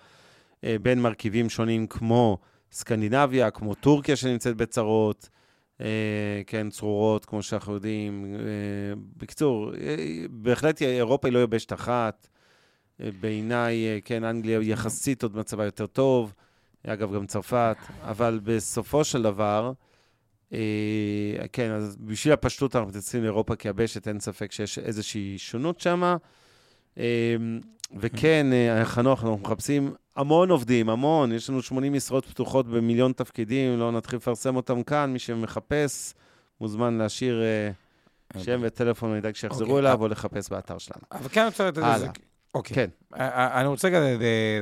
אה, 0.63 0.75
בין 0.81 1.01
מרכיבים 1.01 1.49
שונים 1.49 1.87
כמו 1.87 2.37
סקנדינביה, 2.71 3.51
כמו 3.51 3.75
טורקיה 3.75 4.15
שנמצאת 4.15 4.57
בצרות, 4.57 5.29
אה, 5.81 6.41
כן, 6.47 6.69
צרורות, 6.69 7.25
כמו 7.25 7.43
שאנחנו 7.43 7.73
יודעים. 7.73 8.35
אה, 8.35 8.39
בקיצור, 9.17 9.73
אה, 9.73 10.25
בהחלט 10.29 10.81
אירופה 10.81 11.27
היא 11.27 11.33
לא 11.33 11.39
יבשת 11.39 11.73
אחת. 11.73 12.27
בעיניי, 13.19 14.01
כן, 14.05 14.23
אנגליה 14.23 14.59
יחסית 14.61 15.23
עוד 15.23 15.37
מצבה 15.37 15.65
יותר 15.65 15.87
טוב. 15.87 16.33
אגב, 16.87 17.15
גם 17.15 17.25
צרפת, 17.25 17.77
אבל 18.01 18.39
בסופו 18.43 19.03
של 19.03 19.21
דבר, 19.21 19.71
כן, 21.51 21.71
אז 21.71 21.97
בשביל 21.99 22.33
הפשטות 22.33 22.75
אנחנו 22.75 22.89
מתייחסים 22.89 23.23
לאירופה 23.23 23.55
כיבשת, 23.55 24.07
אין 24.07 24.19
ספק 24.19 24.51
שיש 24.51 24.79
איזושהי 24.79 25.37
שונות 25.37 25.79
שם. 25.79 26.15
וכן, 27.99 28.47
חנוך, 28.83 29.19
אנחנו 29.19 29.37
מחפשים 29.37 29.93
המון 30.15 30.51
עובדים, 30.51 30.89
המון, 30.89 31.31
יש 31.31 31.49
לנו 31.49 31.61
80 31.61 31.93
משרות 31.93 32.25
פתוחות 32.25 32.67
במיליון 32.67 33.13
תפקידים, 33.13 33.79
לא 33.79 33.91
נתחיל 33.91 34.17
לפרסם 34.17 34.55
אותם 34.55 34.83
כאן, 34.83 35.13
מי 35.13 35.19
שמחפש 35.19 36.13
מוזמן 36.61 36.97
להשאיר 36.97 37.41
אה, 38.35 38.43
שם 38.43 38.59
וטלפון, 38.63 39.15
נדאג 39.15 39.35
שיחזרו 39.35 39.67
אוקיי. 39.67 39.79
אליו, 39.79 40.01
או 40.01 40.07
לחפש 40.07 40.49
באתר 40.49 40.77
שלנו. 40.77 41.01
אבל 41.11 41.29
כן 41.29 41.41
אני 41.41 41.47
רוצה 41.49 41.67
לתת. 41.67 41.81
לזה... 41.95 42.07
אוקיי. 42.55 42.75
כן. 42.75 42.89
אה, 43.19 43.59
אני 43.61 43.67
רוצה 43.67 43.89
ל- 43.89 44.17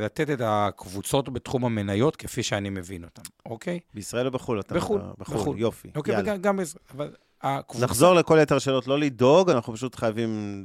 לתת 0.06 0.30
את 0.30 0.42
הקבוצות 0.44 1.30
בתחום 1.30 1.66
המניות 1.66 2.16
כפי 2.16 2.44
שאני 2.44 2.70
מבין 2.70 3.04
אותן, 3.04 3.22
אוקיי? 3.46 3.80
בישראל 3.94 4.26
או 4.26 4.32
בחו"ל? 4.32 4.60
אתה 4.60 4.76
בחו"ל? 4.76 5.02
בחו"ל. 5.18 5.38
בחו"ל, 5.38 5.60
יופי. 5.60 5.88
אוקיי. 5.96 6.22
וגם 6.22 6.38
גם 6.38 6.58
בישראל, 6.58 6.84
אבל 6.96 7.10
הקבוצה... 7.42 7.86
נחזור 7.86 8.14
לכל 8.14 8.38
יתר 8.42 8.56
השאלות, 8.56 8.88
לא 8.88 9.00
לדאוג, 9.00 9.50
אנחנו 9.50 9.74
פשוט 9.74 9.96
חייבים 9.96 10.64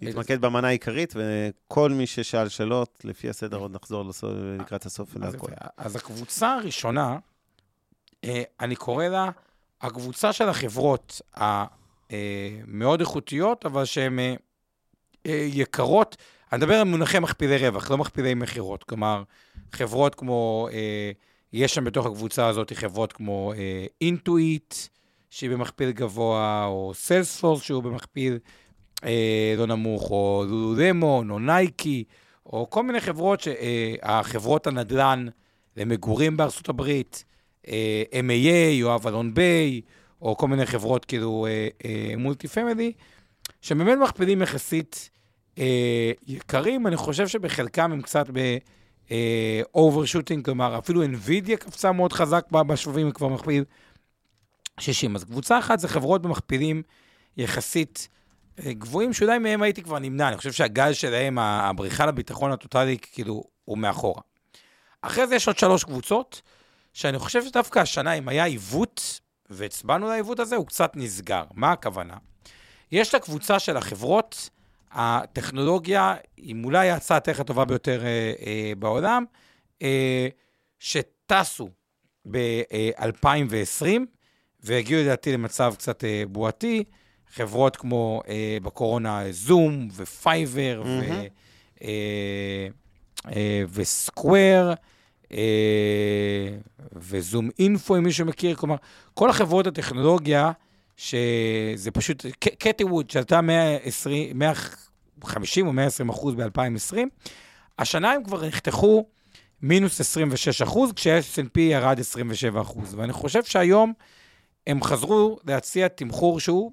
להתמקד 0.00 0.40
במנה 0.40 0.68
העיקרית, 0.68 1.14
וכל 1.16 1.90
מי 1.90 2.06
ששאל 2.06 2.48
שאלות, 2.48 3.00
לפי 3.04 3.28
הסדר 3.28 3.56
עוד 3.56 3.74
נחזור 3.74 4.04
לסוף, 4.04 4.30
לקראת 4.60 4.86
הסוף. 4.86 5.14
יפה. 5.14 5.46
אז 5.76 5.96
הקבוצה 5.96 6.54
הראשונה 6.54 7.18
אה, 8.24 8.42
אני 8.60 8.76
קורא 8.76 9.04
לה 9.04 9.30
הקבוצה 9.80 10.32
של 10.32 10.48
החברות 10.48 11.20
המאוד 11.34 13.00
איכותיות, 13.00 13.66
אבל 13.66 13.84
שהן 13.84 14.18
אה, 14.18 14.34
אה, 15.26 15.46
יקרות. 15.52 16.16
אני 16.52 16.58
מדבר 16.58 16.74
על 16.74 16.84
מונחי 16.84 17.18
מכפילי 17.18 17.68
רווח, 17.68 17.90
לא 17.90 17.98
מכפילי 17.98 18.34
מכירות. 18.34 18.84
כלומר, 18.84 19.22
חברות 19.72 20.14
כמו, 20.14 20.68
אה, 20.72 21.10
יש 21.52 21.74
שם 21.74 21.84
בתוך 21.84 22.06
הקבוצה 22.06 22.46
הזאת 22.46 22.72
חברות 22.72 23.12
כמו 23.12 23.52
אינטואיט, 24.00 24.74
אה, 24.78 24.86
שהיא 25.30 25.50
במכפיל 25.50 25.90
גבוה, 25.90 26.64
או 26.64 26.92
סיילספורס 26.94 27.62
שהוא 27.62 27.82
במכפיל 27.82 28.38
אה, 29.04 29.54
לא 29.56 29.66
נמוך, 29.66 30.10
או 30.10 30.44
לולולמון, 30.48 31.30
או 31.30 31.38
נייקי, 31.38 32.04
או 32.46 32.70
כל 32.70 32.82
מיני 32.82 33.00
חברות, 33.00 33.40
שהחברות 33.40 34.66
אה, 34.66 34.72
הנדל"ן 34.72 35.26
למגורים 35.76 36.36
בארצות 36.36 36.68
הברית, 36.68 37.24
אה, 37.68 38.02
MAA 38.12 38.82
או 38.82 38.94
אבלון 38.94 39.34
ביי, 39.34 39.80
או 40.22 40.36
כל 40.36 40.48
מיני 40.48 40.66
חברות 40.66 41.04
כאילו 41.04 41.46
אה, 41.46 41.68
אה, 41.84 42.16
multi 42.16 42.48
family, 42.48 42.92
שבאמת 43.60 43.98
מכפילים 44.02 44.42
יחסית 44.42 45.10
אה, 45.58 46.12
יקרים, 46.26 46.86
אני 46.86 46.96
חושב 46.96 47.28
שבחלקם 47.28 47.92
הם 47.92 48.02
קצת 48.02 48.26
ב-overshooting, 48.32 50.38
אה, 50.38 50.42
כלומר, 50.44 50.78
אפילו 50.78 51.04
NVIDIA 51.04 51.56
קפצה 51.56 51.92
מאוד 51.92 52.12
חזק 52.12 52.44
בשבבים, 52.50 53.10
כבר 53.10 53.28
מכפיל 53.28 53.64
60. 54.80 55.16
אז 55.16 55.24
קבוצה 55.24 55.58
אחת 55.58 55.78
זה 55.78 55.88
חברות 55.88 56.22
במכפילים 56.22 56.82
יחסית 57.36 58.08
גבוהים, 58.66 59.12
שאולי 59.12 59.38
מהם 59.38 59.62
הייתי 59.62 59.82
כבר 59.82 59.98
נמנע. 59.98 60.28
אני 60.28 60.36
חושב 60.36 60.52
שהגל 60.52 60.92
שלהם, 60.92 61.38
הבריחה 61.38 62.06
לביטחון 62.06 62.52
הטוטלי, 62.52 62.98
כאילו, 63.12 63.44
הוא 63.64 63.78
מאחורה. 63.78 64.22
אחרי 65.02 65.26
זה 65.26 65.34
יש 65.34 65.46
עוד 65.46 65.58
שלוש 65.58 65.84
קבוצות, 65.84 66.42
שאני 66.92 67.18
חושב 67.18 67.44
שדווקא 67.44 67.78
השנה, 67.78 68.12
אם 68.12 68.28
היה 68.28 68.44
עיוות, 68.44 69.20
והצבענו 69.50 70.08
לעיוות 70.08 70.40
הזה, 70.40 70.56
הוא 70.56 70.66
קצת 70.66 70.92
נסגר. 70.94 71.44
מה 71.54 71.72
הכוונה? 71.72 72.16
יש 72.92 73.08
את 73.08 73.14
הקבוצה 73.14 73.58
של 73.58 73.76
החברות, 73.76 74.50
הטכנולוגיה 74.92 76.16
היא 76.36 76.64
אולי 76.64 76.90
ההצעה 76.90 77.18
איך 77.28 77.40
הטובה 77.40 77.64
ביותר 77.64 78.04
אה, 78.04 78.32
אה, 78.46 78.72
בעולם, 78.78 79.24
אה, 79.82 80.28
שטסו 80.78 81.68
ב-2020, 82.30 83.86
והגיעו 84.60 85.02
לדעתי 85.02 85.32
למצב 85.32 85.74
קצת 85.78 86.04
אה, 86.04 86.22
בועתי, 86.28 86.84
חברות 87.34 87.76
כמו 87.76 88.22
אה, 88.28 88.58
בקורונה 88.62 89.22
זום 89.30 89.88
ופייבר 89.96 90.82
mm-hmm. 90.84 90.86
ו, 90.86 91.26
אה, 91.82 92.68
אה, 93.36 93.62
וסקוואר. 93.72 94.74
אה, 95.32 96.48
וזום 96.92 97.48
אינפו, 97.58 97.96
אם 97.96 98.02
מישהו 98.02 98.26
מכיר, 98.26 98.54
כלומר, 98.56 98.76
כל 99.14 99.30
החברות 99.30 99.66
הטכנולוגיה, 99.66 100.52
שזה 100.96 101.90
פשוט, 101.90 102.26
קטי 102.58 102.84
ווד, 102.84 103.10
שעלתה 103.10 103.40
120, 103.40 104.38
150 104.38 105.66
או 105.66 105.72
120 105.72 106.08
אחוז 106.08 106.34
ב-2020, 106.34 106.96
השנה 107.78 108.12
הם 108.12 108.24
כבר 108.24 108.46
נחתכו 108.46 109.06
מינוס 109.62 110.00
26 110.00 110.62
אחוז, 110.62 110.92
כשה-S&P 110.92 111.60
ירד 111.60 112.00
27 112.00 112.60
אחוז. 112.60 112.94
ואני 112.94 113.12
חושב 113.12 113.44
שהיום 113.44 113.92
הם 114.66 114.82
חזרו 114.82 115.38
להציע 115.46 115.88
תמחור 115.88 116.40
שהוא 116.40 116.72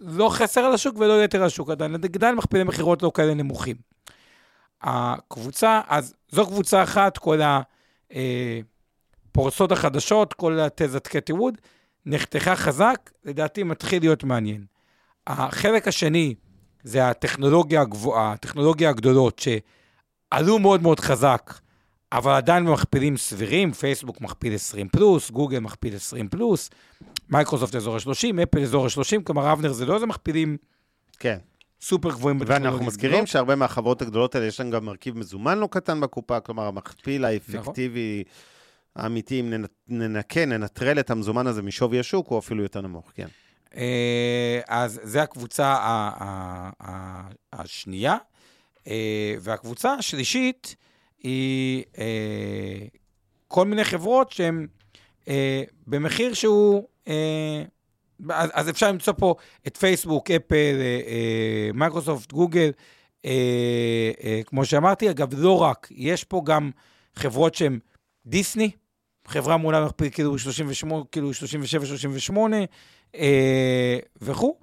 לא 0.00 0.28
חסר 0.28 0.60
על 0.60 0.74
השוק 0.74 0.96
ולא 0.98 1.24
יתר 1.24 1.44
השוק, 1.44 1.70
עדיין 1.70 2.36
מכפילי 2.36 2.64
מכירות 2.64 3.02
לא 3.02 3.10
כאלה 3.14 3.34
נמוכים. 3.34 3.76
הקבוצה, 4.82 5.80
אז 5.88 6.14
זו 6.30 6.46
קבוצה 6.46 6.82
אחת, 6.82 7.18
כל 7.18 7.40
הפורסות 9.30 9.72
החדשות, 9.72 10.34
כל 10.34 10.60
התזת 10.60 11.06
קטי 11.06 11.32
ווד, 11.32 11.54
נחתכה 12.06 12.56
חזק, 12.56 13.10
לדעתי 13.24 13.62
מתחיל 13.62 14.02
להיות 14.02 14.24
מעניין. 14.24 14.64
החלק 15.26 15.88
השני 15.88 16.34
זה 16.82 17.08
הטכנולוגיה 17.08 17.80
הגבוהה, 17.80 18.32
הטכנולוגיה 18.32 18.90
הגדולות, 18.90 19.38
שעלו 19.38 20.58
מאוד 20.58 20.82
מאוד 20.82 21.00
חזק, 21.00 21.54
אבל 22.12 22.32
עדיין 22.32 22.66
במכפילים 22.66 23.16
סבירים, 23.16 23.72
פייסבוק 23.72 24.20
מכפיל 24.20 24.54
20 24.54 24.88
פלוס, 24.88 25.30
גוגל 25.30 25.58
מכפיל 25.58 25.96
20 25.96 26.28
פלוס, 26.28 26.70
מייקרוסופט 27.30 27.74
אזור 27.74 27.96
ה-30, 27.96 28.42
אפל 28.42 28.62
אזור 28.62 28.86
ה-30, 28.86 29.22
כלומר, 29.24 29.52
אבנר 29.52 29.72
זה 29.72 29.86
לא 29.86 29.94
איזה 29.94 30.06
מכפילים 30.06 30.56
כן. 31.18 31.38
סופר 31.80 32.10
גבוהים 32.10 32.38
בטכנולוגיה. 32.38 32.70
ואנחנו 32.70 32.86
מזכירים 32.86 33.26
שהרבה 33.26 33.54
מהחברות 33.54 34.02
הגדולות 34.02 34.34
האלה, 34.34 34.46
יש 34.46 34.60
להן 34.60 34.70
גם 34.70 34.84
מרכיב 34.84 35.18
מזומן 35.18 35.58
לא 35.58 35.68
קטן 35.70 36.00
בקופה, 36.00 36.40
כלומר, 36.40 36.66
המכפיל 36.66 37.24
האפקטיבי 37.24 38.24
נכון. 38.26 39.04
האמיתי, 39.04 39.40
אם 39.40 39.54
ננקה, 39.88 40.44
ננטרל 40.44 41.00
את 41.00 41.10
המזומן 41.10 41.46
הזה 41.46 41.62
משווי 41.62 42.00
השוק, 42.00 42.28
הוא 42.28 42.38
אפילו 42.38 42.62
יותר 42.62 42.80
נמוך, 42.80 43.12
כן. 43.14 43.28
אה, 43.76 44.60
אז 44.68 45.00
זה 45.02 45.22
הקבוצה 45.22 45.76
השנייה. 47.52 48.16
אה, 48.86 49.34
והקבוצה 49.40 49.92
השלישית 49.92 50.76
היא 51.22 51.84
אה, 51.98 52.86
כל 53.48 53.66
מיני 53.66 53.84
חברות 53.84 54.30
שהן 54.32 54.66
במחיר 55.86 56.34
שהוא 56.34 56.88
אז, 58.30 58.50
אז 58.52 58.70
אפשר 58.70 58.88
למצוא 58.88 59.12
פה 59.12 59.34
את 59.66 59.76
פייסבוק, 59.76 60.30
אפל, 60.30 60.54
אה, 60.80 61.00
אה, 61.06 61.70
מייקרוסופט, 61.74 62.32
גוגל, 62.32 62.70
אה, 63.24 64.40
כמו 64.46 64.64
שאמרתי. 64.64 65.10
אגב, 65.10 65.28
לא 65.32 65.62
רק, 65.62 65.88
יש 65.90 66.24
פה 66.24 66.42
גם 66.44 66.70
חברות 67.14 67.54
שהן 67.54 67.78
דיסני, 68.26 68.70
חברה 69.26 69.56
מעולה 69.56 69.84
מכפיל 69.84 70.10
כאילו 70.10 70.38
38, 70.38 71.04
כאילו 71.12 71.34
37, 71.34 71.86
38 71.86 72.56
וכו'. 74.22 74.58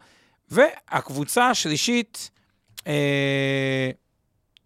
והקבוצה 0.50 1.50
השלישית 1.50 2.32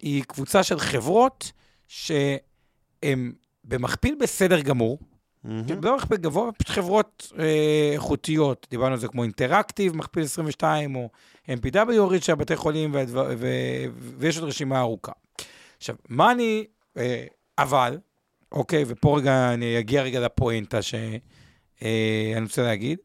היא 0.00 0.24
קבוצה 0.24 0.62
של 0.62 0.78
חברות 0.78 1.52
שהן 1.88 3.32
במכפיל 3.64 4.14
בסדר 4.20 4.60
גמור, 4.60 4.98
Mm-hmm. 5.44 5.72
לא 5.82 5.96
מכפיל 5.96 6.16
גבוה, 6.16 6.52
פשוט 6.52 6.68
חברות 6.68 7.32
אה, 7.38 7.90
איכותיות, 7.92 8.66
דיברנו 8.70 8.92
על 8.92 8.98
זה 8.98 9.08
כמו 9.08 9.22
אינטראקטיב, 9.22 9.96
מכפיל 9.96 10.22
22, 10.22 10.96
או 10.96 11.08
MPW 11.46 11.92
הוריד 11.98 12.22
של 12.22 12.34
בתי 12.34 12.56
חולים, 12.56 12.94
והדבר, 12.94 13.26
ו, 13.30 13.34
ו, 13.38 13.46
ויש 14.18 14.38
עוד 14.38 14.48
רשימה 14.48 14.80
ארוכה. 14.80 15.12
עכשיו, 15.78 15.96
מה 16.08 16.30
אני, 16.30 16.64
אה, 16.96 17.24
אבל, 17.58 17.98
אוקיי, 18.52 18.84
ופה 18.86 19.18
רגע 19.18 19.54
אני 19.54 19.78
אגיע 19.78 20.02
רגע 20.02 20.20
לפואנטה 20.20 20.82
שאני 20.82 21.18
אה, 21.82 22.34
רוצה 22.42 22.62
להגיד. 22.62 22.98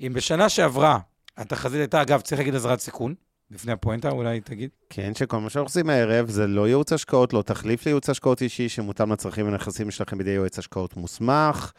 אם 0.00 0.12
בשנה 0.14 0.48
שעברה 0.48 0.98
התחזית 1.36 1.80
הייתה, 1.80 2.02
אגב, 2.02 2.20
צריך 2.20 2.38
להגיד 2.38 2.54
אזהרת 2.54 2.80
סיכון, 2.80 3.14
לפני 3.50 3.72
הפואנטה, 3.72 4.10
אולי 4.10 4.40
תגיד. 4.40 4.70
כן, 4.90 5.14
שכל 5.14 5.38
מה 5.38 5.50
שאנחנו 5.50 5.66
עושים 5.66 5.90
הערב 5.90 6.28
זה 6.28 6.46
לא 6.46 6.68
ייעוץ 6.68 6.92
השקעות, 6.92 7.32
לא 7.32 7.42
תחליף 7.42 7.86
לייעוץ 7.86 8.10
השקעות 8.10 8.42
אישי 8.42 8.68
שמותאם 8.68 9.12
לצרכים 9.12 9.48
ונכסים 9.48 9.90
שלכם 9.90 10.18
בידי 10.18 10.30
יועץ 10.30 10.58
השקעות 10.58 10.96
מוסמך. 10.96 11.72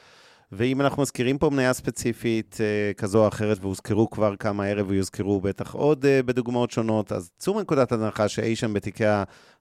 ואם 0.51 0.81
אנחנו 0.81 1.01
מזכירים 1.01 1.37
פה 1.37 1.49
מניה 1.49 1.73
ספציפית 1.73 2.57
אה, 2.59 2.93
כזו 2.93 3.23
או 3.23 3.27
אחרת, 3.27 3.57
והוזכרו 3.61 4.09
כבר 4.09 4.35
כמה 4.35 4.65
ערב 4.65 4.85
ויוזכרו 4.89 5.41
בטח 5.41 5.73
עוד 5.73 6.05
אה, 6.05 6.23
בדוגמאות 6.23 6.71
שונות, 6.71 7.11
אז 7.11 7.31
צאו 7.37 7.53
מנקודת 7.53 7.91
הנחה 7.91 8.27
שאי 8.27 8.55
שם 8.55 8.73
בתיקי 8.73 9.05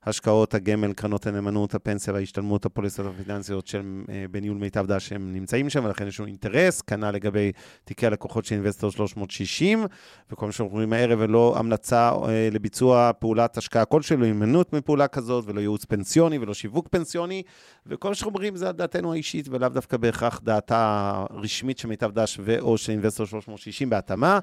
ההשקעות, 0.04 0.54
הגמל, 0.54 0.92
קרנות 0.92 1.26
הנאמנות, 1.26 1.74
הפנסיה 1.74 2.14
וההשתלמות, 2.14 2.66
הפוליסות 2.66 3.06
הפיננסיות 3.06 3.66
שהם 3.66 4.04
אה, 4.08 4.24
בניהול 4.30 4.58
מיטב 4.58 4.86
דש 4.86 5.08
שהם 5.08 5.32
נמצאים 5.32 5.70
שם, 5.70 5.84
ולכן 5.84 6.06
יש 6.06 6.20
לנו 6.20 6.26
אינטרס, 6.26 6.82
כנ"ל 6.82 7.10
לגבי 7.10 7.52
תיקי 7.84 8.06
הלקוחות 8.06 8.44
של 8.44 8.54
אינבסטור 8.54 8.90
360, 8.90 9.86
וכל 10.30 10.46
מה 10.46 10.52
שאנחנו 10.52 10.72
אומרים 10.72 10.92
הערב, 10.92 11.18
ולא 11.22 11.54
המלצה 11.56 12.10
אה, 12.10 12.48
לביצוע 12.52 13.10
פעולת 13.18 13.56
השקעה 13.56 13.84
כלשהו, 13.84 14.22
הימנעות 14.22 14.72
מפעולה 14.72 15.08
כזאת, 15.08 15.44
ולא 15.46 15.60
ייעוץ 15.60 15.84
פנסיוני 15.84 16.38
ולא 16.38 16.54
שיווק 16.54 16.88
פנסיוני, 16.88 17.42
וכל 17.86 18.08
מה 18.08 18.14
שאנחנו 18.14 18.30
אומרים 18.30 18.56
זה 18.56 18.68
על 18.68 18.72
דעתנו 18.72 19.12
האישית, 19.12 19.48
ולאו 19.48 19.68
דווקא 19.68 19.96
בהכרח 19.96 20.40
דעתה 20.44 21.12
הרשמית 21.30 21.78
של 21.78 21.88
מיטב 21.88 22.10
דש 22.12 22.38
ו/או 22.42 22.78
של 22.78 22.92
אינבסטור 22.92 23.26
360 23.26 23.90
בהתאמה. 23.90 24.38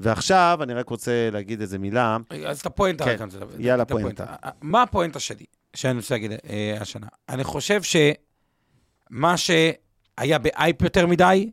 ועכשיו 0.00 0.58
אני 0.62 0.74
רק 0.74 0.88
רוצה 0.88 1.28
להגיד 1.32 1.60
איזה 1.60 1.78
מילה. 1.78 2.16
אז 2.46 2.60
את 2.60 2.66
הפואנטה. 2.66 3.04
כן, 3.04 3.16
יאללה, 3.58 3.84
פואנטה. 3.84 4.26
מה 4.60 4.82
הפואנטה 4.82 5.20
שלי, 5.20 5.44
שאני 5.74 5.96
רוצה 5.96 6.14
להגיד 6.14 6.32
אה, 6.32 6.76
השנה? 6.80 7.06
אני 7.28 7.44
חושב 7.44 7.80
שמה 7.82 9.34
שהיה 9.36 10.38
באייפ 10.38 10.82
יותר 10.82 11.06
מדי, 11.06 11.50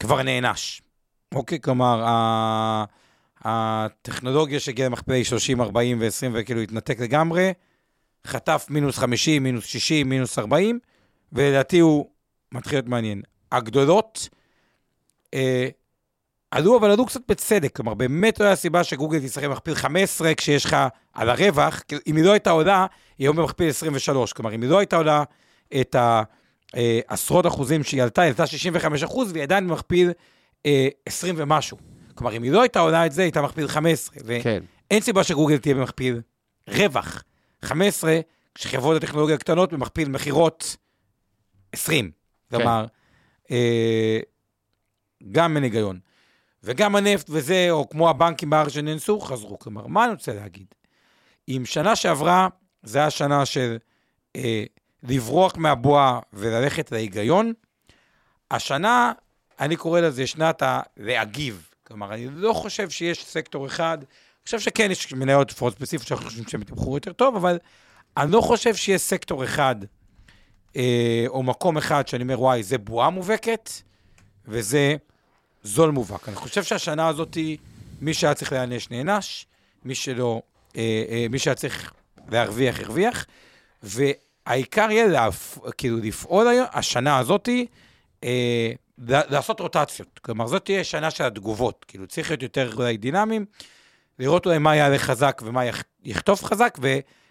כבר 0.00 0.22
נענש. 0.22 0.82
אוקיי? 1.34 1.60
כלומר, 1.60 2.04
הטכנולוגיה 3.44 4.60
שהגיעה 4.60 4.88
למכפלי 4.88 5.24
30, 5.24 5.60
40 5.60 6.00
ו-20 6.00 6.30
וכאילו 6.32 6.60
התנתק 6.60 7.00
לגמרי, 7.00 7.52
חטף 8.26 8.66
מינוס 8.70 8.98
50, 8.98 9.42
מינוס 9.42 9.64
60, 9.64 10.08
מינוס 10.08 10.38
40, 10.38 10.78
ולדעתי 11.32 11.78
הוא 11.78 12.06
מתחיל 12.52 12.78
להיות 12.78 12.88
מעניין. 12.88 13.22
הגדולות, 13.52 14.28
אה, 15.34 15.68
עלו, 16.50 16.78
אבל 16.78 16.90
עלו 16.90 17.06
קצת 17.06 17.20
בצדק. 17.28 17.76
כלומר, 17.76 17.94
באמת 17.94 18.40
לא 18.40 18.44
היה 18.44 18.56
סיבה 18.56 18.84
שגוגל 18.84 19.18
תשחק 19.18 19.44
במכפיל 19.44 19.74
15 19.74 20.34
כשיש 20.34 20.64
לך 20.64 20.76
על 21.12 21.30
הרווח. 21.30 21.82
אם 22.06 22.16
היא 22.16 22.24
לא 22.24 22.32
הייתה 22.32 22.50
עולה, 22.50 22.86
היא 23.18 23.24
היום 23.24 23.36
במכפיל 23.36 23.68
23. 23.68 24.32
כלומר, 24.32 24.54
אם 24.54 24.62
היא 24.62 24.70
לא 24.70 24.78
הייתה 24.78 24.96
עולה 24.96 25.22
את 25.80 25.96
אה, 26.76 27.00
עשרות 27.08 27.46
אחוזים 27.46 27.84
שהיא 27.84 28.02
עלתה, 28.02 28.22
היא 28.22 28.28
עלתה 28.28 28.46
65 28.46 29.02
אחוז, 29.02 29.32
והיא 29.32 29.42
עדיין 29.42 29.68
במכפיל 29.68 30.10
אה, 30.66 30.88
20 31.06 31.34
ומשהו. 31.38 31.78
כלומר, 32.14 32.36
אם 32.36 32.42
היא 32.42 32.52
לא 32.52 32.62
הייתה 32.62 32.80
עולה 32.80 33.06
את 33.06 33.12
זה, 33.12 33.22
היא 33.22 33.26
הייתה 33.26 33.42
מכפיל 33.42 33.68
15. 33.68 34.16
ואין 34.24 34.42
כן. 34.88 35.00
סיבה 35.00 35.24
שגוגל 35.24 35.58
תהיה 35.58 35.74
במכפיל 35.74 36.20
רווח. 36.68 37.22
15, 37.62 38.20
כשחברות 38.54 38.96
הטכנולוגיה 38.96 39.34
הקטנות 39.34 39.72
במכפיל 39.72 40.08
מכירות 40.08 40.76
20. 41.72 42.10
כן. 42.50 42.56
כלומר, 42.56 42.86
אה, 43.50 44.18
גם 45.32 45.56
אין 45.56 45.64
היגיון. 45.64 45.98
וגם 46.64 46.96
הנפט 46.96 47.26
וזה, 47.30 47.66
או 47.70 47.88
כמו 47.88 48.10
הבנקים 48.10 48.50
בארץ 48.50 48.72
שנאנסו, 48.72 49.20
חזרו. 49.20 49.58
כלומר, 49.58 49.86
מה 49.86 50.04
אני 50.04 50.12
רוצה 50.12 50.34
להגיד? 50.34 50.66
אם 51.48 51.62
שנה 51.64 51.96
שעברה, 51.96 52.48
זה 52.82 52.98
היה 52.98 53.10
שנה 53.10 53.46
של 53.46 53.76
אה, 54.36 54.64
לברוח 55.02 55.52
מהבועה 55.56 56.20
וללכת 56.32 56.92
להיגיון, 56.92 57.52
השנה, 58.50 59.12
אני 59.60 59.76
קורא 59.76 60.00
לזה 60.00 60.26
שנת 60.26 60.62
הלהגיב. 60.66 61.70
כלומר, 61.86 62.14
אני 62.14 62.28
לא 62.30 62.52
חושב 62.52 62.90
שיש 62.90 63.24
סקטור 63.24 63.66
אחד, 63.66 63.98
אני 64.00 64.44
חושב 64.44 64.60
שכן, 64.60 64.90
יש 64.90 65.12
מניות 65.12 65.50
לפחות 65.50 65.72
ספציפיות 65.72 66.08
שאנחנו 66.08 66.26
חושבים 66.26 66.48
שהם 66.48 66.62
יתמכרו 66.62 66.96
יותר 66.96 67.12
טוב, 67.12 67.36
אבל 67.36 67.58
אני 68.16 68.32
לא 68.32 68.40
חושב 68.40 68.74
שיש 68.74 69.00
סקטור 69.00 69.44
אחד, 69.44 69.76
אה, 70.76 71.24
או 71.28 71.42
מקום 71.42 71.76
אחד 71.76 72.08
שאני 72.08 72.22
אומר, 72.22 72.40
וואי, 72.40 72.62
זה 72.62 72.78
בועה 72.78 73.10
מובהקת, 73.10 73.70
וזה 74.46 74.96
זול 75.62 75.90
מובהק. 75.90 76.28
אני 76.28 76.36
חושב 76.36 76.62
שהשנה 76.64 77.08
הזאת, 77.08 77.36
מי 78.00 78.14
שהיה 78.14 78.34
צריך 78.34 78.52
להיענש, 78.52 78.90
נענש, 78.90 79.46
מי 79.84 79.94
שלא, 79.94 80.42
אה, 80.76 81.04
אה, 81.08 81.26
מי 81.30 81.38
שהיה 81.38 81.54
צריך 81.54 81.92
להרוויח, 82.28 82.80
הרוויח, 82.80 83.26
והעיקר 83.82 84.90
יהיה 84.90 85.06
להפ... 85.06 85.58
כאילו 85.78 85.96
לפעול 85.98 86.48
היום, 86.48 86.66
השנה 86.72 87.18
הזאת, 87.18 87.48
אה, 88.24 88.72
לעשות 88.98 89.60
רוטציות. 89.60 90.18
כלומר, 90.22 90.46
זאת 90.46 90.64
תהיה 90.64 90.84
שנה 90.84 91.10
של 91.10 91.24
התגובות. 91.24 91.84
כאילו, 91.88 92.06
צריך 92.06 92.30
להיות 92.30 92.42
יותר 92.42 92.74
אולי 92.76 92.96
דינמיים, 92.96 93.44
לראות 94.18 94.46
אולי 94.46 94.58
מה 94.58 94.76
יעלה 94.76 94.98
חזק 94.98 95.42
ומה 95.44 95.64
יכ- 95.64 95.82
יכתוב 96.04 96.42
חזק, 96.42 96.78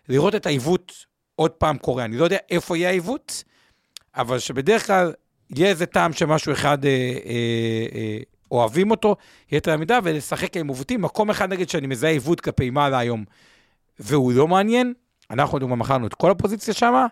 ולראות 0.09 0.35
את 0.35 0.45
העיוות 0.45 0.91
עוד 1.35 1.51
פעם 1.51 1.77
קורה. 1.77 2.05
אני 2.05 2.17
לא 2.17 2.23
יודע 2.23 2.37
איפה 2.49 2.77
יהיה 2.77 2.89
העיוות, 2.89 3.43
אבל 4.15 4.39
שבדרך 4.39 4.87
כלל 4.87 5.13
יהיה 5.55 5.69
איזה 5.69 5.85
טעם 5.85 6.13
שמשהו 6.13 6.53
אחד 6.53 6.85
אה, 6.85 6.89
אה, 7.25 7.85
אה, 7.95 8.17
אוהבים 8.51 8.91
אותו, 8.91 9.15
יתר 9.51 9.71
המידה, 9.71 9.99
ולשחק 10.03 10.57
עם 10.57 10.69
עיוותים. 10.69 11.01
מקום 11.01 11.29
אחד, 11.29 11.53
נגיד, 11.53 11.69
שאני 11.69 11.87
מזהה 11.87 12.11
עיוות 12.11 12.41
כלפי 12.41 12.69
מעלה 12.69 12.99
היום, 12.99 13.23
והוא 13.99 14.33
לא 14.33 14.47
מעניין, 14.47 14.93
אנחנו 15.31 15.57
לדוגמה 15.57 15.75
מכרנו 15.75 16.07
את 16.07 16.13
כל 16.13 16.31
הפוזיציה 16.31 16.73
שם, 16.73 17.05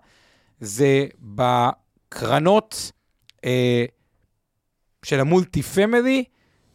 זה 0.59 1.05
בקרנות 1.21 2.91
אה, 3.45 3.85
של 5.03 5.19
ה 5.19 5.26
multi 5.26 5.63
family 5.63 6.23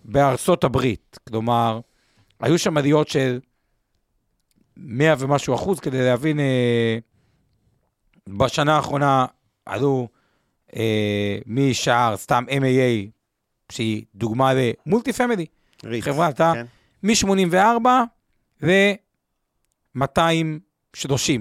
בארצות 0.05 0.65
הברית. 0.65 1.19
כלומר, 1.29 1.81
היו 2.41 2.59
שם 2.59 2.77
עליות 2.77 3.09
של 3.09 3.41
100 4.77 5.15
ומשהו 5.19 5.55
אחוז, 5.55 5.81
כדי 5.81 6.05
להבין, 6.05 6.41
אה, 6.41 6.99
בשנה 8.29 8.77
האחרונה 8.77 9.27
עלו 9.67 10.09
אה, 10.77 11.39
משער, 11.47 12.17
סתם 12.17 12.45
MAA, 12.49 13.09
שהיא 13.73 14.05
דוגמה 14.15 14.53
ל 14.55 14.64
multi 14.64 15.13
family. 15.13 15.47
חברה 16.01 16.27
עלתה 16.27 16.53
כן. 16.55 16.67
מ-84 17.03 17.87
ל-230. 18.63 21.41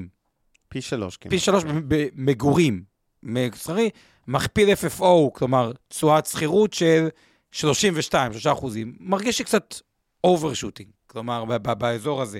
פי 0.69 0.81
שלוש 0.81 1.17
כמעט. 1.17 1.33
פי 1.33 1.39
שלוש 1.39 1.63
במגורים. 1.87 2.83
מסחרי, 3.23 3.89
מכפיל 4.27 4.69
FFO, 4.69 5.03
כלומר, 5.33 5.71
תשואת 5.87 6.25
שכירות 6.25 6.73
של 6.73 7.07
32, 7.51 8.33
3 8.33 8.47
אחוזים. 8.47 8.95
מרגיש 8.99 9.39
לי 9.39 9.45
קצת 9.45 9.75
overshooting, 10.23 10.89
כלומר, 11.07 11.45
ב- 11.45 11.53
ב- 11.53 11.79
באזור 11.79 12.21
הזה. 12.21 12.39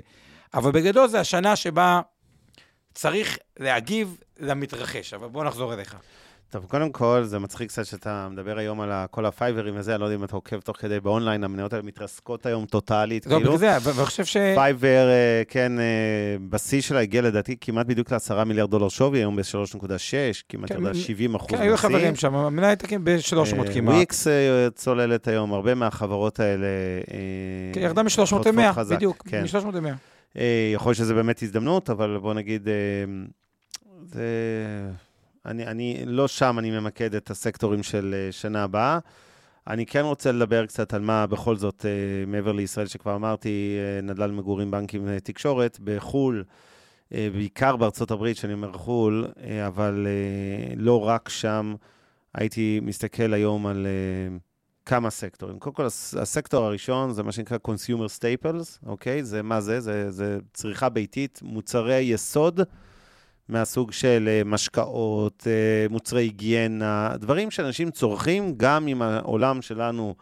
אבל 0.54 0.72
בגדול 0.72 1.08
זה 1.08 1.20
השנה 1.20 1.56
שבה 1.56 2.02
צריך 2.94 3.38
להגיב 3.60 4.18
למתרחש. 4.40 5.14
אבל 5.14 5.28
בוא 5.28 5.44
נחזור 5.44 5.74
אליך. 5.74 5.96
טוב, 6.52 6.66
קודם 6.68 6.92
כל, 6.92 7.22
זה 7.24 7.40
מצחיק 7.40 7.70
קצת 7.70 7.86
שאתה 7.86 8.28
מדבר 8.32 8.58
היום 8.58 8.82
על 8.82 8.92
כל 9.12 9.26
הפייברים 9.26 9.74
וזה, 9.78 9.94
אני 9.96 10.02
לא 10.02 10.06
יודע 10.06 10.16
אם 10.16 10.24
אתה 10.24 10.36
עוקב 10.36 10.60
תוך 10.60 10.78
כדי 10.78 11.00
באונליין, 11.00 11.44
המניות 11.44 11.74
האלה 11.74 11.86
מתרסקות 11.86 12.46
היום 12.46 12.66
טוטאלית, 12.66 13.26
לא, 13.26 13.36
כאילו. 13.36 13.58
בגלל 13.58 13.80
זה, 13.80 13.90
ואני 13.90 14.06
חושב 14.06 14.26
ש... 14.26 14.38
פייבר, 14.56 15.08
אה, 15.10 15.42
כן, 15.48 15.80
אה, 15.80 15.86
בשיא 16.50 16.82
שלה 16.82 17.00
הגיע 17.00 17.22
לדעתי 17.22 17.56
כמעט 17.62 17.86
בדיוק 17.86 18.14
ל-10 18.14 18.44
מיליארד 18.44 18.72
דולר 18.72 18.90
שווי, 18.90 19.20
היום 19.20 19.36
ב-3.6, 19.36 19.84
כמעט 20.50 20.72
כן, 20.72 20.76
ירדה 20.78 20.90
מ- 20.90 20.94
70 20.94 21.36
אחוז 21.36 21.50
כן, 21.50 21.62
היו 21.62 21.78
חברים 21.78 22.16
שם, 22.16 22.36
המניה 22.36 22.70
הייתה 22.70 22.88
כן 22.88 23.04
ב-300 23.04 23.74
כמעט. 23.74 23.96
וויקס 23.96 24.28
אה, 24.28 24.68
צוללת 24.76 25.28
היום, 25.28 25.54
הרבה 25.54 25.76
מהחברות 25.76 26.40
האלה... 26.40 26.68
כן, 27.74 27.82
ירדה 27.82 28.04
מ-300 28.04 28.10
חוטפות 28.26 28.46
ל-100, 28.56 28.74
חזק, 28.74 28.96
בדיוק, 28.96 29.24
כן. 29.28 29.44
מ-300 29.44 29.76
ל-100. 29.76 29.90
אה, 30.38 30.72
יכול 30.74 30.90
להיות 30.90 30.98
שזה 30.98 31.14
באמת 31.14 31.44
הזדמנות, 31.44 31.90
אבל 31.90 32.18
בוא 32.22 32.34
נגיד, 32.34 32.68
זה... 34.06 34.26
אני, 35.46 35.68
אני 35.68 36.04
לא 36.06 36.28
שם, 36.28 36.60
אני 36.60 36.72
ממקד 36.72 37.16
את 37.16 37.30
הסקטורים 37.30 37.84
של 37.84 38.16
אה, 38.18 38.32
שנה 38.32 38.64
הבאה. 38.64 39.00
אני 39.68 39.86
כן 39.86 40.02
רוצה 40.02 40.32
לדבר 40.32 40.66
קצת 40.66 40.94
על 40.94 41.02
מה 41.02 41.28
בכל 41.28 41.56
זאת, 41.56 41.86
אה, 41.86 41.92
מעבר 42.28 42.52
לישראל, 42.52 42.88
שכבר 42.88 43.16
אמרתי, 43.16 43.78
אה, 43.80 44.02
נדל"ן 44.02 44.36
מגורים, 44.36 44.72
בנקים 44.72 45.02
ותקשורת, 45.06 45.80
בחו"ל, 45.84 46.44
בעיקר 47.12 47.76
בארצות 47.76 48.12
הברית, 48.12 48.38
שאני 48.38 48.54
אומר 48.54 48.74
חו"ל, 48.74 49.28
אבל 49.68 50.08
לא 50.78 51.08
רק 51.08 51.30
שם, 51.30 51.76
הייתי 52.36 52.80
מסתכל 52.84 53.34
היום 53.34 53.68
על 53.68 53.88
כמה 54.86 55.10
סקטורים. 55.10 55.60
קודם 55.60 55.76
כל, 55.76 55.86
הס- 55.86 56.16
הסקטור 56.16 56.66
הראשון 56.66 57.12
זה 57.12 57.24
מה 57.24 57.32
שנקרא 57.32 57.58
Consumer 57.68 58.20
Staples, 58.20 58.86
אוקיי? 58.86 59.24
זה 59.24 59.42
מה 59.42 59.62
זה? 59.62 59.80
זה, 59.80 60.12
זה 60.12 60.40
צריכה 60.54 60.90
ביתית, 60.90 61.40
מוצרי 61.44 62.00
יסוד 62.00 62.62
מהסוג 63.52 63.92
של 63.92 64.30
אה, 64.32 64.42
משקאות, 64.46 65.48
אה, 65.48 65.88
מוצרי 65.90 66.24
היגיינה, 66.24 67.14
דברים 67.20 67.52
שאנשים 67.52 67.92
צורכים, 67.92 68.54
גם 68.58 68.88
אם 68.88 69.02
העולם 69.02 69.62
שלנו 69.62 70.16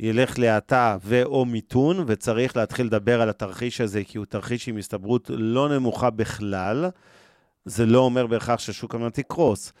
ילך 0.00 0.38
להאטה 0.38 0.96
ו/או 1.04 1.44
מיתון, 1.44 2.04
וצריך 2.06 2.56
להתחיל 2.56 2.86
לדבר 2.86 3.20
על 3.20 3.28
התרחיש 3.28 3.80
הזה, 3.80 4.04
כי 4.04 4.18
הוא 4.18 4.26
תרחיש 4.26 4.68
עם 4.68 4.76
הסתברות 4.76 5.30
לא 5.34 5.68
נמוכה 5.68 6.10
בכלל. 6.10 6.86
זה 7.64 7.86
לא 7.86 7.98
אומר 7.98 8.26
בהכרח 8.26 8.60
ששוק 8.60 8.94
המניות 8.94 9.18
יקרוס. 9.18 9.72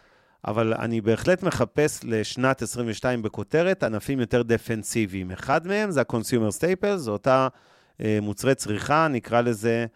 אבל 0.46 0.74
אני 0.74 1.00
בהחלט 1.00 1.42
מחפש 1.42 2.00
לשנת 2.04 2.62
22 2.62 3.22
בכותרת 3.22 3.82
ענפים 3.82 4.20
יותר 4.20 4.42
דפנסיביים. 4.42 5.30
אחד 5.30 5.66
מהם 5.66 5.90
זה 5.90 6.00
ה-consumer 6.00 6.58
staples, 6.58 6.96
זה 6.96 7.10
אותה 7.10 7.48
אה, 8.00 8.18
מוצרי 8.22 8.54
צריכה, 8.54 9.08
נקרא 9.08 9.40
לזה, 9.40 9.86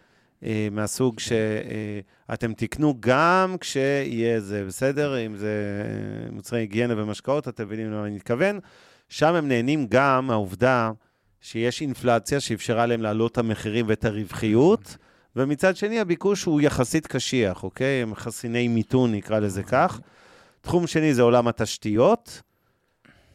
מהסוג 0.70 1.20
שאתם 1.20 2.52
תקנו 2.52 2.94
גם 3.00 3.56
כשיהיה 3.60 4.40
זה, 4.40 4.64
בסדר? 4.66 5.26
אם 5.26 5.36
זה 5.36 5.82
אה, 6.26 6.30
מוצרי 6.30 6.60
היגיינה 6.60 7.02
ומשקאות, 7.02 7.48
אתם 7.48 7.64
מבינים 7.64 7.92
למה 7.92 8.06
אני 8.06 8.14
מתכוון. 8.14 8.58
שם 9.08 9.34
הם 9.34 9.48
נהנים 9.48 9.86
גם 9.90 10.26
מהעובדה 10.26 10.90
שיש 11.40 11.80
אינפלציה 11.80 12.40
שאפשרה 12.40 12.86
להם 12.86 13.02
להעלות 13.02 13.32
את 13.32 13.38
המחירים 13.38 13.86
ואת 13.88 14.04
הרווחיות, 14.04 14.96
ומצד 15.36 15.76
שני 15.76 16.00
הביקוש 16.00 16.44
הוא 16.44 16.60
יחסית 16.60 17.06
קשיח, 17.06 17.62
אוקיי? 17.62 18.02
הם 18.02 18.14
חסיני 18.14 18.68
מיתון, 18.68 19.12
נקרא 19.12 19.38
לזה 19.38 19.62
כך. 19.62 20.00
תחום 20.60 20.86
שני 20.86 21.14
זה 21.14 21.22
עולם 21.22 21.48
התשתיות. 21.48 22.42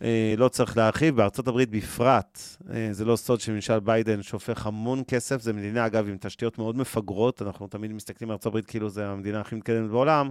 אה, 0.06 0.34
לא 0.38 0.48
צריך 0.48 0.78
להרחיב, 0.78 1.16
בארצות 1.16 1.48
הברית 1.48 1.70
בפרט, 1.70 2.40
אה, 2.74 2.88
זה 2.92 3.06
לא 3.06 3.16
סוד 3.16 3.40
שממשל 3.40 3.80
ביידן 3.80 4.22
שופך 4.22 4.66
המון 4.66 5.04
כסף, 5.08 5.42
זו 5.42 5.54
מדינה, 5.54 5.86
אגב, 5.86 6.08
עם 6.08 6.18
תשתיות 6.20 6.58
מאוד 6.58 6.78
מפגרות, 6.78 7.42
אנחנו 7.42 7.68
תמיד 7.68 7.94
מסתכלים 7.94 8.30
על 8.30 8.34
ארצות 8.34 8.46
הברית 8.46 8.66
כאילו 8.66 8.90
זו 8.90 9.02
המדינה 9.02 9.42
הכי 9.42 9.56
מתקדמת 9.56 9.90
בעולם. 9.90 10.30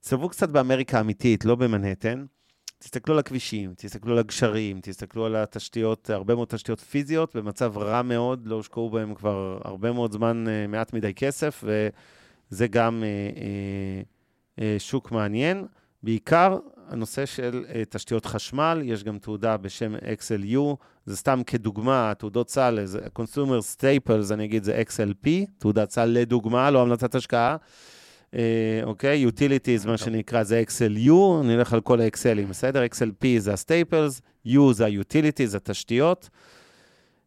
תסתובבו 0.00 0.28
קצת 0.28 0.48
באמריקה 0.48 0.98
האמיתית, 0.98 1.44
לא 1.44 1.54
במנהטן. 1.54 2.24
תסתכלו 2.78 3.14
על 3.14 3.18
הכבישים, 3.18 3.74
תסתכלו 3.76 4.12
על 4.12 4.18
הגשרים, 4.18 4.80
תסתכלו 4.82 5.26
על 5.26 5.36
התשתיות, 5.36 6.10
הרבה 6.10 6.34
מאוד 6.34 6.48
תשתיות 6.48 6.80
פיזיות, 6.80 7.36
במצב 7.36 7.78
רע 7.78 8.02
מאוד, 8.02 8.46
לא 8.46 8.54
הושקעו 8.54 8.90
בהם 8.90 9.14
כבר 9.14 9.58
הרבה 9.64 9.92
מאוד 9.92 10.12
זמן, 10.12 10.44
אה, 10.48 10.66
מעט 10.66 10.92
מדי 10.92 11.14
כסף, 11.14 11.64
וזה 12.50 12.66
גם 12.66 13.04
שוק 14.78 15.12
מעניין. 15.12 15.66
בעיקר 16.02 16.58
הנושא 16.90 17.26
של 17.26 17.64
uh, 17.68 17.72
תשתיות 17.90 18.26
חשמל, 18.26 18.82
יש 18.84 19.04
גם 19.04 19.18
תעודה 19.18 19.56
בשם 19.56 19.94
XLU, 19.94 20.76
זה 21.06 21.16
סתם 21.16 21.42
כדוגמה, 21.46 22.12
תעודות 22.18 22.50
סל, 22.50 22.80
זה 22.84 23.00
Consumer 23.18 23.76
Staples, 23.76 24.32
אני 24.34 24.44
אגיד, 24.44 24.64
זה 24.64 24.82
XLP, 24.88 25.28
תעודת 25.58 25.90
סל 25.90 26.04
לדוגמה, 26.04 26.70
לא 26.70 26.82
המלצת 26.82 27.14
השקעה. 27.14 27.56
אה, 28.34 28.80
אוקיי, 28.84 29.26
uh, 29.26 29.28
okay, 29.28 29.32
Utilities, 29.32 29.86
מה 29.86 29.98
שנקרא, 29.98 30.42
זה 30.42 30.62
XLU, 30.66 31.40
אני 31.40 31.54
אלך 31.54 31.72
על 31.72 31.80
כל 31.80 32.00
ה-XLים, 32.00 32.46
בסדר? 32.48 32.84
XLP 32.86 33.26
זה 33.38 33.52
ה-Staples, 33.52 34.20
U 34.46 34.72
זה 34.72 34.86
ה-Utilities, 34.86 35.56
התשתיות. 35.56 36.28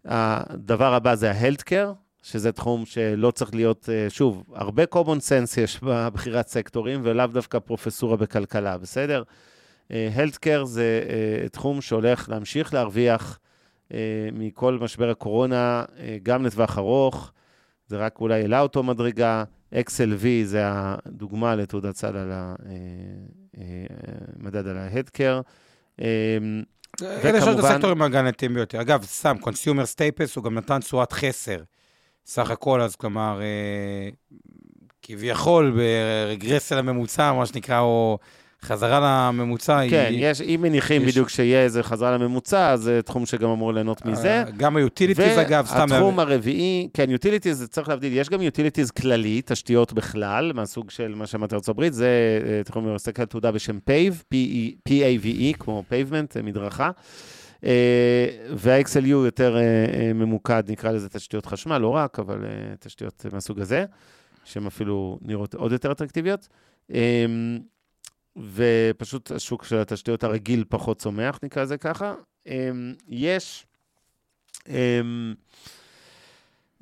הדבר 0.05 0.93
הבא 0.93 1.15
זה 1.15 1.31
ה-Healthcare, 1.31 1.93
שזה 2.23 2.51
תחום 2.51 2.85
שלא 2.85 3.31
צריך 3.31 3.55
להיות, 3.55 3.89
אה, 3.89 4.09
שוב, 4.09 4.43
הרבה 4.53 4.83
common 4.95 5.19
sense 5.19 5.61
יש 5.61 5.79
בבחירת 5.83 6.47
סקטורים, 6.47 7.01
ולאו 7.03 7.27
דווקא 7.27 7.59
פרופסורה 7.59 8.17
בכלכלה, 8.17 8.77
בסדר? 8.77 9.23
הלטקר 10.15 10.65
זה 10.65 11.03
תחום 11.51 11.81
שהולך 11.81 12.29
להמשיך 12.29 12.73
להרוויח 12.73 13.39
מכל 14.33 14.77
משבר 14.81 15.09
הקורונה, 15.09 15.83
גם 16.23 16.45
לטווח 16.45 16.77
ארוך, 16.77 17.31
זה 17.87 17.97
רק 17.97 18.21
אולי 18.21 18.41
העלה 18.41 18.59
אותו 18.59 18.83
מדרגה. 18.83 19.43
XLV 19.73 20.25
זה 20.43 20.61
הדוגמה 20.65 21.55
לתעודת 21.55 21.95
סל 21.95 22.17
על 22.17 22.31
המדד 24.39 24.67
על 24.67 24.77
ה 24.77 24.82
healthcare. 24.82 25.41
אלה 27.01 27.41
שלושת 27.41 27.59
הסקטורים 27.59 28.01
הגנתיים 28.01 28.53
ביותר. 28.53 28.81
אגב, 28.81 29.03
סתם, 29.03 29.37
consumer 29.39 29.85
staples 29.85 30.35
הוא 30.35 30.43
גם 30.43 30.57
נתן 30.57 30.79
תשואת 30.79 31.11
חסר. 31.11 31.63
סך 32.25 32.51
הכל, 32.51 32.81
אז 32.81 32.95
כלומר, 32.95 33.41
אה, 33.41 34.09
כביכול 35.01 35.71
ברגרסיה 35.71 36.77
לממוצע, 36.77 37.33
מה 37.33 37.45
שנקרא, 37.45 37.79
או 37.79 38.17
חזרה 38.63 39.29
לממוצע 39.29 39.81
כן, 39.89 40.05
היא... 40.09 40.25
יש, 40.25 40.41
אם 40.41 40.59
מניחים 40.61 41.01
יש... 41.01 41.11
בדיוק 41.11 41.29
שיהיה 41.29 41.63
איזה 41.63 41.83
חזרה 41.83 42.17
לממוצע, 42.17 42.75
זה 42.77 43.01
תחום 43.01 43.25
שגם 43.25 43.49
אמור 43.49 43.73
ליהנות 43.73 44.05
מזה. 44.05 44.43
אה, 44.43 44.51
גם 44.57 44.75
ה 44.75 44.81
utilities, 44.81 45.39
אגב, 45.39 45.65
סתם... 45.65 45.85
והתחום 45.89 46.19
הרביעי, 46.19 46.89
כן, 46.93 47.09
utilities, 47.09 47.67
צריך 47.69 47.89
להבדיל, 47.89 48.17
יש 48.17 48.29
גם 48.29 48.41
utilities 48.41 48.91
כללי, 48.91 49.41
תשתיות 49.45 49.93
בכלל, 49.93 50.51
מהסוג 50.55 50.91
של 50.91 51.15
מה 51.15 51.27
שאמרת 51.27 51.53
ארצות 51.53 51.69
הברית, 51.69 51.93
זה 51.93 52.39
אה, 52.45 52.63
תחום 52.63 52.95
מסתכל 52.95 53.21
על 53.21 53.27
תעודה 53.27 53.51
בשם 53.51 53.77
PAVE, 53.89 54.33
P-A-V-E, 54.89 55.57
כמו 55.59 55.83
pavement, 55.87 56.37
מדרכה. 56.37 56.91
אה, 57.65 58.27
וה-XLU 58.55 59.07
יותר 59.07 59.57
ממוקד, 60.15 60.63
נקרא 60.71 60.91
לזה 60.91 61.09
תשתיות 61.09 61.45
חשמל, 61.45 61.77
לא 61.77 61.89
רק, 61.89 62.19
אבל 62.19 62.37
תשתיות 62.79 63.25
מהסוג 63.33 63.59
הזה, 63.59 63.85
שהן 64.45 64.65
אפילו 64.65 65.19
נראות 65.21 65.53
עוד 65.53 65.71
יותר 65.71 65.91
אטרקטיביות. 65.91 66.47
ופשוט 68.37 69.31
השוק 69.31 69.63
של 69.63 69.77
התשתיות 69.77 70.23
הרגיל 70.23 70.63
פחות 70.69 70.99
צומח, 70.99 71.39
נקרא 71.43 71.63
לזה 71.63 71.77
ככה. 71.77 72.13
אמ, 72.47 72.93
יש... 73.09 73.65
אמ, 74.69 75.33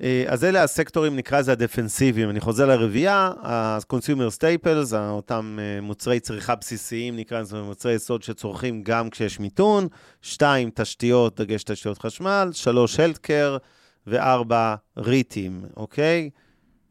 אה, 0.02 0.24
אז 0.28 0.44
אלה 0.44 0.62
הסקטורים, 0.62 1.16
נקרא 1.16 1.38
לזה 1.38 1.52
הדפנסיביים. 1.52 2.30
אני 2.30 2.40
חוזר 2.40 2.66
לרביעייה, 2.66 3.32
ה-consumer 3.42 4.38
staples, 4.38 4.94
אותם 4.96 5.58
אה, 5.60 5.80
מוצרי 5.80 6.20
צריכה 6.20 6.54
בסיסיים, 6.54 7.16
נקרא 7.16 7.40
לזה 7.40 7.62
מוצרי 7.62 7.94
יסוד 7.94 8.22
שצורכים 8.22 8.82
גם 8.82 9.10
כשיש 9.10 9.40
מיתון. 9.40 9.88
שתיים, 10.22 10.70
תשתיות, 10.74 11.40
דגש 11.40 11.64
תשתיות 11.64 11.98
חשמל. 11.98 12.48
שלוש, 12.52 13.00
healthcare. 13.00 13.58
וארבע, 14.06 14.74
ריטים, 14.96 15.64
אוקיי? 15.76 16.30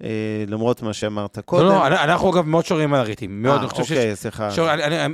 אה, 0.03 0.09
למרות 0.47 0.81
מה 0.81 0.93
שאמרת 0.93 1.39
קודם. 1.39 1.65
לא, 1.65 1.89
לא, 1.89 2.03
אנחנו 2.03 2.33
אגב 2.33 2.47
מאוד 2.47 2.65
שורים 2.65 2.93
על 2.93 2.99
הריטים. 2.99 3.41
מאוד, 3.41 3.61
אה, 3.61 3.67
אוקיי, 3.79 4.15
סליחה. 4.15 4.49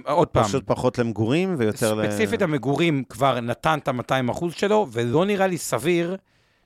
עוד 0.05 0.27
פעם. 0.27 0.43
פשוט 0.43 0.63
פחות 0.67 0.97
למגורים 0.97 1.55
ויותר 1.57 1.93
ל... 1.93 2.03
ספציפית 2.03 2.41
המגורים 2.41 3.03
כבר 3.09 3.39
נתן 3.39 3.79
את 3.83 3.87
ה-200 3.87 4.31
אחוז 4.31 4.53
שלו, 4.53 4.87
ולא 4.91 5.25
נראה 5.25 5.47
לי 5.47 5.57
סביר 5.57 6.17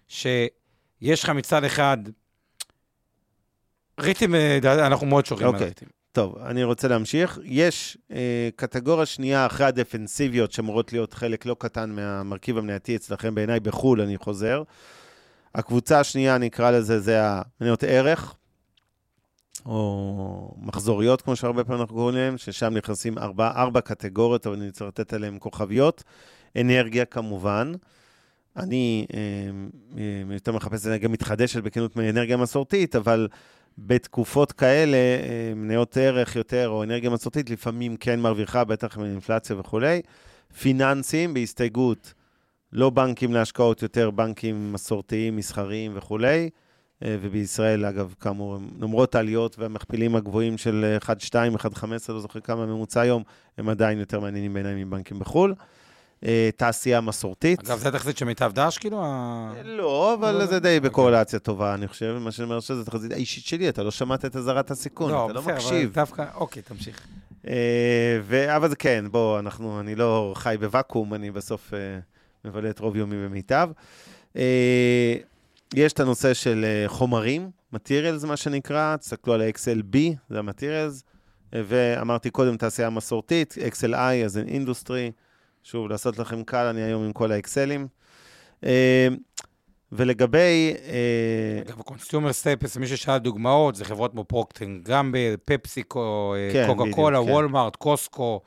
שיש 0.08 1.24
לך 1.24 1.30
מצד 1.30 1.64
אחד... 1.64 1.98
ריטים, 4.00 4.36
אה, 4.36 4.58
אנחנו 4.64 5.08
מאוד 5.08 5.26
שורים 5.26 5.48
על 5.48 5.54
אוקיי. 5.54 5.68
ריטים. 5.68 5.88
טוב, 6.12 6.38
אני 6.46 6.64
רוצה 6.64 6.88
להמשיך. 6.88 7.40
יש 7.44 7.98
אה, 8.12 8.50
קטגוריה 8.56 9.06
שנייה 9.06 9.46
אחרי 9.46 9.66
הדפנסיביות, 9.66 10.52
שאמורות 10.52 10.94
להיות 10.94 11.14
חלק 11.14 11.46
לא 11.46 11.56
קטן 11.60 11.90
מהמרכיב 11.90 12.58
המנייתי 12.58 12.96
אצלכם, 12.96 13.36
בעיניי 13.36 13.60
בחו"ל, 13.60 14.02
אני 14.02 14.18
חוזר. 14.18 14.64
הקבוצה 15.56 16.00
השנייה, 16.00 16.38
נקרא 16.38 16.72
לזה, 16.72 17.00
זה 17.00 17.20
המניות 17.22 17.84
ערך, 17.84 18.36
או 19.66 20.56
מחזוריות, 20.58 21.22
כמו 21.22 21.36
שהרבה 21.36 21.64
פעמים 21.64 21.82
אנחנו 21.82 21.96
קוראים 21.96 22.16
להן, 22.16 22.38
ששם 22.38 22.74
נכנסים 22.74 23.18
ארבע, 23.18 23.52
ארבע 23.56 23.82
קטגוריות, 23.82 24.48
אבל 24.48 24.56
אני 24.56 24.72
צריך 24.72 24.88
לתת 24.88 25.14
עליהן 25.14 25.38
כוכביות. 25.40 26.04
אנרגיה, 26.62 27.06
כמובן. 27.06 27.72
אני 28.58 29.06
אה, 29.98 30.34
יותר 30.34 30.52
מחפש 30.52 30.88
אנרגיה 30.88 31.10
מתחדשת 31.10 31.64
בכנות 31.64 31.96
מאנרגיה 31.96 32.38
מסורתית, 32.38 32.96
אבל 32.96 33.28
בתקופות 33.78 34.52
כאלה, 34.52 34.98
אה, 34.98 35.54
מניות 35.56 35.98
ערך 35.98 36.36
יותר, 36.36 36.70
או 36.70 36.84
אנרגיה 36.84 37.10
מסורתית, 37.10 37.50
לפעמים 37.50 37.98
כן 37.98 38.20
מרוויחה, 38.20 38.64
בטח 38.64 38.98
מאינפלציה 38.98 39.60
וכולי. 39.60 40.02
פיננסים, 40.60 41.34
בהסתייגות, 41.34 42.14
לא 42.74 42.90
בנקים 42.90 43.34
להשקעות, 43.34 43.82
יותר 43.82 44.12
בנקים 44.12 44.74
מסורתיים, 44.74 45.36
מסחריים 45.36 45.92
וכולי. 45.96 46.50
אה, 47.06 47.18
ובישראל, 47.22 47.86
אגב, 47.86 48.14
כאמור, 48.20 48.58
למרות 48.80 49.16
העליות 49.16 49.60
והמכפילים 49.60 50.16
הגבוהים 50.16 50.58
של 50.58 50.98
1.2, 51.02 51.34
1.15, 51.58 51.84
לא 52.10 52.20
זוכר 52.20 52.40
כמה 52.40 52.66
ממוצע 52.66 53.02
היום, 53.02 53.24
הם 53.58 53.70
עדיין 53.70 54.00
יותר 54.00 54.20
מעניינים 54.20 54.54
בעיניי 54.54 54.84
מבנקים 54.84 55.20
בחו"ל. 55.20 55.56
אה, 56.26 56.50
תעשייה 56.58 57.02
מסורתית. 57.02 57.60
אגב, 57.60 57.78
זה 57.80 57.90
התחזית 57.90 58.18
של 58.18 58.26
מיטב 58.26 58.52
דש, 58.56 58.78
כאילו? 58.78 59.04
לא, 59.66 60.14
אבל 60.20 60.32
לא, 60.32 60.46
זה 60.46 60.60
די 60.60 60.78
אוקיי. 60.78 60.90
בקורלציה 60.90 61.40
טובה, 61.40 61.74
אני 61.74 61.88
חושב. 61.88 62.18
מה 62.20 62.32
שאני 62.32 62.44
אומר 62.44 62.60
שזו 62.60 62.84
תחזית 62.84 63.12
האישית 63.12 63.46
שלי, 63.46 63.70
אתה 63.70 63.84
לא 63.84 63.92
שמעת 63.92 64.26
את 64.26 64.36
אזהרת 64.36 64.72
הסיכון, 64.72 65.12
לא, 65.12 65.26
אתה 65.26 65.34
לא 65.34 65.42
מקשיב. 65.42 65.90
לא, 65.90 65.96
דווקא, 65.96 66.26
אוקיי, 66.36 66.62
תמשיך. 66.62 67.08
אה, 67.48 68.56
אבל 68.56 68.74
כן, 68.80 69.06
בוא, 69.12 69.40
אנחנו, 69.40 69.80
אני 69.80 69.96
לא 69.96 70.34
חי 70.36 70.56
בוואקום, 70.60 71.14
אני 71.14 71.32
בסוף... 71.32 71.74
מבלה 72.46 72.70
את 72.70 72.80
רוב 72.80 72.96
יומי 72.96 73.16
במיטב. 73.26 73.70
אה, 74.36 75.16
יש 75.74 75.94
את 75.94 76.00
הנושא 76.00 76.34
של 76.34 76.66
אה, 76.66 76.90
חומרים, 76.90 77.50
materials 77.76 78.28
מה 78.28 78.38
שנקרא, 78.38 78.96
תסתכלו 78.96 79.34
על 79.34 79.42
ה-XLB, 79.42 79.98
זה 80.30 80.40
ה-materials, 80.40 81.04
אה, 81.54 81.62
ואמרתי 81.68 82.30
קודם, 82.30 82.58
תעשייה 82.58 82.90
מסורתית, 82.90 83.58
XLI, 83.72 84.26
אז 84.26 84.38
אין 84.38 84.48
אינדוסטרי. 84.48 85.12
שוב, 85.64 85.90
לעשות 85.90 86.20
לכם 86.20 86.44
קל, 86.44 86.66
אני 86.66 86.82
היום 86.82 87.04
עם 87.04 87.14
כל 87.14 87.32
האקסלים. 87.32 87.88
ולגבי... 89.92 90.74
אגב, 91.68 91.80
ה 91.80 91.86
consumer 91.86 92.34
staples, 92.34 92.78
מי 92.78 92.88
ששאל 92.88 93.18
דוגמאות, 93.18 93.76
זה 93.76 93.86
חברות 93.86 94.12
כמו 94.12 94.24
פרוקטר 94.24 94.61
אנד 94.61 94.80
גמבל, 94.84 95.12
פפסיקו, 95.14 96.36
כן, 96.54 96.68
קוקה 96.68 96.92
קולה. 96.92 97.22
וולמארט, 97.22 97.76
קוסטקו 97.76 98.42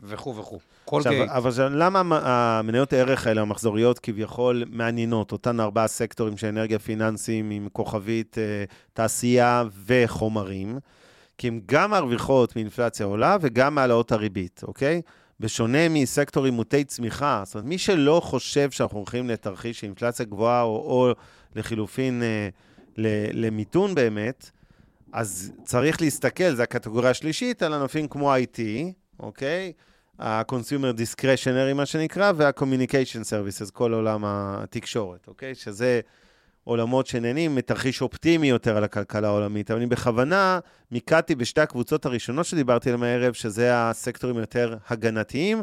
וכו' 0.00 0.36
וכו'. 0.36 0.58
קולגייט. 0.84 1.30
אבל 1.30 1.52
למה 1.70 2.20
המניות 2.22 2.92
הערך 2.92 3.26
האלה, 3.26 3.40
המחזוריות, 3.40 3.98
כביכול 3.98 4.64
מעניינות, 4.70 5.32
אותן 5.32 5.60
ארבעה 5.60 5.88
סקטורים 5.88 6.36
של 6.36 6.46
אנרגיה 6.46 6.78
פיננסיים 6.78 7.50
עם 7.50 7.68
כוכבית, 7.72 8.38
אה, 8.38 8.64
תעשייה 8.92 9.64
וחומרים? 9.86 10.78
כי 11.38 11.48
הן 11.48 11.60
גם 11.66 11.90
מרוויחות 11.90 12.56
מאינפלציה 12.56 13.06
עולה 13.06 13.36
וגם 13.40 13.74
מהעלאות 13.74 14.12
הריבית, 14.12 14.60
אוקיי? 14.62 15.02
בשונה 15.40 15.88
מסקטורים 15.88 16.54
מוטי 16.54 16.84
צמיחה, 16.84 17.42
זאת 17.44 17.54
אומרת, 17.54 17.66
מי 17.66 17.78
שלא 17.78 18.20
חושב 18.24 18.70
שאנחנו 18.70 18.98
הולכים 18.98 19.30
לתרחיש 19.30 19.80
של 19.80 19.86
אינפלציה 19.86 20.26
גבוהה, 20.26 20.62
או, 20.62 20.76
או 20.76 21.12
לחילופין 21.56 22.22
אה, 22.22 22.48
למיתון 23.32 23.94
באמת, 23.94 24.50
אז 25.12 25.52
צריך 25.64 26.02
להסתכל, 26.02 26.54
זו 26.54 26.62
הקטגוריה 26.62 27.10
השלישית, 27.10 27.62
על 27.62 27.74
ענפים 27.74 28.08
כמו 28.08 28.34
IT, 28.34 28.58
אוקיי? 29.20 29.72
ה-consumer 30.18 30.98
discretionary, 30.98 31.74
מה 31.74 31.86
שנקרא, 31.86 32.32
וה-communication 32.36 33.24
services, 33.24 33.70
כל 33.72 33.92
עולם 33.92 34.22
התקשורת, 34.24 35.28
אוקיי? 35.28 35.54
שזה 35.54 36.00
עולמות 36.64 37.06
שנהנים 37.06 37.54
מתרחיש 37.54 38.02
אופטימי 38.02 38.48
יותר 38.48 38.76
על 38.76 38.84
הכלכלה 38.84 39.28
העולמית. 39.28 39.70
אבל 39.70 39.80
אני 39.80 39.86
בכוונה 39.86 40.58
מיקדתי 40.90 41.34
בשתי 41.34 41.60
הקבוצות 41.60 42.06
הראשונות 42.06 42.46
שדיברתי 42.46 42.90
עליהן 42.90 43.02
הערב, 43.04 43.32
שזה 43.32 43.70
הסקטורים 43.72 44.36
יותר 44.36 44.76
הגנתיים, 44.88 45.62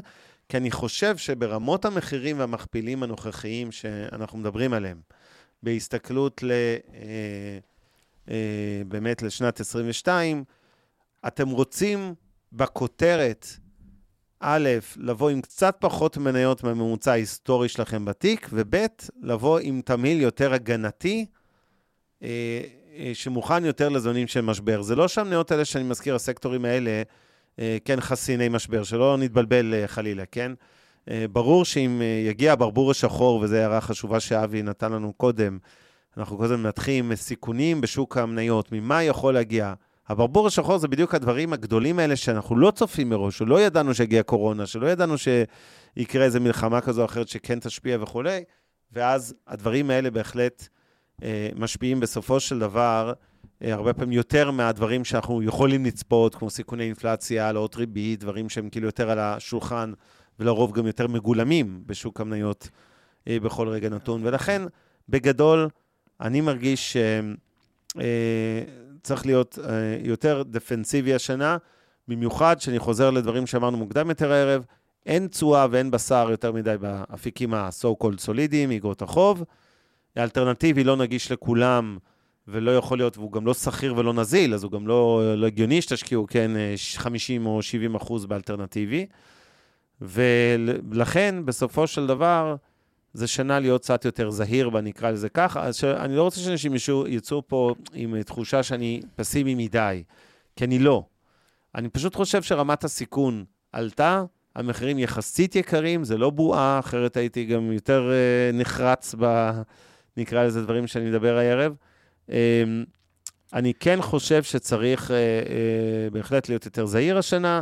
כי 0.50 0.58
אני 0.58 0.72
חושב 0.72 1.18
שברמות 1.18 1.86
המחירים 1.86 2.40
והמכפילים 2.40 3.04
הנוכחיים 3.04 3.72
שאנחנו 3.72 4.38
מדברים 4.38 4.74
עליהם, 4.74 5.02
בהסתכלות 5.64 6.44
ל... 6.44 6.52
אה, 6.52 7.60
אה, 8.30 8.82
באמת 8.88 9.22
לשנת 9.22 9.60
22, 9.60 10.44
אתם 11.28 11.50
רוצים 11.50 12.14
בכותרת 12.54 13.48
א', 14.44 14.70
לבוא 14.98 15.30
עם 15.30 15.42
קצת 15.42 15.76
פחות 15.80 16.18
מניות 16.18 16.64
מהממוצע 16.64 17.12
ההיסטורי 17.12 17.70
שלכם 17.70 18.06
בתיק, 18.06 18.50
וב', 18.54 18.76
לבוא 19.22 19.60
עם 19.60 19.82
תמהיל 19.86 20.22
יותר 20.22 20.54
הגנתי, 20.54 21.26
אה, 22.24 22.28
אה, 22.98 23.12
שמוכן 23.14 23.66
יותר 23.66 23.90
לזונים 23.90 24.28
של 24.28 24.42
משבר. 24.42 24.82
זה 24.82 24.96
לא 24.96 25.08
שהמניות 25.08 25.52
האלה 25.52 25.66
שאני 25.66 25.84
מזכיר, 25.84 26.16
הסקטורים 26.16 26.66
האלה, 26.66 27.02
אה, 27.60 27.78
כן 27.86 28.02
חסיני 28.02 28.50
משבר, 28.50 28.84
שלא 28.84 29.18
נתבלבל 29.18 29.74
חלילה, 29.88 30.24
כן? 30.26 30.52
ברור 31.32 31.66
שאם 31.66 32.02
יגיע 32.28 32.54
הברבור 32.54 32.92
השחור, 32.92 33.40
וזו 33.40 33.56
הערה 33.56 33.82
חשובה 33.82 34.20
שאבי 34.20 34.62
נתן 34.62 34.92
לנו 34.92 35.14
קודם, 35.14 35.58
אנחנו 36.18 36.38
קודם 36.38 36.64
מנתחים 36.64 37.16
סיכונים 37.16 37.82
בשוק 37.82 38.18
המניות, 38.18 38.72
ממה 38.72 39.04
יכול 39.04 39.34
להגיע? 39.34 39.74
הברבור 40.12 40.48
השחור 40.48 40.78
זה 40.78 40.88
בדיוק 40.88 41.16
הדברים 41.16 41.54
הגדולים 41.54 42.00
האלה 42.00 42.16
שאנחנו 42.16 42.56
לא 42.56 42.72
צופים 42.72 43.10
מראש, 43.10 43.38
שלא 43.38 43.62
ידענו 43.62 43.94
שיגיע 43.94 44.24
קורונה, 44.24 44.66
שלא 44.66 44.88
ידענו 44.88 45.16
שיקרה 45.18 46.26
איזו 46.26 46.42
מלחמה 46.42 46.82
כזו 46.82 47.02
או 47.02 47.06
אחרת 47.06 47.28
שכן 47.28 47.60
תשפיע 47.60 47.98
וכולי, 48.02 48.44
ואז 48.92 49.34
הדברים 49.48 49.90
האלה 49.90 50.12
בהחלט 50.12 50.68
אה, 51.24 51.50
משפיעים 51.56 52.00
בסופו 52.00 52.40
של 52.40 52.60
דבר, 52.60 53.14
אה, 53.64 53.74
הרבה 53.74 53.94
פעמים 53.94 54.12
יותר 54.12 54.52
מהדברים 54.52 55.06
שאנחנו 55.06 55.44
יכולים 55.44 55.86
לצפות, 55.86 56.36
כמו 56.36 56.50
סיכוני 56.50 56.84
אינפלציה, 56.84 57.46
העלאות 57.46 57.76
ריבית, 57.76 58.20
דברים 58.20 58.50
שהם 58.50 58.70
כאילו 58.70 58.86
יותר 58.86 59.10
על 59.10 59.20
השולחן, 59.20 59.94
ולרוב 60.40 60.72
גם 60.72 60.88
יותר 60.88 61.08
מגולמים 61.08 61.84
בשוק 61.86 62.22
המניות 62.22 62.70
אה, 63.28 63.40
בכל 63.40 63.68
רגע 63.68 63.90
נתון. 63.90 64.22
ולכן, 64.26 64.62
בגדול, 65.10 65.70
אני 66.22 66.42
מרגיש 66.42 66.98
שצריך 69.02 69.26
להיות 69.26 69.60
יותר 70.04 70.44
דפנסיבי 70.44 71.14
השנה, 71.14 71.58
במיוחד 72.08 72.62
שאני 72.62 72.80
חוזר 72.80 73.10
לדברים 73.10 73.48
שאמרנו 73.48 73.78
מוקדם 73.78 74.10
יותר 74.10 74.32
הערב, 74.32 74.66
אין 75.06 75.28
תשואה 75.28 75.68
ואין 75.72 75.92
בשר 75.92 76.28
יותר 76.32 76.52
מדי 76.52 76.76
באפיקים 76.80 77.54
ה-so 77.54 78.04
called 78.04 78.20
סולידיים, 78.20 78.72
איגרות 78.72 79.02
החוב. 79.02 79.44
האלטרנטיבי 80.16 80.84
לא 80.84 80.96
נגיש 80.96 81.32
לכולם, 81.32 81.98
ולא 82.48 82.78
יכול 82.78 82.98
להיות, 82.98 83.18
והוא 83.18 83.32
גם 83.32 83.46
לא 83.46 83.54
שכיר 83.54 83.98
ולא 83.98 84.14
נזיל, 84.14 84.54
אז 84.54 84.64
הוא 84.64 84.72
גם 84.72 84.88
לא, 84.88 85.34
לא 85.38 85.48
הגיוני 85.48 85.82
שתשקיעו, 85.82 86.28
כן, 86.30 86.52
50 86.96 87.46
או 87.46 87.62
70 87.62 87.96
אחוז 87.96 88.26
באלטרנטיבי. 88.26 89.06
ולכן, 90.02 91.36
בסופו 91.46 91.88
של 91.88 92.08
דבר, 92.08 92.56
זה 93.14 93.28
שנה 93.28 93.60
להיות 93.60 93.82
קצת 93.82 94.06
יותר 94.06 94.30
זהיר, 94.30 94.70
ואני 94.74 94.92
אקרא 94.92 95.12
לזה 95.12 95.30
ככה. 95.30 95.64
אז 95.64 95.84
אני 95.84 96.16
לא 96.16 96.24
רוצה 96.24 96.40
שאנשים 96.40 96.74
יצאו 97.08 97.48
פה 97.48 97.76
עם 97.94 98.22
תחושה 98.22 98.64
שאני 98.64 99.02
פסימי 99.16 99.56
מדי, 99.56 100.04
כי 100.56 100.66
אני 100.66 100.80
לא. 100.80 101.04
אני 101.76 101.90
פשוט 101.90 102.16
חושב 102.16 102.42
שרמת 102.42 102.84
הסיכון 102.84 103.46
עלתה, 103.72 104.24
המחירים 104.56 105.00
יחסית 105.00 105.56
יקרים, 105.56 106.04
זה 106.04 106.18
לא 106.18 106.30
בועה, 106.30 106.80
אחרת 106.80 107.18
הייתי 107.18 107.46
גם 107.46 107.72
יותר 107.72 108.10
uh, 108.12 108.56
נחרץ 108.56 109.16
ב... 109.20 109.52
נקרא 110.18 110.44
לזה 110.44 110.62
דברים 110.62 110.88
שאני 110.88 111.10
מדבר 111.10 111.38
הערב. 111.38 111.76
Um, 112.28 112.34
אני 113.54 113.74
כן 113.74 114.02
חושב 114.02 114.44
שצריך 114.44 115.12
uh, 115.12 116.14
בהחלט 116.14 116.50
להיות 116.50 116.66
יותר 116.66 116.86
זהיר 116.86 117.18
השנה, 117.18 117.62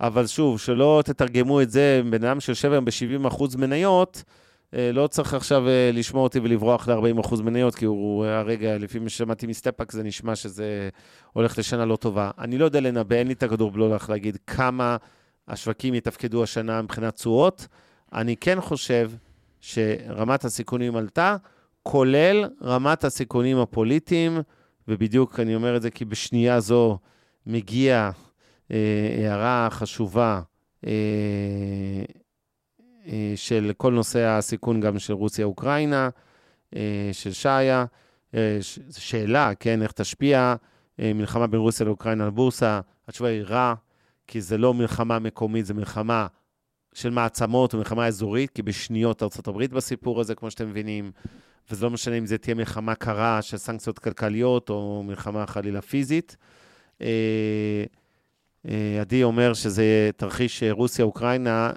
אבל 0.00 0.26
שוב, 0.26 0.60
שלא 0.60 1.02
תתרגמו 1.04 1.62
את 1.62 1.70
זה, 1.70 2.02
בן 2.10 2.24
אדם 2.24 2.40
שיושב 2.40 2.72
היום 2.72 2.84
ב-70% 2.84 3.58
מניות, 3.58 4.22
לא 4.72 5.06
צריך 5.06 5.34
עכשיו 5.34 5.64
uh, 5.66 5.96
לשמוע 5.96 6.22
אותי 6.22 6.38
ולברוח 6.38 6.88
ל-40% 6.88 7.42
מניות, 7.42 7.74
כי 7.74 7.84
הוא 7.84 8.24
הרגע, 8.24 8.78
לפי 8.78 8.98
מה 8.98 9.08
ששמעתי 9.08 9.46
מסטפאק, 9.46 9.92
זה 9.92 10.02
נשמע 10.02 10.36
שזה 10.36 10.88
הולך 11.32 11.58
לשנה 11.58 11.84
לא 11.84 11.96
טובה. 11.96 12.30
אני 12.38 12.58
לא 12.58 12.64
יודע 12.64 12.80
לנבא, 12.80 13.16
אין 13.16 13.26
לי 13.26 13.32
את 13.32 13.42
הכדור 13.42 13.70
בלולח 13.70 14.10
להגיד 14.10 14.38
כמה... 14.46 14.96
השווקים 15.48 15.94
יתפקדו 15.94 16.42
השנה 16.42 16.82
מבחינת 16.82 17.14
תשואות. 17.14 17.66
אני 18.12 18.36
כן 18.36 18.60
חושב 18.60 19.10
שרמת 19.60 20.44
הסיכונים 20.44 20.96
עלתה, 20.96 21.36
כולל 21.82 22.48
רמת 22.62 23.04
הסיכונים 23.04 23.58
הפוליטיים, 23.58 24.38
ובדיוק 24.88 25.40
אני 25.40 25.54
אומר 25.54 25.76
את 25.76 25.82
זה 25.82 25.90
כי 25.90 26.04
בשנייה 26.04 26.60
זו 26.60 26.98
מגיעה 27.46 28.10
אה, 28.70 28.76
הערה 29.18 29.68
חשובה 29.70 30.40
אה, 30.86 30.90
אה, 30.90 32.04
של 33.36 33.72
כל 33.76 33.92
נושא 33.92 34.26
הסיכון 34.26 34.80
גם 34.80 34.98
של 34.98 35.12
רוסיה-אוקראינה, 35.12 36.08
אה, 36.76 37.10
של 37.12 37.32
שעיה. 37.32 37.84
אה, 38.34 38.58
שאלה, 38.90 39.54
כן, 39.60 39.82
איך 39.82 39.92
תשפיע 39.92 40.54
אה, 41.00 41.12
מלחמה 41.14 41.46
בין 41.46 41.60
רוסיה 41.60 41.86
לאוקראינה 41.86 42.24
על 42.24 42.30
בורסה? 42.30 42.80
התשובה 43.08 43.30
היא 43.30 43.42
רע. 43.42 43.74
כי 44.26 44.40
זה 44.40 44.58
לא 44.58 44.74
מלחמה 44.74 45.18
מקומית, 45.18 45.66
זה 45.66 45.74
מלחמה 45.74 46.26
של 46.94 47.10
מעצמות 47.10 47.74
ומלחמה 47.74 48.06
אזורית, 48.06 48.50
כי 48.50 48.62
בשניהם 48.62 49.22
ארה"ב 49.22 49.64
בסיפור 49.64 50.20
הזה, 50.20 50.34
כמו 50.34 50.50
שאתם 50.50 50.68
מבינים, 50.68 51.10
וזה 51.70 51.84
לא 51.84 51.90
משנה 51.90 52.14
אם 52.18 52.26
זה 52.26 52.38
תהיה 52.38 52.54
מלחמה 52.54 52.94
קרה 52.94 53.42
של 53.42 53.56
סנקציות 53.56 53.98
כלכליות 53.98 54.70
או 54.70 55.02
מלחמה 55.06 55.46
חלילה 55.46 55.82
פיזית. 55.82 56.36
אה, 58.68 59.00
עדי 59.00 59.22
אומר 59.22 59.54
שזה 59.54 60.10
תרחיש 60.16 60.62
רוסיה-אוקראינה 60.70 61.70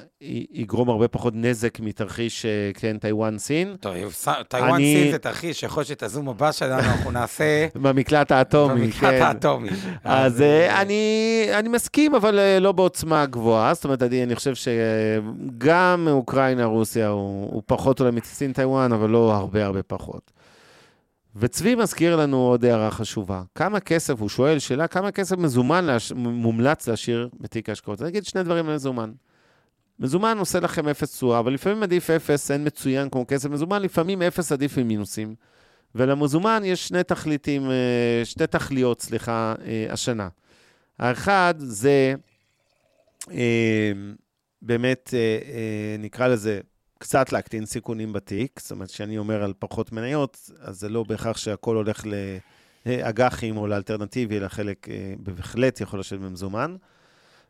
יגרום 0.51 0.89
הרבה 0.89 1.07
פחות 1.07 1.33
נזק 1.35 1.79
מתרחיש, 1.79 2.45
אה, 2.45 2.71
כן, 2.73 2.97
טיוואן-סין. 2.97 3.75
טיוואן-סין. 4.47 5.11
זה 5.11 5.17
תרחיש 5.17 5.59
שיכול 5.59 5.81
להיות 5.81 5.87
שאת 5.87 6.03
הזום 6.03 6.29
הבא 6.29 6.51
שלנו 6.51 6.79
אנחנו 6.79 7.11
נעשה... 7.11 7.67
במקלט 7.75 8.31
האטומי, 8.31 8.81
במקלט 8.81 9.01
כן. 9.01 9.21
האטומי. 9.21 9.69
אז 10.03 10.41
אה, 10.41 10.81
אני, 10.81 11.45
אני 11.53 11.69
מסכים, 11.69 12.15
אבל 12.15 12.39
לא 12.59 12.71
בעוצמה 12.71 13.25
גבוהה. 13.25 13.73
זאת 13.73 13.83
אומרת, 13.83 14.01
עדי, 14.01 14.23
אני 14.23 14.35
חושב 14.35 14.53
שגם 14.55 16.07
אוקראינה-רוסיה 16.11 17.07
הוא, 17.07 17.51
הוא 17.51 17.61
פחות 17.65 17.99
אולי 17.99 18.11
מסין 18.11 18.53
טיוואן, 18.53 18.91
אבל 18.91 19.09
לא 19.09 19.33
הרבה 19.33 19.65
הרבה 19.65 19.83
פחות. 19.83 20.40
וצבי 21.35 21.75
מזכיר 21.75 22.15
לנו 22.15 22.37
עוד 22.37 22.65
הערה 22.65 22.91
חשובה. 22.91 23.43
כמה 23.55 23.79
כסף, 23.79 24.19
הוא 24.19 24.29
שואל 24.29 24.59
שאלה, 24.59 24.87
כמה 24.87 25.11
כסף 25.11 25.37
מזומן 25.37 25.85
להש... 25.85 26.11
מומלץ 26.15 26.87
להשאיר 26.87 27.29
בתיק 27.39 27.69
ההשקעות? 27.69 28.01
אני 28.01 28.09
אגיד 28.09 28.25
שני 28.25 28.43
דברים 28.43 28.69
על 28.69 28.75
מזומן. 28.75 29.11
מזומן 29.99 30.37
עושה 30.37 30.59
לכם 30.59 30.87
אפס 30.87 31.15
תשואה, 31.15 31.39
אבל 31.39 31.53
לפעמים 31.53 31.83
עדיף 31.83 32.09
אפס, 32.09 32.51
אין 32.51 32.67
מצוין 32.67 33.09
כמו 33.09 33.25
כסף 33.27 33.49
מזומן, 33.49 33.81
לפעמים 33.81 34.21
אפס 34.21 34.51
עדיף 34.51 34.77
עם 34.77 34.87
מינוסים. 34.87 35.35
ולמזומן 35.95 36.61
יש 36.65 36.87
שני 36.87 37.03
תכליתים, 37.03 37.71
אה, 37.71 38.21
שתי 38.23 38.47
תכליות, 38.47 39.01
סליחה, 39.01 39.55
אה, 39.65 39.87
השנה. 39.89 40.27
האחד 40.99 41.53
זה 41.57 42.13
אה, 43.31 43.91
באמת, 44.61 45.13
נקרא 45.99 46.27
לזה, 46.27 46.59
קצת 47.01 47.31
להקטין 47.31 47.65
סיכונים 47.65 48.13
בתיק, 48.13 48.59
זאת 48.59 48.71
אומרת, 48.71 48.91
כשאני 48.91 49.17
אומר 49.17 49.43
על 49.43 49.53
פחות 49.59 49.91
מניות, 49.91 50.51
אז 50.61 50.79
זה 50.79 50.89
לא 50.89 51.03
בהכרח 51.03 51.37
שהכל 51.37 51.75
הולך 51.75 52.03
לאג"חים 52.85 53.57
או 53.57 53.67
לאלטרנטיבי, 53.67 54.37
אלא 54.37 54.47
חלק 54.47 54.89
אה, 54.89 55.13
בהחלט 55.19 55.81
יכול 55.81 55.99
לשבת 55.99 56.19
במזומן. 56.19 56.75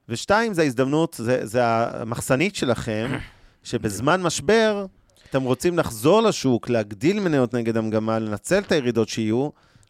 ושתיים, 0.10 0.54
זה 0.54 0.62
ההזדמנות, 0.62 1.16
זה, 1.20 1.46
זה 1.46 1.66
המחסנית 1.66 2.56
שלכם, 2.56 3.12
שבזמן 3.64 4.22
משבר 4.22 4.86
אתם 5.30 5.44
רוצים 5.44 5.78
לחזור 5.78 6.22
לשוק, 6.22 6.70
להגדיל 6.70 7.20
מניות 7.20 7.54
נגד 7.54 7.78
המגמה, 7.78 8.20
לנצל 8.20 8.60
את 8.60 8.72
הירידות 8.72 9.10
שיהיו, 9.10 9.50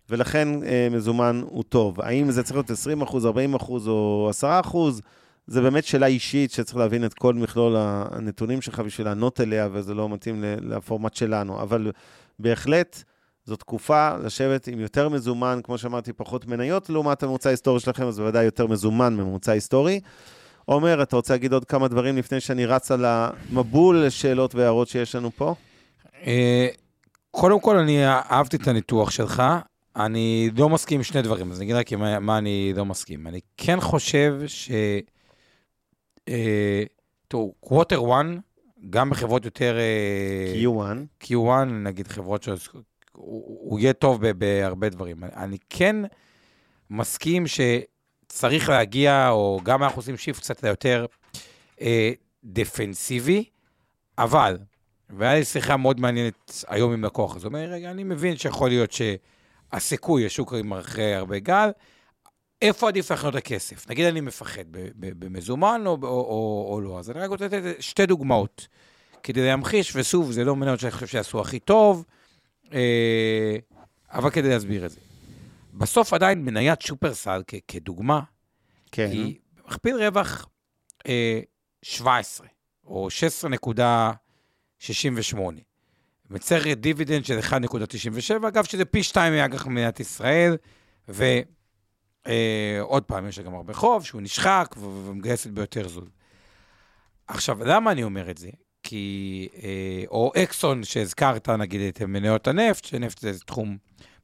ולכן 0.09 0.63
אה, 0.63 0.87
מזומן 0.91 1.41
הוא 1.45 1.63
טוב. 1.63 2.01
האם 2.01 2.31
זה 2.31 2.43
צריך 2.43 2.55
להיות 2.55 2.69
20 2.69 3.01
40 3.25 3.55
או 3.87 4.27
10 4.29 4.47
זה 5.51 5.61
באמת 5.61 5.85
שאלה 5.85 6.05
אישית 6.05 6.51
שצריך 6.51 6.77
להבין 6.77 7.05
את 7.05 7.13
כל 7.13 7.33
מכלול 7.33 7.75
הנתונים 7.77 8.61
שלך 8.61 8.79
בשביל 8.79 9.07
לענות 9.07 9.41
אליה, 9.41 9.69
וזה 9.71 9.93
לא 9.93 10.09
מתאים 10.09 10.43
לפורמט 10.43 11.13
שלנו. 11.13 11.61
אבל 11.61 11.91
בהחלט, 12.39 13.03
זו 13.45 13.55
תקופה 13.55 14.17
לשבת 14.17 14.67
עם 14.67 14.79
יותר 14.79 15.09
מזומן, 15.09 15.59
כמו 15.63 15.77
שאמרתי, 15.77 16.13
פחות 16.13 16.47
מניות, 16.47 16.89
לעומת 16.89 17.23
הממוצע 17.23 17.49
ההיסטורי 17.49 17.79
שלכם, 17.79 18.07
אז 18.07 18.19
בוודאי 18.19 18.45
יותר 18.45 18.67
מזומן 18.67 19.13
מממוצע 19.13 19.51
היסטורי. 19.51 19.99
עומר, 20.65 21.03
אתה 21.03 21.15
רוצה 21.15 21.33
להגיד 21.33 21.53
עוד 21.53 21.65
כמה 21.65 21.87
דברים 21.87 22.17
לפני 22.17 22.39
שאני 22.39 22.65
רץ 22.65 22.91
על 22.91 23.05
המבול 23.05 24.05
לשאלות 24.05 24.55
והערות 24.55 24.87
שיש 24.87 25.15
לנו 25.15 25.31
פה? 25.35 25.55
אה, 26.25 26.67
קודם 27.31 27.59
כל, 27.59 27.77
אני 27.77 28.07
אהבתי 28.07 28.57
את 28.57 28.67
הניתוח 28.67 29.11
שלך. 29.11 29.43
אני 29.95 30.49
לא 30.57 30.69
מסכים 30.69 30.99
עם 30.99 31.03
שני 31.03 31.21
דברים, 31.21 31.51
אז 31.51 31.57
אני 31.57 31.65
אגיד 31.65 31.75
רק 31.75 31.93
מה, 31.93 32.19
מה 32.19 32.37
אני 32.37 32.73
לא 32.75 32.85
מסכים. 32.85 33.27
אני 33.27 33.39
כן 33.57 33.81
חושב 33.81 34.41
ש... 34.47 34.71
אה, 36.27 36.83
תראו, 37.27 37.53
quarter 37.59 38.01
1, 38.13 38.25
גם 38.89 39.09
בחברות 39.09 39.45
יותר... 39.45 39.77
אה, 39.77 40.53
Q1. 40.63 41.23
Q1, 41.23 41.65
נגיד 41.65 42.07
חברות 42.07 42.43
שהוא 42.43 43.79
יהיה 43.79 43.93
טוב 43.93 44.27
בהרבה 44.27 44.89
דברים. 44.89 45.23
אני 45.23 45.57
כן 45.69 45.95
מסכים 46.89 47.45
שצריך 47.47 48.69
להגיע, 48.69 49.29
או 49.29 49.59
גם 49.63 49.83
אנחנו 49.83 49.99
עושים 49.99 50.17
shift 50.17 50.39
קצת 50.39 50.63
יותר 50.63 51.05
אה, 51.81 52.11
דפנסיבי, 52.43 53.43
אבל, 54.17 54.57
והיה 55.09 55.35
לי 55.35 55.45
שיחה 55.45 55.77
מאוד 55.77 55.99
מעניינת 55.99 56.63
היום 56.67 56.93
עם 56.93 57.03
לקוח, 57.03 57.35
אז 57.35 57.43
הוא 57.43 57.49
אומר, 57.49 57.59
רגע, 57.59 57.91
אני 57.91 58.03
מבין 58.03 58.37
שיכול 58.37 58.69
להיות 58.69 58.91
שהסיכוי, 58.91 60.25
השוק 60.25 60.53
אחרי 60.79 61.15
הרבה 61.15 61.39
גל, 61.39 61.69
איפה 62.61 62.87
עדיף 62.87 63.11
לקנות 63.11 63.33
את 63.35 63.39
הכסף? 63.39 63.89
נגיד 63.89 64.05
אני 64.05 64.21
מפחד 64.21 64.63
במזומן 64.95 65.81
או, 65.85 65.97
או, 66.03 66.07
או, 66.07 66.69
או 66.73 66.81
לא, 66.81 66.99
אז 66.99 67.09
אני 67.11 67.19
רק 67.19 67.29
רוצה 67.29 67.45
לתת 67.45 67.75
שתי 67.79 68.05
דוגמאות 68.05 68.67
כדי 69.23 69.45
להמחיש, 69.45 69.95
ושוב, 69.95 70.31
זה 70.31 70.43
לא 70.43 70.55
מניות 70.55 70.79
שאני 70.79 70.91
חושב 70.91 71.07
שיעשו 71.07 71.41
הכי 71.41 71.59
טוב, 71.59 72.05
אה, 72.73 73.55
אבל 74.11 74.29
כדי 74.29 74.49
להסביר 74.49 74.85
את 74.85 74.91
זה. 74.91 74.99
בסוף 75.73 76.13
עדיין 76.13 76.45
מניית 76.45 76.81
שופרסל 76.81 77.43
כ- 77.47 77.55
כדוגמה, 77.67 78.21
כן. 78.91 79.09
היא 79.11 79.35
מכפיל 79.67 79.95
רווח 79.95 80.47
אה, 81.07 81.39
17, 81.81 82.47
או 82.85 83.07
16.68. 84.81 85.37
מצרת 86.29 86.81
דיבידנד 86.81 87.25
של 87.25 87.39
1.97, 87.39 87.53
אגב, 88.47 88.63
שזה 88.63 88.85
פי 88.85 89.03
2 89.03 89.33
מאג"ח 89.33 89.65
במדינת 89.65 89.99
ישראל, 89.99 90.57
ו... 91.09 91.23
אה, 92.27 92.77
עוד 92.81 93.03
פעם, 93.03 93.27
יש 93.27 93.37
לה 93.37 93.43
גם 93.43 93.55
הרבה 93.55 93.73
חוב, 93.73 94.05
שהוא 94.05 94.21
נשחק 94.21 94.75
ומגייסת 94.77 95.49
ביותר 95.49 95.87
זול. 95.87 96.07
עכשיו, 97.27 97.65
למה 97.65 97.91
אני 97.91 98.03
אומר 98.03 98.31
את 98.31 98.37
זה? 98.37 98.49
כי 98.83 99.47
אה, 99.63 100.03
או 100.07 100.31
אקסון, 100.43 100.83
שהזכרת, 100.83 101.49
נגיד, 101.49 101.81
את 101.81 102.01
מניות 102.01 102.47
הנפט, 102.47 102.85
שנפט 102.85 103.19
זה 103.19 103.39
תחום 103.39 103.77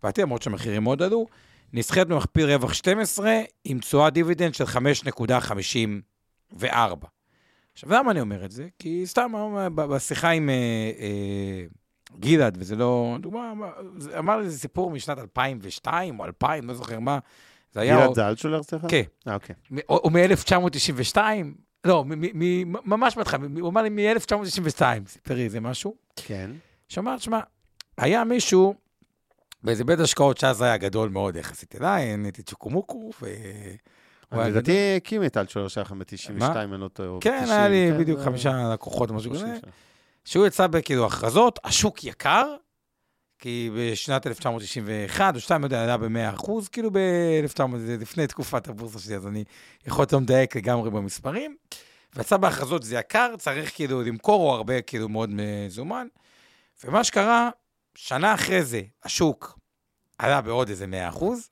בעייתי, 0.03 0.21
למרות 0.21 0.41
שהמחירים 0.41 0.83
מאוד 0.83 1.01
עלו, 1.01 1.27
נסחרת 1.73 2.07
במכפיל 2.07 2.45
רווח 2.45 2.73
12 2.73 3.41
עם 3.63 3.79
תשואה 3.79 4.09
דיבידנד 4.09 4.53
של 4.53 4.63
5.54. 4.63 6.65
עכשיו, 7.73 7.93
למה 7.93 8.11
אני 8.11 8.21
אומר 8.21 8.45
את 8.45 8.51
זה? 8.51 8.67
כי 8.79 9.03
סתם 9.05 9.31
אה, 9.57 9.69
בשיחה 9.69 10.29
עם 10.29 10.49
אה, 10.49 10.91
אה, 10.99 11.65
גלעד, 12.19 12.57
וזה 12.59 12.75
לא, 12.75 13.17
דוגמה, 13.19 13.53
אמר 14.17 14.37
לי, 14.37 14.49
זה 14.49 14.59
סיפור 14.59 14.91
משנת 14.91 15.19
2002 15.19 16.19
או 16.19 16.25
2000, 16.25 16.67
לא 16.67 16.73
זוכר 16.73 16.99
מה. 16.99 17.19
זה 17.71 17.79
היה... 17.81 17.97
גלעד 17.97 18.13
זה 18.15 18.27
אלטשולר, 18.27 18.63
סליחה? 18.63 18.87
כן. 18.87 19.01
אה, 19.27 19.33
אוקיי. 19.33 19.55
או 19.89 20.09
מ-1992, 20.09 21.17
לא, 21.85 22.05
ממש 22.85 23.17
בהתחלה, 23.17 23.39
הוא 23.59 23.69
אמר 23.69 23.81
לי 23.81 23.89
מ-1992, 23.89 24.81
סיפר 25.07 25.39
איזה 25.39 25.59
משהו. 25.59 25.95
כן. 26.15 26.51
שאמר, 26.89 27.17
שמע, 27.17 27.39
היה 27.97 28.23
באיזה 29.63 29.83
בית 29.83 29.99
השקעות 29.99 30.37
שאז 30.37 30.61
היה 30.61 30.77
גדול 30.77 31.09
מאוד 31.09 31.35
יחסית 31.35 31.75
אליי, 31.75 32.17
נהייתי 32.17 32.43
צ'וקומוקו, 32.43 33.11
ו... 33.21 33.27
הוא 34.33 34.43
לדעתי. 34.43 34.95
הקים 34.97 35.23
את 35.23 35.37
אלטשולר 35.37 35.67
שלכם 35.67 35.99
ב-92, 35.99 36.43
אני 36.57 36.81
לא 36.81 36.87
טועה. 36.87 37.21
כן, 37.21 37.45
היה 37.49 37.67
לי 37.67 37.75
90, 37.85 37.93
כן, 37.93 37.99
בדיוק 37.99 38.19
זה- 38.19 38.25
חמישה 38.25 38.69
לקוחות, 38.73 39.11
משהו 39.11 39.29
30 39.35 39.47
כזה. 39.51 39.59
שנה. 39.61 39.71
שהוא 40.25 40.47
יצא 40.47 40.67
בכאילו 40.67 41.05
הכרזות, 41.05 41.59
השוק 41.63 42.03
יקר, 42.03 42.55
כי 43.39 43.69
בשנת 43.77 44.27
1991 44.27 45.35
או 45.35 45.39
2, 45.39 45.61
לא 45.61 45.65
יודע, 45.65 45.81
היה 45.81 45.97
ב-100 45.97 46.35
אחוז, 46.35 46.67
כאילו 46.67 46.91
ב-1900, 46.91 47.77
זה 47.77 47.97
לפני 47.99 48.27
תקופת 48.27 48.67
הבורסה 48.67 48.99
שלי, 48.99 49.15
אז 49.15 49.27
אני 49.27 49.43
יכול 49.87 50.01
להיות 50.01 50.13
לא 50.13 50.19
מדייק 50.19 50.55
לגמרי 50.55 50.89
במספרים. 50.89 51.55
ויצא 52.15 52.37
בהכרזות 52.37 52.83
זה 52.83 52.95
יקר, 52.95 53.33
צריך 53.37 53.75
כאילו 53.75 54.03
למכור, 54.03 54.49
או 54.49 54.55
הרבה 54.55 54.81
כאילו 54.81 55.09
מאוד 55.09 55.29
מזומן. 55.33 56.07
ומה 56.83 57.03
שקרה, 57.03 57.49
שנה 57.95 58.33
אחרי 58.33 58.63
זה, 58.63 58.81
השוק 59.03 59.59
עלה 60.17 60.41
בעוד 60.41 60.69
איזה 60.69 60.87
100 60.87 61.09
אחוז, 61.09 61.49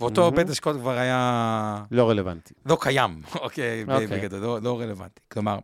ואותו 0.00 0.22
מהמם. 0.22 0.36
בית 0.36 0.50
השקעות 0.50 0.76
כבר 0.76 0.98
היה 0.98 1.84
לא 1.90 2.10
רלוונטי. 2.10 2.54
לא 2.66 2.76
קיים, 2.80 3.22
אוקיי, 3.34 3.84
אוקיי. 3.88 4.06
בגדול, 4.06 4.40
לא, 4.40 4.58
לא 4.62 4.80
רלוונטי. 4.80 5.20
כלומר, 5.28 5.58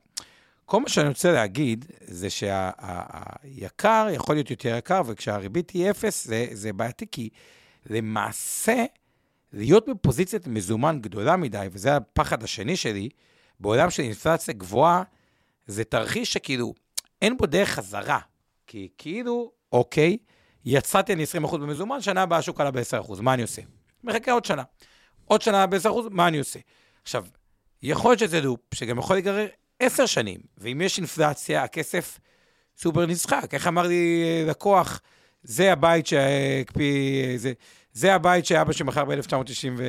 כל 0.66 0.80
מה 0.80 0.88
שאני 0.88 1.08
רוצה 1.08 1.32
להגיד 1.32 1.84
זה 2.00 2.30
שהיקר 2.30 4.08
יכול 4.12 4.34
להיות 4.34 4.50
יותר 4.50 4.76
יקר, 4.76 5.02
וכשהריבית 5.06 5.70
היא 5.70 5.90
אפס, 5.90 6.26
זה, 6.26 6.46
זה 6.52 6.72
בעייתי, 6.72 7.06
כי 7.12 7.28
למעשה, 7.90 8.84
להיות 9.52 9.88
בפוזיציית 9.88 10.46
מזומן 10.46 10.98
גדולה 11.00 11.36
מדי, 11.36 11.66
וזה 11.72 11.96
הפחד 11.96 12.42
השני 12.42 12.76
שלי, 12.76 13.08
בעולם 13.60 13.90
של 13.90 14.02
אינפלציה 14.02 14.54
גבוהה, 14.54 15.02
זה 15.66 15.84
תרחיש 15.84 16.32
שכאילו, 16.32 16.74
אין 17.22 17.36
בו 17.36 17.46
דרך 17.46 17.68
חזרה. 17.68 18.18
כי 18.66 18.88
כאילו, 18.98 19.52
אוקיי, 19.72 20.16
יצאתי 20.64 21.12
אני 21.12 21.24
20% 21.44 21.56
במזומן, 21.56 22.00
שנה 22.00 22.22
הבאה 22.22 22.38
השוק 22.38 22.60
עלה 22.60 22.70
ב-10%, 22.70 23.20
מה 23.20 23.34
אני 23.34 23.42
עושה? 23.42 23.62
מחכה 24.04 24.32
עוד 24.32 24.44
שנה. 24.44 24.62
עוד 25.24 25.42
שנה 25.42 25.66
ב-10%, 25.66 25.88
מה 26.10 26.28
אני 26.28 26.38
עושה? 26.38 26.58
עכשיו, 27.02 27.26
יכול 27.82 28.10
להיות 28.10 28.20
שזה 28.20 28.40
לופ 28.40 28.60
שגם 28.74 28.98
יכול 28.98 29.16
להיגרר 29.16 29.46
עשר 29.80 30.06
שנים, 30.06 30.40
ואם 30.58 30.80
יש 30.80 30.98
אינפלציה, 30.98 31.62
הכסף 31.62 32.18
סופר 32.78 33.06
נשחק. 33.06 33.54
איך 33.54 33.66
אמר 33.66 33.82
לי 33.82 34.24
לקוח, 34.46 35.00
זה 35.42 35.72
הבית 35.72 36.06
שהקפיא, 36.06 37.38
זה, 37.38 37.52
זה 37.92 38.14
הבית 38.14 38.46
שאבא 38.46 38.72
שמכר 38.72 39.04
ב-1990 39.04 39.68
ו... 39.76 39.84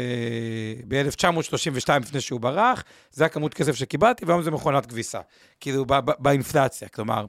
ב-1932 0.87 1.99
לפני 2.01 2.21
שהוא 2.21 2.39
ברח, 2.39 2.83
זה 3.11 3.25
הכמות 3.25 3.53
כסף 3.53 3.75
שקיבלתי, 3.75 4.25
והיום 4.25 4.41
זה 4.41 4.51
מכונת 4.51 4.85
כביסה. 4.85 5.19
כאילו, 5.59 5.85
ב- 5.85 5.93
ב- 5.93 6.11
באינפלציה. 6.19 6.89
כלומר, 6.89 7.25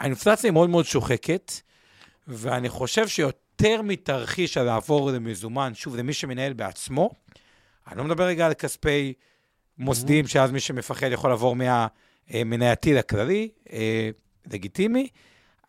האינפלציה 0.00 0.48
היא 0.48 0.52
מאוד 0.52 0.70
מאוד 0.70 0.84
שוחקת, 0.84 1.52
ואני 2.28 2.68
חושב 2.68 3.08
שיותר 3.08 3.82
מתרחיש 3.82 4.56
על 4.56 4.66
לעבור 4.66 5.10
למזומן, 5.10 5.74
שוב, 5.74 5.96
למי 5.96 6.12
שמנהל 6.12 6.52
בעצמו, 6.52 7.10
אני 7.88 7.98
לא 7.98 8.04
מדבר 8.04 8.24
רגע 8.24 8.46
על 8.46 8.54
כספי 8.54 9.12
מוסדיים, 9.80 10.26
שאז 10.26 10.50
מי 10.50 10.60
שמפחד 10.60 11.06
יכול 11.12 11.30
לעבור 11.30 11.56
מהמנייתי 11.56 12.94
לכללי, 12.94 13.48
אה, 13.72 14.10
לגיטימי. 14.52 15.08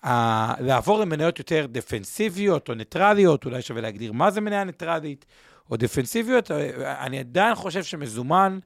אה, 0.06 0.54
לעבור 0.60 1.00
למניות 1.00 1.40
יותר 1.40 1.66
דפנסיביות 1.70 2.70
או 2.70 2.74
ניטרליות, 2.74 3.46
אולי 3.46 3.62
שווה 3.62 3.82
להגדיר 3.82 4.12
מה 4.12 4.32
זה 4.32 4.42
מניה 4.42 4.64
ניטרלית 4.64 5.26
או 5.72 5.78
דפנסיביות. 5.78 6.52
אה, 6.52 7.06
אני 7.06 7.20
עדיין 7.20 7.56
חושב 7.56 7.84
שמזומן 7.84 8.60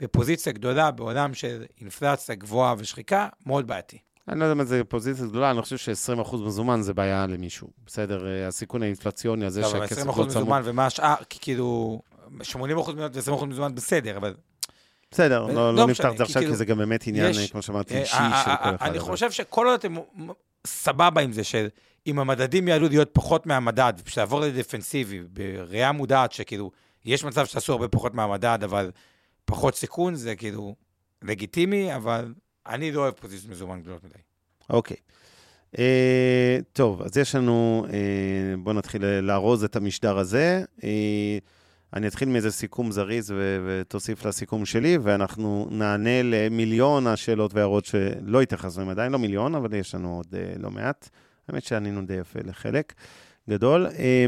בפוזיציה 0.00 0.52
גדולה 0.52 0.90
בעולם 0.90 1.34
של 1.34 1.64
אינפלציה 1.80 2.34
גבוהה 2.34 2.74
ושחיקה, 2.78 3.28
מאוד 3.46 3.66
בעייתי. 3.66 3.98
אני 4.28 4.40
לא 4.40 4.44
יודע 4.44 4.54
מה 4.54 4.64
זה 4.64 4.84
פוזיציה 4.84 5.26
גדולה, 5.26 5.50
אני 5.50 5.62
חושב 5.62 5.76
ש-20% 5.76 6.36
מזומן 6.36 6.82
זה 6.82 6.94
בעיה 6.94 7.26
למישהו. 7.26 7.68
בסדר, 7.86 8.26
אה, 8.26 8.46
הסיכון 8.46 8.82
האינפלציוני 8.82 9.46
הזה 9.46 9.60
לא, 9.60 9.70
אבל 9.70 9.86
שהכסף 9.86 10.02
20% 10.02 10.06
לא 10.06 10.12
צמוד. 10.12 10.26
מזומן 10.26 10.62
ומה 10.64 10.86
השאר, 10.86 11.14
כאילו, 11.30 12.00
80% 12.42 12.92
מניות 12.94 13.16
ו-20% 13.16 13.44
מזומן 13.44 13.74
בסדר, 13.74 14.16
אבל 14.16 14.34
בסדר, 15.10 15.46
לא 15.46 15.52
לא 15.54 15.74
לא 15.74 15.86
משנה, 15.88 15.90
נפתח 16.08 16.12
את 16.12 16.16
זה 16.16 16.22
עכשיו, 16.22 16.42
כאילו, 16.42 16.52
כי 16.52 16.58
זה 16.58 16.64
גם 16.64 16.78
באמת 16.78 17.06
עניין, 17.06 17.30
יש- 17.30 17.38
אה, 17.38 17.48
כמו 17.48 17.62
שאמרתי, 17.62 17.94
אה, 17.94 18.00
אישי 18.00 18.14
אה, 18.16 18.42
של 18.44 18.50
אה, 18.50 18.56
כל 18.56 18.74
אחד. 18.74 18.86
אני 18.90 18.98
חושב 18.98 19.30
שכל 19.30 19.66
עוד 19.66 19.74
אתם 19.78 19.94
סבבה 20.66 21.20
עם 21.20 21.32
זה, 21.32 21.44
שאם 21.44 22.18
המדדים 22.18 22.68
יעלו 22.68 22.88
להיות 22.88 23.10
פחות 23.12 23.46
מהמדד, 23.46 23.92
ופשוט 23.98 24.18
לעבור 24.18 24.40
לדפנסיבי, 24.40 25.20
בראייה 25.32 25.92
מודעת 25.92 26.32
שכאילו, 26.32 26.70
יש 27.04 27.24
מצב 27.24 27.46
שתעשו 27.46 27.72
הרבה 27.72 27.88
פחות 27.88 28.14
מהמדד, 28.14 28.58
אבל 28.64 28.90
פחות 29.44 29.74
סיכון, 29.76 30.14
זה 30.14 30.36
כאילו 30.36 30.74
לגיטימי, 31.22 31.94
אבל 31.96 32.34
אני 32.66 32.92
לא 32.92 33.00
אוהב 33.00 33.14
פוזיציות 33.14 33.50
מזומן 33.50 33.80
גדולות 33.80 34.04
מדי. 34.04 34.14
אוקיי. 34.70 34.96
אה, 35.78 36.58
טוב, 36.72 37.02
אז 37.02 37.16
יש 37.16 37.34
לנו, 37.34 37.86
אה, 37.92 37.98
בואו 38.58 38.74
נתחיל 38.74 39.04
לארוז 39.06 39.64
את 39.64 39.76
המשדר 39.76 40.18
הזה. 40.18 40.64
אה, 40.84 41.38
אני 41.94 42.08
אתחיל 42.08 42.28
מאיזה 42.28 42.50
סיכום 42.50 42.92
זריז 42.92 43.30
ו- 43.30 43.66
ותוסיף 43.66 44.24
לסיכום 44.24 44.66
שלי, 44.66 44.98
ואנחנו 45.02 45.68
נענה 45.70 46.22
למיליון 46.22 47.06
השאלות 47.06 47.54
והערות 47.54 47.84
שלא 47.84 48.42
התייחסנו 48.42 48.82
אליהם 48.82 48.90
עדיין, 48.90 49.12
לא 49.12 49.18
מיליון, 49.18 49.54
אבל 49.54 49.74
יש 49.74 49.94
לנו 49.94 50.16
עוד 50.16 50.26
אה, 50.34 50.52
לא 50.58 50.70
מעט. 50.70 51.08
האמת 51.48 51.64
שענינו 51.64 52.06
די 52.06 52.14
יפה 52.14 52.38
לחלק 52.44 52.92
גדול. 53.50 53.86
אה, 53.86 54.26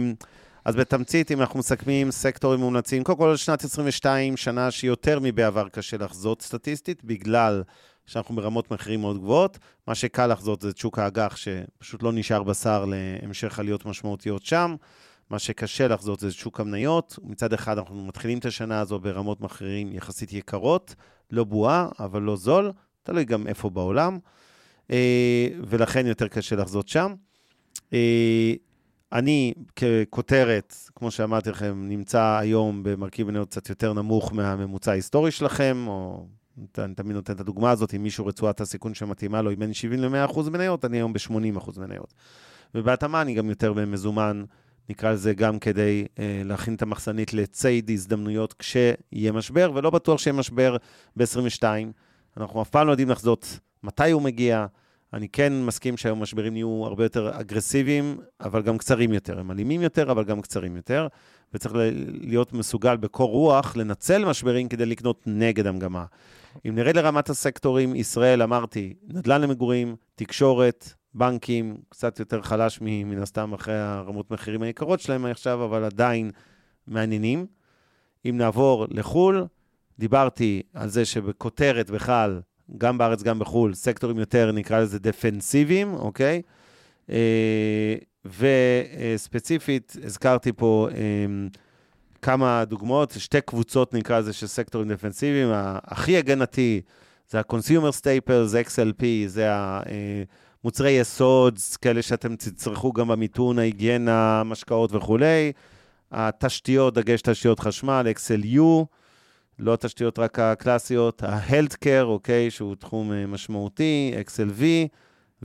אז 0.65 0.77
בתמצית, 0.77 1.31
אם 1.31 1.41
אנחנו 1.41 1.59
מסכמים 1.59 2.11
סקטורים 2.11 2.61
מומלצים, 2.61 3.05
קודם 3.05 3.19
כל 3.19 3.37
שנת 3.37 3.65
22, 3.65 4.37
שנה 4.37 4.71
שיותר 4.71 5.19
מבעבר 5.23 5.69
קשה 5.69 5.97
לחזות 5.97 6.43
סטטיסטית, 6.43 7.05
בגלל 7.05 7.63
שאנחנו 8.07 8.37
ברמות 8.37 8.71
מחירים 8.71 9.01
מאוד 9.01 9.19
גבוהות. 9.19 9.59
מה 9.87 9.95
שקל 9.95 10.27
לחזות 10.27 10.61
זה 10.61 10.69
את 10.69 10.77
שוק 10.79 10.99
האג"ח, 10.99 11.37
שפשוט 11.37 12.03
לא 12.03 12.13
נשאר 12.13 12.43
בשר 12.43 12.85
להמשך 12.85 13.59
עליות 13.59 13.87
משמעותיות 13.87 14.45
שם. 14.45 14.77
מה 15.33 15.39
שקשה 15.39 15.89
לחזות 15.89 16.20
זה 16.20 16.33
שוק 16.33 16.61
המניות. 16.61 17.18
מצד 17.22 17.53
אחד, 17.53 17.78
אנחנו 17.78 18.05
מתחילים 18.07 18.39
את 18.39 18.47
השנה 18.47 18.80
הזו 18.80 18.99
ברמות 18.99 19.41
מחירים 19.41 19.93
יחסית 19.93 20.33
יקרות, 20.33 20.95
לא 21.30 21.45
בועה, 21.45 21.89
אבל 21.99 22.22
לא 22.22 22.37
זול, 22.37 22.72
תלוי 23.03 23.24
גם 23.24 23.47
איפה 23.47 23.70
בעולם, 23.70 24.18
אה, 24.91 25.49
ולכן 25.68 26.07
יותר 26.07 26.28
קשה 26.28 26.57
לחזות 26.57 26.89
שם. 26.89 27.14
אה, 27.93 28.53
אני, 29.12 29.55
ככותרת, 29.76 30.74
כמו 30.95 31.11
שאמרתי 31.11 31.51
לכם, 31.51 31.85
נמצא 31.89 32.39
היום 32.41 32.83
במרכיב 32.83 33.26
מניות 33.26 33.49
קצת 33.49 33.68
יותר 33.68 33.93
נמוך 33.93 34.33
מהממוצע 34.33 34.91
ההיסטורי 34.91 35.30
שלכם, 35.30 35.85
או 35.87 36.26
אני 36.78 36.95
תמיד 36.95 37.16
נותן 37.16 37.33
את 37.33 37.41
הדוגמה 37.41 37.70
הזאת, 37.70 37.95
אם 37.95 38.03
מישהו 38.03 38.26
רצועת 38.26 38.61
הסיכון 38.61 38.95
שמתאימה 38.95 39.43
לו 39.43 39.51
היא 39.51 39.59
בין 39.59 39.72
70 39.72 40.01
ל-100% 40.01 40.51
מניות, 40.51 40.85
אני 40.85 40.97
היום 40.97 41.12
ב-80% 41.12 41.80
מניות. 41.80 42.14
ובהתאמה 42.74 43.22
אני 43.22 43.35
גם 43.35 43.49
יותר 43.49 43.72
במזומן, 43.72 44.45
נקרא 44.89 45.12
לזה 45.12 45.35
גם 45.35 45.59
כדי 45.59 46.07
אה, 46.18 46.43
להכין 46.45 46.74
את 46.74 46.83
המחסנית 46.83 47.35
לציד 47.35 47.91
הזדמנויות 47.91 48.53
כשיהיה 48.53 49.33
משבר, 49.33 49.72
ולא 49.74 49.91
בטוח 49.91 50.18
שיהיה 50.18 50.35
משבר 50.35 50.76
ב-22. 51.16 51.62
אנחנו 52.37 52.62
אף 52.62 52.70
פעם 52.70 52.87
לא 52.87 52.93
יודעים 52.93 53.11
לחזות 53.11 53.59
מתי 53.83 54.11
הוא 54.11 54.22
מגיע. 54.22 54.66
אני 55.12 55.28
כן 55.28 55.53
מסכים 55.62 55.97
שהיום 55.97 56.22
משברים 56.22 56.57
יהיו 56.57 56.85
הרבה 56.87 57.05
יותר 57.05 57.41
אגרסיביים, 57.41 58.16
אבל 58.41 58.62
גם 58.62 58.78
קצרים 58.78 59.12
יותר. 59.12 59.41
הם 59.41 59.51
אלימים 59.51 59.83
יותר, 59.83 60.11
אבל 60.11 60.24
גם 60.24 60.41
קצרים 60.41 60.76
יותר. 60.76 61.09
וצריך 61.55 61.74
להיות 62.20 62.53
מסוגל 62.53 62.97
בקור 62.97 63.30
רוח 63.30 63.76
לנצל 63.76 64.24
משברים 64.24 64.68
כדי 64.68 64.87
לקנות 64.87 65.22
נגד 65.26 65.66
המגמה. 65.66 66.05
אם 66.68 66.74
נרד 66.74 66.97
לרמת 66.97 67.30
הסקטורים, 67.30 67.95
ישראל, 67.95 68.43
אמרתי, 68.43 68.95
נדל"ן 69.09 69.41
למגורים, 69.41 69.97
תקשורת, 70.14 70.93
בנקים, 71.15 71.77
קצת 71.89 72.19
יותר 72.19 72.43
חלש 72.43 72.79
מן 72.81 73.23
הסתם 73.23 73.53
אחרי 73.53 73.79
הרמות 73.79 74.31
מחירים 74.31 74.63
היקרות 74.63 75.01
שלהם 75.01 75.27
עכשיו, 75.27 75.65
אבל 75.65 75.85
עדיין 75.85 76.31
מעניינים. 76.87 77.47
אם 78.25 78.39
נעבור 78.39 78.87
לחו"ל, 78.91 79.47
דיברתי 79.99 80.63
על 80.75 80.89
זה 80.89 81.05
שבכותרת 81.05 81.91
בכלל, 81.91 82.41
גם 82.79 82.99
בארץ, 82.99 83.23
גם 83.23 83.39
בחו"ל, 83.39 83.75
סקטורים 83.75 84.19
יותר, 84.19 84.53
נקרא 84.53 84.81
לזה 84.81 84.99
דפנסיביים, 84.99 85.95
אוקיי? 85.95 86.43
אה, 87.11 87.95
וספציפית, 88.25 89.97
הזכרתי 90.05 90.53
פה 90.53 90.89
אה, 90.95 91.27
כמה 92.23 92.65
דוגמאות, 92.65 93.15
שתי 93.19 93.41
קבוצות, 93.41 93.95
נקרא 93.95 94.19
לזה, 94.19 94.33
של 94.33 94.47
סקטורים 94.47 94.89
דפנסיביים. 94.89 95.49
הכי 95.85 96.17
הגנתי 96.17 96.81
זה 97.29 97.39
ה-consumer 97.39 98.01
staples, 98.01 98.67
XLP, 98.67 99.05
זה 99.27 99.49
המוצרי 100.65 100.91
יסוד, 100.91 101.59
כאלה 101.83 102.03
שאתם 102.03 102.37
תצטרכו 102.37 102.93
גם 102.93 103.09
במיתון, 103.09 103.59
ההיגיינה, 103.59 104.43
משקאות 104.45 104.93
וכולי. 104.93 105.53
התשתיות, 106.13 106.95
דגש 106.95 107.23
תשתיות 107.23 107.61
חשמל, 107.61 108.07
XLU, 108.17 108.85
לא 109.59 109.75
התשתיות 109.75 110.19
רק 110.19 110.39
הקלאסיות, 110.39 111.23
ה-Healthcare, 111.23 112.03
אוקיי, 112.03 112.51
שהוא 112.51 112.75
תחום 112.75 113.13
אה, 113.13 113.27
משמעותי, 113.27 114.15
XLV, 114.27 114.63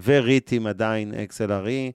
וריטים 0.03 0.67
עדיין, 0.67 1.13
XLRE. 1.13 1.91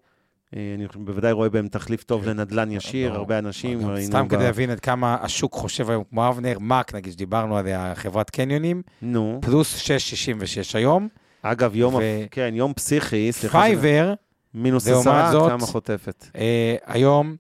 אה, 0.57 0.75
אני 0.75 0.87
בוודאי 0.95 1.33
רואה 1.33 1.49
בהם 1.49 1.69
תחליף 1.69 2.03
טוב 2.05 2.29
לנדל"ן 2.29 2.71
ישיר, 2.71 3.13
הרבה 3.13 3.39
אנשים 3.39 3.91
ראינו... 3.91 4.07
סתם 4.07 4.27
כדי 4.29 4.45
להבין 4.45 4.71
עד 4.71 4.81
כמה 4.81 5.17
השוק 5.21 5.55
חושב 5.55 5.91
היום, 5.91 6.05
כמו 6.11 6.29
אבנר, 6.29 6.59
MAC, 6.59 6.95
נגיד, 6.95 7.13
שדיברנו 7.13 7.57
על 7.57 7.67
חברת 7.95 8.31
קניונים, 8.31 8.83
נו. 9.03 9.39
פלוס 9.43 9.83
6.66 9.83 10.79
היום. 10.79 11.09
אגב, 11.43 11.77
יום, 11.77 11.95
ו- 11.95 12.01
כן, 12.31 12.53
יום 12.57 12.73
פסיכי, 12.75 13.33
סליחה, 13.33 13.61
פייבר, 13.61 14.15
מינוס 14.55 14.89
עשרה, 14.89 15.49
כמה 15.49 15.67
חוטפת. 15.67 16.27
אה, 16.37 16.77
היום 16.87 17.37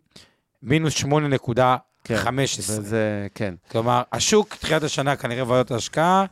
מינוס 0.63 0.95
8.15. 0.95 1.07
כן, 2.05 2.15
וזה, 2.59 3.27
כן. 3.35 3.55
כלומר, 3.71 4.03
השוק, 4.13 4.55
תחילת 4.55 4.83
השנה, 4.83 5.17
כנראה 5.17 5.49
ועדות 5.49 5.71
ההשקעה, 5.71 6.25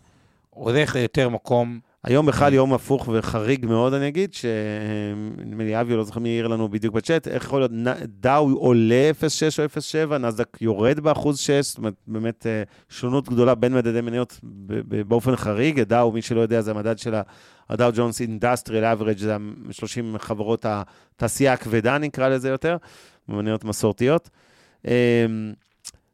הולך 0.50 0.94
ליותר 0.94 1.28
מקום. 1.28 1.80
היום 2.05 2.26
בכלל 2.26 2.55
יום 2.55 2.72
הפוך 2.72 3.09
וחריג 3.12 3.66
מאוד, 3.66 3.94
אני 3.94 4.09
אגיד, 4.09 4.34
שנדמה 4.34 5.64
לי 5.64 5.80
אבי, 5.80 5.96
לא 5.96 6.05
זוכר 6.05 6.20
מי 6.20 6.28
העיר 6.28 6.46
לנו 6.46 6.68
בדיוק 6.68 6.94
בצ'אט, 6.94 7.28
איך 7.28 7.44
יכול 7.44 7.61
להיות, 7.61 7.70
דאו 8.20 8.51
עולה 8.57 9.11
0.6 9.20 9.24
או 9.59 10.11
0.7, 10.12 10.18
נסדק 10.18 10.59
יורד 10.61 11.01
באחוז 11.01 11.38
6, 11.38 11.51
זאת 11.51 11.78
אומרת, 11.78 11.94
באמת 12.07 12.46
אה, 12.46 12.62
שונות 12.88 13.28
גדולה 13.28 13.55
בין 13.55 13.74
מדדי 13.74 14.01
מניות 14.01 14.40
באופן 15.09 15.36
חריג. 15.36 15.80
דאו, 15.80 16.12
מי 16.12 16.22
שלא 16.22 16.40
יודע, 16.40 16.61
זה 16.61 16.70
המדד 16.70 16.98
של 16.98 17.14
הדאו 17.68 17.90
ג'ונס 17.94 18.20
אינדסטריאל 18.20 18.84
אברג', 18.84 19.18
זה 19.18 19.34
ה-30 19.34 20.18
חברות 20.18 20.66
התעשייה 20.68 21.53
הכבדה, 21.53 21.98
נקרא 21.98 22.28
לזה 22.28 22.48
יותר, 22.48 22.76
מניות 23.28 23.64
מסורתיות. 23.64 24.30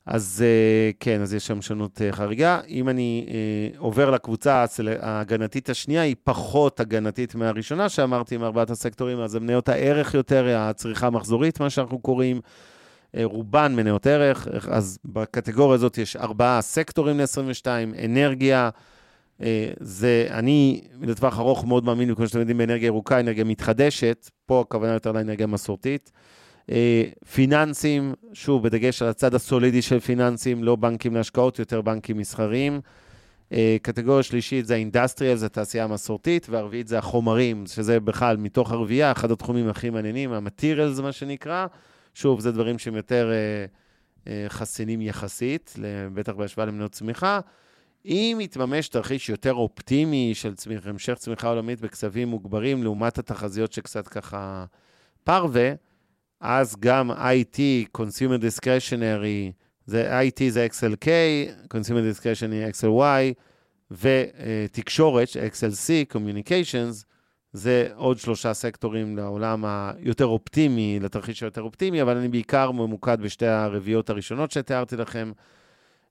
אז 0.06 0.44
אה, 0.46 0.90
כן, 1.00 1.20
אז 1.20 1.34
יש 1.34 1.46
שם 1.46 1.62
שונות 1.62 2.02
אה, 2.02 2.12
חריגה. 2.12 2.60
אם 2.68 2.88
אני 2.88 3.26
אה, 3.28 3.78
עובר 3.78 4.10
לקבוצה 4.10 4.64
ההגנתית 5.00 5.70
השנייה, 5.70 6.02
היא 6.02 6.16
פחות 6.24 6.80
הגנתית 6.80 7.34
מהראשונה 7.34 7.88
שאמרתי, 7.88 8.36
מארבעת 8.36 8.70
הסקטורים, 8.70 9.20
אז 9.20 9.30
זה 9.30 9.40
מניות 9.40 9.68
הערך 9.68 10.14
יותר, 10.14 10.56
הצריכה 10.56 11.06
המחזורית, 11.06 11.60
מה 11.60 11.70
שאנחנו 11.70 11.98
קוראים. 11.98 12.40
רובן 13.22 13.74
מניות 13.76 14.06
ערך, 14.06 14.48
אז 14.70 14.98
בקטגוריה 15.04 15.74
הזאת 15.74 15.98
יש 15.98 16.16
ארבעה 16.16 16.62
סקטורים 16.62 17.20
ל-22, 17.20 17.66
אנרגיה, 18.04 18.70
זה, 19.80 20.26
אני 20.30 20.80
לטווח 21.00 21.38
ארוך 21.38 21.64
מאוד 21.64 21.84
מאמין, 21.84 22.14
כמו 22.14 22.28
שאתם 22.28 22.38
יודעים, 22.38 22.58
באנרגיה 22.58 22.86
ירוקה, 22.86 23.20
אנרגיה 23.20 23.44
מתחדשת, 23.44 24.30
פה 24.46 24.60
הכוונה 24.60 24.92
יותר 24.92 25.12
לאנרגיה 25.12 25.46
מסורתית. 25.46 26.12
אה, 26.70 27.04
פיננסים, 27.32 28.14
שוב, 28.32 28.62
בדגש 28.62 29.02
על 29.02 29.08
הצד 29.08 29.34
הסולידי 29.34 29.82
של 29.82 30.00
פיננסים, 30.00 30.64
לא 30.64 30.76
בנקים 30.76 31.14
להשקעות, 31.14 31.58
יותר 31.58 31.80
בנקים 31.80 32.16
מסחריים. 32.16 32.80
אה, 33.52 33.76
קטגוריה 33.82 34.22
שלישית 34.22 34.66
זה 34.66 34.74
האינדסטריאל, 34.74 35.36
זה 35.36 35.46
התעשייה 35.46 35.84
המסורתית, 35.84 36.46
והרביעית 36.50 36.88
זה 36.88 36.98
החומרים, 36.98 37.66
שזה 37.66 38.00
בכלל 38.00 38.36
מתוך 38.36 38.72
הרביעייה, 38.72 39.12
אחד 39.12 39.30
התחומים 39.30 39.68
הכי 39.68 39.90
מעניינים, 39.90 40.32
המטריאל 40.32 40.92
זה 40.92 41.02
מה 41.02 41.12
שנקרא. 41.12 41.66
שוב, 42.14 42.40
זה 42.40 42.52
דברים 42.52 42.78
שהם 42.78 42.96
יותר 42.96 43.30
אה, 44.26 44.48
חסינים 44.48 45.00
יחסית, 45.00 45.74
בטח 46.14 46.32
בהשוואה 46.32 46.66
למניות 46.66 46.92
צמיחה. 46.92 47.40
אם 48.04 48.38
יתממש 48.40 48.88
תרחיש 48.88 49.28
יותר 49.28 49.54
אופטימי 49.54 50.32
של 50.34 50.54
צמיח, 50.54 50.86
המשך 50.86 51.14
צמיחה 51.14 51.48
עולמית 51.48 51.80
בקצבים 51.80 52.28
מוגברים, 52.28 52.82
לעומת 52.82 53.18
התחזיות 53.18 53.72
שקצת 53.72 54.08
ככה 54.08 54.64
פרווה, 55.24 55.72
אז 56.40 56.76
גם 56.80 57.10
IT, 57.10 57.58
Consumer 57.98 58.40
Discretionary, 58.40 59.52
זה 59.86 60.20
IT 60.20 60.40
זה 60.50 60.66
XLK, 60.70 61.06
Consumer 61.74 62.16
Discretionary 62.16 62.82
XLY, 62.82 63.34
ותקשורת, 63.90 65.28
XLC, 65.28 66.14
Communications, 66.14 67.04
זה 67.52 67.88
עוד 67.94 68.18
שלושה 68.18 68.54
סקטורים 68.54 69.16
לעולם 69.16 69.64
היותר 69.64 70.26
אופטימי, 70.26 70.98
לתרחיש 71.02 71.42
היותר 71.42 71.62
אופטימי, 71.62 72.02
אבל 72.02 72.16
אני 72.16 72.28
בעיקר 72.28 72.70
ממוקד 72.70 73.20
בשתי 73.20 73.46
הרביעיות 73.46 74.10
הראשונות 74.10 74.50
שתיארתי 74.50 74.96
לכם, 74.96 75.32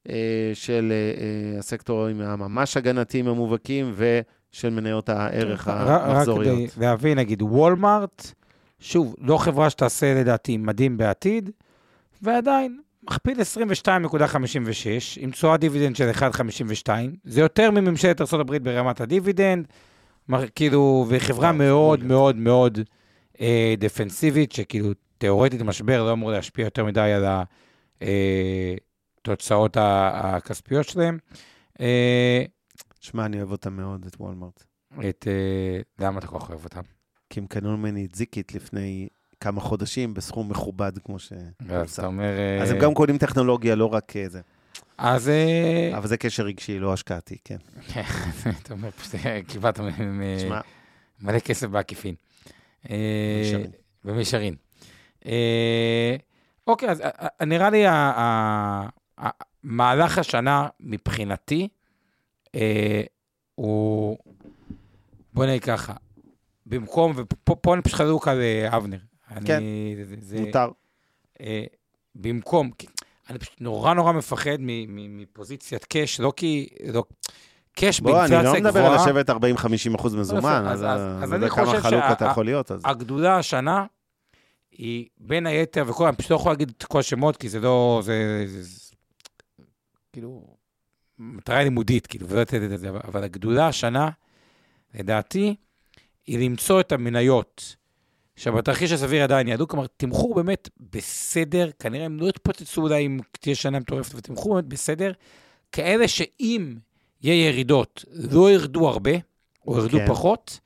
אה, 0.09 0.15
של 0.53 0.91
אה, 0.91 1.21
אה, 1.53 1.59
הסקטורים 1.59 2.21
הממש 2.21 2.78
הגנתיים 2.78 3.28
המובהקים 3.28 3.93
ושל 3.95 4.69
מניות 4.69 5.09
הערך 5.09 5.67
רק- 5.67 5.88
רק 5.88 6.01
המחזוריות. 6.05 6.55
כדי 6.71 6.86
להבין, 6.86 7.17
נגיד, 7.19 7.41
וולמארט, 7.41 8.34
שוב, 8.86 9.15
לא 9.19 9.38
חברה 9.38 9.69
שתעשה 9.69 10.13
לדעתי 10.13 10.57
מדהים 10.57 10.97
בעתיד, 10.97 11.49
ועדיין, 12.21 12.79
מכפיל 13.03 13.38
22.56, 13.39 13.88
עם 15.17 15.31
תשואת 15.31 15.59
דיבידנד 15.59 15.95
של 15.95 16.11
1.52, 16.11 16.89
זה 17.23 17.41
יותר 17.41 17.71
מממשלת 17.71 18.21
ארה"ב 18.21 18.57
ברמת 18.57 19.01
הדיבידנד, 19.01 19.67
כאילו, 20.55 21.05
וחברה 21.09 21.47
וואו, 21.47 21.57
מאוד 21.57 21.99
מאוד. 21.99 22.05
מאוד 22.05 22.36
מאוד 22.36 22.79
אה, 23.41 23.73
דפנסיבית, 23.77 24.51
שכאילו, 24.51 24.89
תיאורטית 25.17 25.61
משבר 25.61 26.03
לא 26.03 26.13
אמור 26.13 26.31
להשפיע 26.31 26.65
יותר 26.65 26.86
מדי 26.86 27.11
על 27.11 27.25
התוצאות 29.21 29.77
הכספיות 29.79 30.88
שלהם. 30.88 31.17
אה, 31.79 32.43
שמע, 32.99 33.25
אני 33.25 33.38
אוהב 33.38 33.51
אותם 33.51 33.73
מאוד, 33.73 34.05
את 34.05 34.15
וולמרט. 34.19 34.63
את, 35.09 35.27
אה, 35.27 36.05
למה 36.05 36.19
אתה 36.19 36.27
כל 36.27 36.39
כך 36.39 36.49
אוהב 36.49 36.63
אותם? 36.63 36.94
כי 37.30 37.39
הם 37.39 37.47
קנו 37.47 37.78
ממני 37.78 38.05
את 38.05 38.15
זיקית 38.15 38.55
לפני 38.55 39.07
כמה 39.39 39.61
חודשים 39.61 40.13
בסכום 40.13 40.49
מכובד, 40.49 40.91
כמו 41.03 41.19
ש... 41.19 41.34
אז 41.69 41.93
אתה 41.93 42.07
אומר... 42.07 42.38
אה, 42.38 42.63
אז 42.63 42.71
הם 42.71 42.80
גם 42.80 42.93
קונים 42.93 43.17
טכנולוגיה, 43.17 43.76
לא 43.76 43.93
רק 43.93 44.15
אה, 44.15 44.30
זה. 44.30 44.41
אז 44.97 45.30
אה, 45.30 45.97
אבל 45.97 46.07
זה 46.07 46.17
קשר 46.17 46.43
רגשי, 46.43 46.80
לא 46.80 46.93
השקעתי, 46.93 47.38
כן. 47.43 47.57
אתה 48.63 48.73
אומר, 48.73 48.89
אה, 49.26 49.39
קיבלת 49.47 49.80
מלא 51.21 51.39
כסף 51.39 51.67
בעקיפין. 51.67 52.15
אה, 52.89 52.95
במישרין. 53.39 53.71
במישרין. 54.03 54.55
אה, 55.26 56.15
אוקיי, 56.67 56.89
אז 56.89 57.01
אה, 57.01 57.09
אה, 57.41 57.45
נראה 57.45 57.69
לי 57.69 57.86
מהלך 59.63 60.17
השנה 60.17 60.67
מבחינתי 60.80 61.67
אה, 62.55 63.01
הוא, 63.55 64.17
בוא 65.34 65.45
נגיד 65.45 65.63
ככה, 65.63 65.93
במקום, 66.66 67.13
ופה 67.16 67.55
פה 67.55 67.74
אני 67.74 67.82
פשוט 67.82 67.97
חלוק 67.97 68.28
על 68.28 68.41
אה, 68.41 68.78
אבנר. 68.78 68.97
אני- 69.32 69.47
כן, 69.47 69.63
זה- 70.03 70.16
זה- 70.20 70.39
מותר. 70.41 70.70
אה, 71.41 71.63
במקום, 72.16 72.72
אני 73.30 73.39
פשוט 73.39 73.61
נורא 73.61 73.93
נורא 73.93 74.11
מפחד 74.11 74.57
מפוזיציית 74.59 75.86
קאש, 75.86 76.20
לא 76.20 76.34
כי, 76.36 76.68
לא, 76.93 77.03
קאש 77.74 77.99
בוא, 77.99 78.11
אני 78.11 78.30
באינפלציה 78.30 78.43
לא 78.43 78.70
גבוהה. 78.70 78.86
מדבר 78.86 78.86
על 78.86 78.95
לשבת 78.95 79.30
40-50 79.30 79.95
אחוז 79.95 80.16
מזומן, 80.16 80.63
אז- 80.68 80.80
אז 80.80 80.86
אז- 80.86 80.99
אני 81.01 81.24
אז 81.24 81.32
לא 81.32 81.36
אני 81.38 81.49
חושב 81.49 81.66
חלוק 81.80 82.01
שה-. 82.01 82.07
אז- 82.07 82.89
השנה 83.39 83.86
היא 84.72 85.07
בין 85.18 85.45
היתר, 85.47 85.84
וכל, 85.88 86.07
אני 86.07 86.16
פשוט 86.16 86.32
לא 86.32 86.36
יכול 86.36 86.51
להגיד 86.51 86.72
את 86.78 86.84
כל 86.84 86.99
השמות, 86.99 87.38
כי 87.38 87.49
זה 87.49 87.59
לא, 87.59 88.01
זה, 88.03 88.43
זה, 88.47 88.61
זה 88.63 88.95
כאילו, 90.13 90.43
מטרה 91.20 91.63
לימודית, 91.63 92.07
כאילו, 92.07 92.28
ולא 92.30 92.41
לתת 92.41 92.61
את 92.74 92.80
זה, 92.80 92.89
אבל 92.89 93.24
הגדולה 93.24 93.68
השנה, 93.68 94.09
לדעתי, 94.93 95.55
היא 96.28 96.39
למצוא 96.39 96.80
את 96.80 96.91
המניות, 96.91 97.76
שבתרחיש 98.36 98.91
הסביר 98.91 99.23
עדיין 99.23 99.47
יעלו, 99.47 99.67
כלומר, 99.67 99.86
תמחור 99.97 100.36
באמת 100.36 100.69
בסדר, 100.91 101.69
כנראה 101.80 102.05
הם 102.05 102.19
לא 102.19 102.30
יתפוצצו 102.30 102.82
אולי 102.82 103.05
אם 103.05 103.19
תהיה 103.32 103.55
שנה 103.55 103.80
מטורפת, 103.80 104.11
אבל 104.11 104.21
תמחור 104.21 104.53
באמת 104.53 104.65
בסדר, 104.65 105.11
כאלה 105.71 106.07
שאם 106.07 106.76
יהיה 107.21 107.47
ירידות, 107.47 108.05
לא 108.11 108.51
ירדו 108.51 108.88
הרבה, 108.88 109.11
או 109.67 109.78
ירדו 109.78 109.97
כן. 109.97 110.07
פחות, 110.07 110.59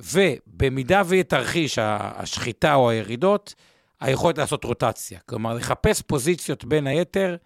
ובמידה 0.00 1.02
ויהיה 1.06 1.24
תרחיש 1.24 1.78
השחיטה 1.78 2.74
או 2.74 2.90
הירידות, 2.90 3.54
היכולת 4.00 4.38
לעשות 4.38 4.64
רוטציה. 4.64 5.20
כלומר, 5.26 5.54
לחפש 5.54 6.02
פוזיציות 6.02 6.64
בין 6.64 6.86
היתר 6.86 7.36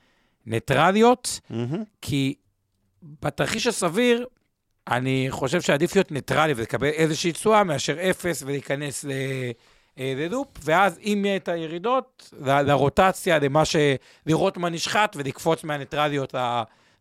ניטרליות, 0.47 1.41
מהמם. 1.51 1.82
כי 2.03 2.34
בתרחיש 3.03 3.66
הסביר, 3.66 4.26
אני 4.91 5.26
חושב 5.30 5.61
שעדיף 5.61 5.97
להיות 5.97 6.12
ניטרלי 6.12 6.53
ולקבל 6.57 6.86
איזושהי 6.86 7.32
תשואה 7.32 7.64
מאשר 7.64 8.11
אפס 8.11 8.43
ולהיכנס 8.47 9.05
ל... 9.05 9.11
אה, 9.99 10.14
ללופ, 10.16 10.49
ואז 10.64 10.99
אם 10.99 11.22
יהיה 11.24 11.36
את 11.36 11.49
הירידות, 11.49 12.30
ל- 12.41 12.62
לרוטציה, 12.62 13.38
למה 13.38 13.64
ש... 13.64 13.76
לראות 14.26 14.57
מה 14.57 14.68
נשחט 14.68 15.16
ולקפוץ 15.16 15.64
מהניטרליות 15.64 16.34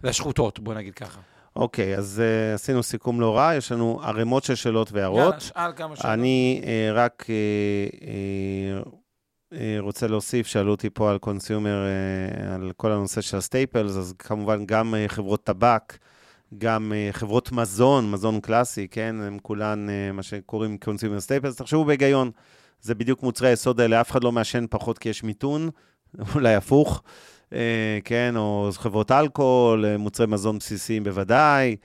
לשחוטות, 0.03 0.59
בוא 0.59 0.73
נגיד 0.73 0.93
ככה. 0.93 1.19
אוקיי, 1.55 1.97
אז 1.97 2.21
אה, 2.25 2.53
עשינו 2.53 2.83
סיכום 2.83 3.21
לא 3.21 3.37
רע, 3.37 3.55
יש 3.55 3.71
לנו 3.71 4.01
ערימות 4.03 4.43
של 4.43 4.55
שאלות 4.55 4.91
והערות. 4.91 5.19
יאללה, 5.19 5.39
שאל 5.39 5.71
כמה 5.75 5.95
שאלות. 5.95 6.13
אני 6.13 6.61
אה, 6.65 6.91
רק 6.93 7.25
אה, 7.29 8.09
אה, 9.53 9.77
רוצה 9.79 10.07
להוסיף, 10.07 10.47
שאלו 10.47 10.71
אותי 10.71 10.89
פה 10.89 11.11
על 11.11 11.17
consumer, 11.17 11.85
אה, 11.85 12.55
על 12.55 12.71
כל 12.77 12.91
הנושא 12.91 13.21
של 13.21 13.37
ה 13.37 13.44
staples, 13.44 13.97
אז 13.97 14.13
כמובן 14.19 14.65
גם 14.65 14.95
אה, 14.95 15.05
חברות 15.07 15.43
טבק, 15.43 15.97
גם 16.57 16.93
אה, 16.95 17.09
חברות 17.11 17.51
מזון, 17.51 18.11
מזון 18.11 18.39
קלאסי, 18.39 18.87
כן? 18.87 19.15
הם 19.21 19.37
כולן 19.41 19.89
אה, 19.89 20.11
מה 20.11 20.23
שקוראים 20.23 20.77
consumer 20.85 21.45
staples. 21.45 21.57
תחשבו 21.57 21.85
בהיגיון, 21.85 22.31
זה 22.81 22.95
בדיוק 22.95 23.23
מוצרי 23.23 23.49
היסוד 23.49 23.81
האלה, 23.81 24.01
אף 24.01 24.11
אחד 24.11 24.23
לא 24.23 24.31
מעשן 24.31 24.65
פחות 24.69 24.97
כי 24.97 25.09
יש 25.09 25.23
מיתון, 25.23 25.69
אולי 26.35 26.55
הפוך, 26.55 27.03
אה, 27.53 27.99
כן? 28.03 28.33
או 28.37 28.69
חברות 28.73 29.11
אלכוהול, 29.11 29.97
מוצרי 29.97 30.27
מזון 30.27 30.57
בסיסיים 30.57 31.03
בוודאי. 31.03 31.75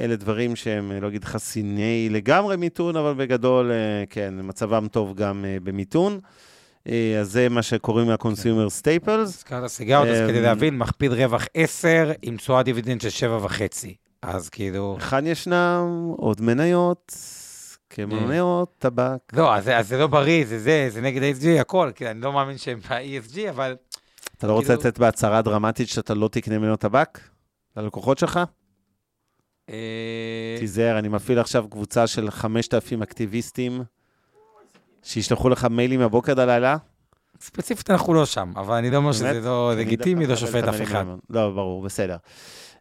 אלה 0.00 0.16
דברים 0.16 0.56
שהם, 0.56 0.92
לא 0.92 1.08
אגיד 1.08 1.24
חסיני 1.24 2.08
לגמרי 2.10 2.56
מיתון, 2.56 2.96
אבל 2.96 3.14
בגדול, 3.14 3.70
כן, 4.10 4.34
מצבם 4.42 4.88
טוב 4.88 5.14
גם 5.14 5.44
במיתון. 5.62 6.20
אה, 6.88 7.20
אז 7.20 7.32
זה 7.32 7.48
מה 7.48 7.62
שקוראים 7.62 8.10
ה-consumer 8.10 8.68
staples. 8.82 9.10
הזכרת 9.20 9.66
סיגרות, 9.66 10.08
אז 10.08 10.20
אמ, 10.20 10.28
כדי 10.28 10.40
להבין, 10.40 10.78
מכפיל 10.78 11.12
רווח 11.12 11.44
10 11.54 12.12
עם 12.22 12.36
תשואה 12.36 12.62
דיבידנד 12.62 13.00
של 13.00 13.08
7.5. 13.08 13.52
אז 14.22 14.48
כאילו... 14.48 14.96
היכן 15.00 15.26
ישנם 15.26 16.12
עוד 16.16 16.40
מניות, 16.40 17.12
כמניות, 17.90 18.74
טבק. 18.78 19.18
לא, 19.32 19.54
אז 19.56 19.70
זה- 19.82 19.98
לא 19.98 20.06
בריא, 20.06 20.44
זה 20.46 20.58
זה, 20.58 20.86
זה 20.90 21.00
נגד 21.00 21.22
ה-ESG, 21.22 21.60
הכל, 21.60 21.90
כי 21.94 22.08
אני 22.10 22.20
לא 22.20 22.32
מאמין 22.32 22.58
שהם 22.58 22.78
ב-ESG, 22.80 23.50
אבל... 23.50 23.76
אתה 24.38 24.46
לא 24.46 24.52
רוצה 24.52 24.66
כאילו- 24.66 24.80
לצאת 24.80 24.98
בהצהרה 24.98 25.42
דרמטית 25.42 25.88
שאתה 25.88 26.14
לא 26.14 26.28
תקנה 26.28 26.58
מניות 26.58 26.80
טבק? 26.80 27.20
ללקוחות 27.76 28.18
שלך? 28.18 28.40
אה, 29.70 30.56
תיזהר, 30.58 30.98
אני 30.98 31.08
מפעיל 31.08 31.38
עכשיו 31.38 31.68
קבוצה 31.70 32.06
של 32.06 32.30
5,000 32.30 33.02
אקטיביסטים 33.02 33.82
שישלחו 35.02 35.48
לך 35.48 35.64
מיילים 35.70 36.00
מהבוקר 36.00 36.32
עד 36.32 36.38
הלילה. 36.38 36.76
ספציפית 37.40 37.90
אנחנו 37.90 38.14
לא 38.14 38.26
שם, 38.26 38.52
אבל 38.56 38.74
אני 38.74 38.90
לא 38.90 38.96
אומר 38.96 39.12
שזה? 39.12 39.40
לא 39.40 39.72
לגיטימי, 39.76 40.26
לא 40.26 40.36
שופט 40.36 40.64
אף 40.64 40.82
אחד. 40.82 41.04
לא, 41.30 41.50
ברור, 41.50 41.82
בסדר. 41.82 42.16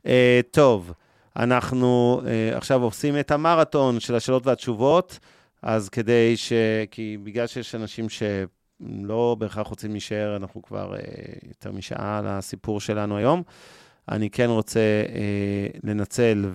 אה, 0.06 0.40
טוב, 0.52 0.92
אנחנו 1.36 2.22
אה, 2.26 2.58
עכשיו 2.58 2.84
עושים 2.84 3.20
את 3.20 3.32
המרתון 3.32 4.00
של 4.00 4.16
השאלות 4.16 4.48
והתשובות, 4.48 5.20
אז 5.62 5.90
כדי 5.90 6.38
ש... 6.38 6.54
כי 6.92 7.18
בגלל 7.24 7.48
שיש 7.48 7.76
אנשים 7.76 8.08
שלא 8.10 9.36
בהכרח 9.40 9.68
רוצים 9.68 9.92
להישאר, 9.92 10.36
אנחנו 10.36 10.62
כבר 10.62 10.96
אה, 10.96 11.00
יותר 11.48 11.72
משעה 11.72 12.18
על 12.18 12.28
הסיפור 12.28 12.82
שלנו 12.82 13.18
היום. 13.18 13.44
אני 14.12 14.30
כן 14.30 14.50
רוצה 14.50 14.80
אה, 14.80 15.80
לנצל 15.84 16.46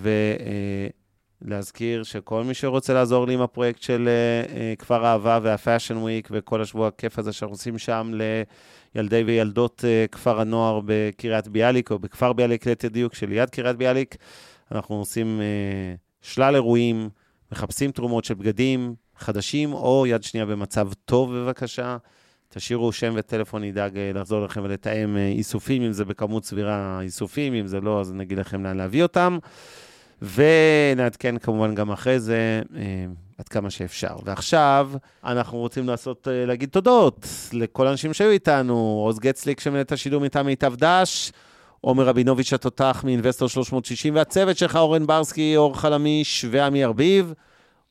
ולהזכיר 1.41 2.03
שכל 2.03 2.43
מי 2.43 2.53
שרוצה 2.53 2.93
לעזור 2.93 3.27
לי 3.27 3.33
עם 3.33 3.41
הפרויקט 3.41 3.81
של 3.81 4.09
אה, 4.55 4.73
כפר 4.79 5.05
אהבה 5.05 5.39
והפאשן 5.41 5.97
וויק 5.97 6.29
וכל 6.31 6.61
השבוע 6.61 6.87
הכיף 6.87 7.19
הזה 7.19 7.33
שאנחנו 7.33 7.53
עושים 7.53 7.77
שם 7.77 8.11
לילדי 8.95 9.23
וילדות 9.23 9.85
אה, 9.87 10.05
כפר 10.11 10.41
הנוער 10.41 10.79
בקריית 10.85 11.47
ביאליק, 11.47 11.91
או 11.91 11.99
בכפר 11.99 12.33
ביאליק 12.33 12.65
ליתר 12.65 12.87
דיוק, 12.87 13.15
שליד 13.15 13.49
קריית 13.49 13.77
ביאליק, 13.77 14.15
אנחנו 14.71 14.95
עושים 14.95 15.41
אה, 15.41 15.95
שלל 16.21 16.55
אירועים, 16.55 17.09
מחפשים 17.51 17.91
תרומות 17.91 18.25
של 18.25 18.33
בגדים 18.33 18.95
חדשים, 19.17 19.73
או 19.73 20.05
יד 20.07 20.23
שנייה 20.23 20.45
במצב 20.45 20.89
טוב, 21.05 21.35
בבקשה. 21.35 21.97
תשאירו 22.49 22.91
שם 22.91 23.13
וטלפון, 23.15 23.63
נדאג 23.63 23.97
לחזור 23.97 24.45
לכם 24.45 24.61
ולתאם 24.63 25.17
איסופים, 25.17 25.81
אם 25.81 25.91
זה 25.91 26.05
בכמות 26.05 26.45
סבירה 26.45 26.99
איסופים, 27.01 27.53
אם 27.53 27.67
זה 27.67 27.81
לא, 27.81 27.99
אז 27.99 28.13
נגיד 28.13 28.37
לכם 28.37 28.63
לאן 28.63 28.77
להביא 28.77 29.03
אותם. 29.03 29.37
ונעדכן 30.21 31.37
כמובן 31.37 31.75
גם 31.75 31.91
אחרי 31.91 32.19
זה, 32.19 32.61
אה, 32.75 33.05
עד 33.37 33.47
כמה 33.47 33.69
שאפשר. 33.69 34.15
ועכשיו, 34.25 34.91
אנחנו 35.23 35.57
רוצים 35.57 35.87
לעשות, 35.87 36.27
אה, 36.27 36.45
להגיד 36.45 36.69
תודות 36.69 37.27
לכל 37.53 37.87
האנשים 37.87 38.13
שהיו 38.13 38.31
איתנו, 38.31 39.01
עוז 39.05 39.19
גצליק 39.19 39.59
שמנהל 39.59 39.81
את 39.81 39.91
השידור 39.91 40.21
מטעם 40.21 40.45
מיטב 40.45 40.75
דש, 40.75 41.31
עומר 41.81 42.03
רבינוביץ' 42.03 42.53
התותח 42.53 43.01
מאינבסטור 43.05 43.49
360, 43.49 44.15
והצוות 44.15 44.57
שלך, 44.57 44.75
אורן 44.75 45.07
ברסקי, 45.07 45.57
אור 45.57 45.79
חלמיש 45.79 46.45
ועמי 46.51 46.83
ארביב. 46.83 47.33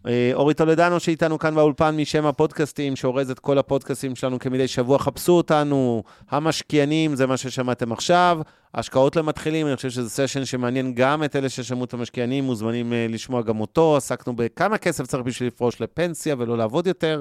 אה, 0.07 0.31
אורי 0.35 0.55
טולדנו 0.55 1.01
שאיתנו 1.01 1.39
כאן 1.39 1.55
באולפן 1.55 1.97
משם 1.97 2.27
הפודקאסטים, 2.27 2.97
שאורז 2.97 3.31
את 3.31 3.39
כל 3.39 3.59
הפודקאסטים 3.59 4.17
שלנו 4.17 4.39
כמדי 4.39 4.69
שבוע. 4.69 4.99
חפשו 4.99 5.33
אותנו, 5.33 6.03
המשקיענים, 6.31 7.15
זה 7.15 7.27
מה 7.27 7.37
ששמעתם 7.37 7.93
עכשיו. 7.93 8.39
השקעות 8.77 9.17
למתחילים, 9.17 9.67
אני 9.67 9.77
חושב 9.77 9.91
שזה 9.91 10.11
סשן 10.11 10.45
שמעניין 10.45 10.95
גם 10.95 11.25
את 11.25 11.37
אלה 11.37 11.49
ששמעו 11.49 11.85
את 11.85 11.95
המשקיענים, 11.95 12.45
מוזמנים 12.45 12.93
אה, 12.93 13.07
לשמוע 13.09 13.43
גם 13.43 13.61
אותו. 13.61 13.97
עסקנו 13.97 14.37
בכמה 14.37 14.79
כסף 14.79 15.07
צריך 15.07 15.23
בשביל 15.23 15.47
לפרוש 15.47 15.81
לפנסיה 15.81 16.35
ולא 16.39 16.59
לעבוד 16.59 16.87
יותר. 16.87 17.21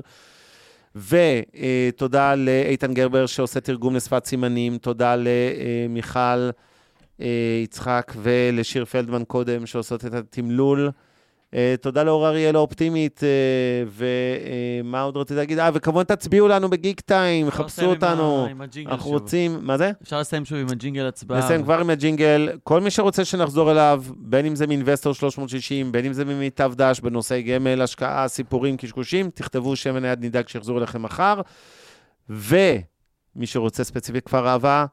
ותודה 0.95 2.35
לאיתן 2.35 2.93
גרבר 2.93 3.25
שעושה 3.25 3.59
תרגום 3.59 3.95
לשפת 3.95 4.25
סימנים, 4.25 4.77
תודה 4.77 5.15
למיכל 5.17 6.49
אה, 7.21 7.25
יצחק 7.63 8.13
ולשיר 8.17 8.85
פלדמן 8.85 9.23
קודם 9.23 9.65
שעושות 9.65 10.05
את 10.05 10.13
התמלול. 10.13 10.91
אה, 11.55 11.75
תודה 11.81 12.03
לאור 12.03 12.27
אריאל 12.27 12.55
האופטימית, 12.55 13.21
אה, 13.23 13.83
ומה 14.83 15.01
עוד 15.01 15.17
רציתי 15.17 15.35
להגיד? 15.35 15.59
אה, 15.59 15.69
וכמובן 15.73 16.03
תצביעו 16.03 16.47
לנו 16.47 16.69
בגיק 16.69 17.01
טיים, 17.01 17.51
חפשו 17.51 17.85
אותנו. 17.85 18.47
אנחנו. 18.85 19.11
רוצים, 19.11 19.59
מה 19.61 19.77
זה? 19.77 19.91
אפשר 20.03 20.19
לסיים 20.19 20.45
שוב 20.45 20.57
עם 20.57 20.67
הג'ינגל 20.69 21.05
הצבעה. 21.05 21.39
נסיים 21.39 21.63
כבר 21.63 21.79
עם 21.79 21.89
הג'ינגל. 21.89 22.49
כל 22.63 22.81
מי 22.81 22.91
שרוצה 22.91 23.25
שנחזור 23.25 23.71
אליו, 23.71 24.03
בין 24.17 24.45
אם 24.45 24.55
זה 24.55 24.67
מאינבסטור 24.67 25.13
360, 25.13 25.91
בין 25.91 26.05
אם 26.05 26.13
זה 26.13 26.25
ממיטב 26.25 26.73
דש 26.75 26.99
בנושאי 26.99 27.43
גמל, 27.43 27.81
השקעה, 27.81 28.27
סיפורים, 28.27 28.77
קשקושים, 28.77 29.29
תכתבו 29.29 29.75
שם 29.75 29.91
ונייד, 29.95 30.25
נדאג 30.25 30.47
שיחזור 30.47 30.77
אליכם 30.77 31.01
מחר. 31.01 31.41
ומי 32.29 33.45
שרוצה 33.45 33.83
ספציפית 33.83 34.25
כפר 34.25 34.47
אהבה, 34.47 34.85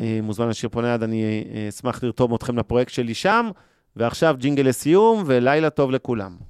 אה, 0.00 0.18
מוזמן 0.22 0.48
לשיר 0.48 0.68
פה 0.72 0.82
נייד, 0.82 1.02
אני 1.02 1.44
אה, 1.54 1.68
אשמח 1.68 2.02
לרתום 2.02 2.34
אתכם 2.34 2.58
לפרויקט 2.58 2.92
שלי 2.92 3.14
שם. 3.14 3.50
ועכשיו 3.96 4.34
ג'ינגל 4.38 4.62
לסיום, 4.62 5.22
ולילה 5.26 5.70
טוב 5.70 5.90
לכולם. 5.90 6.49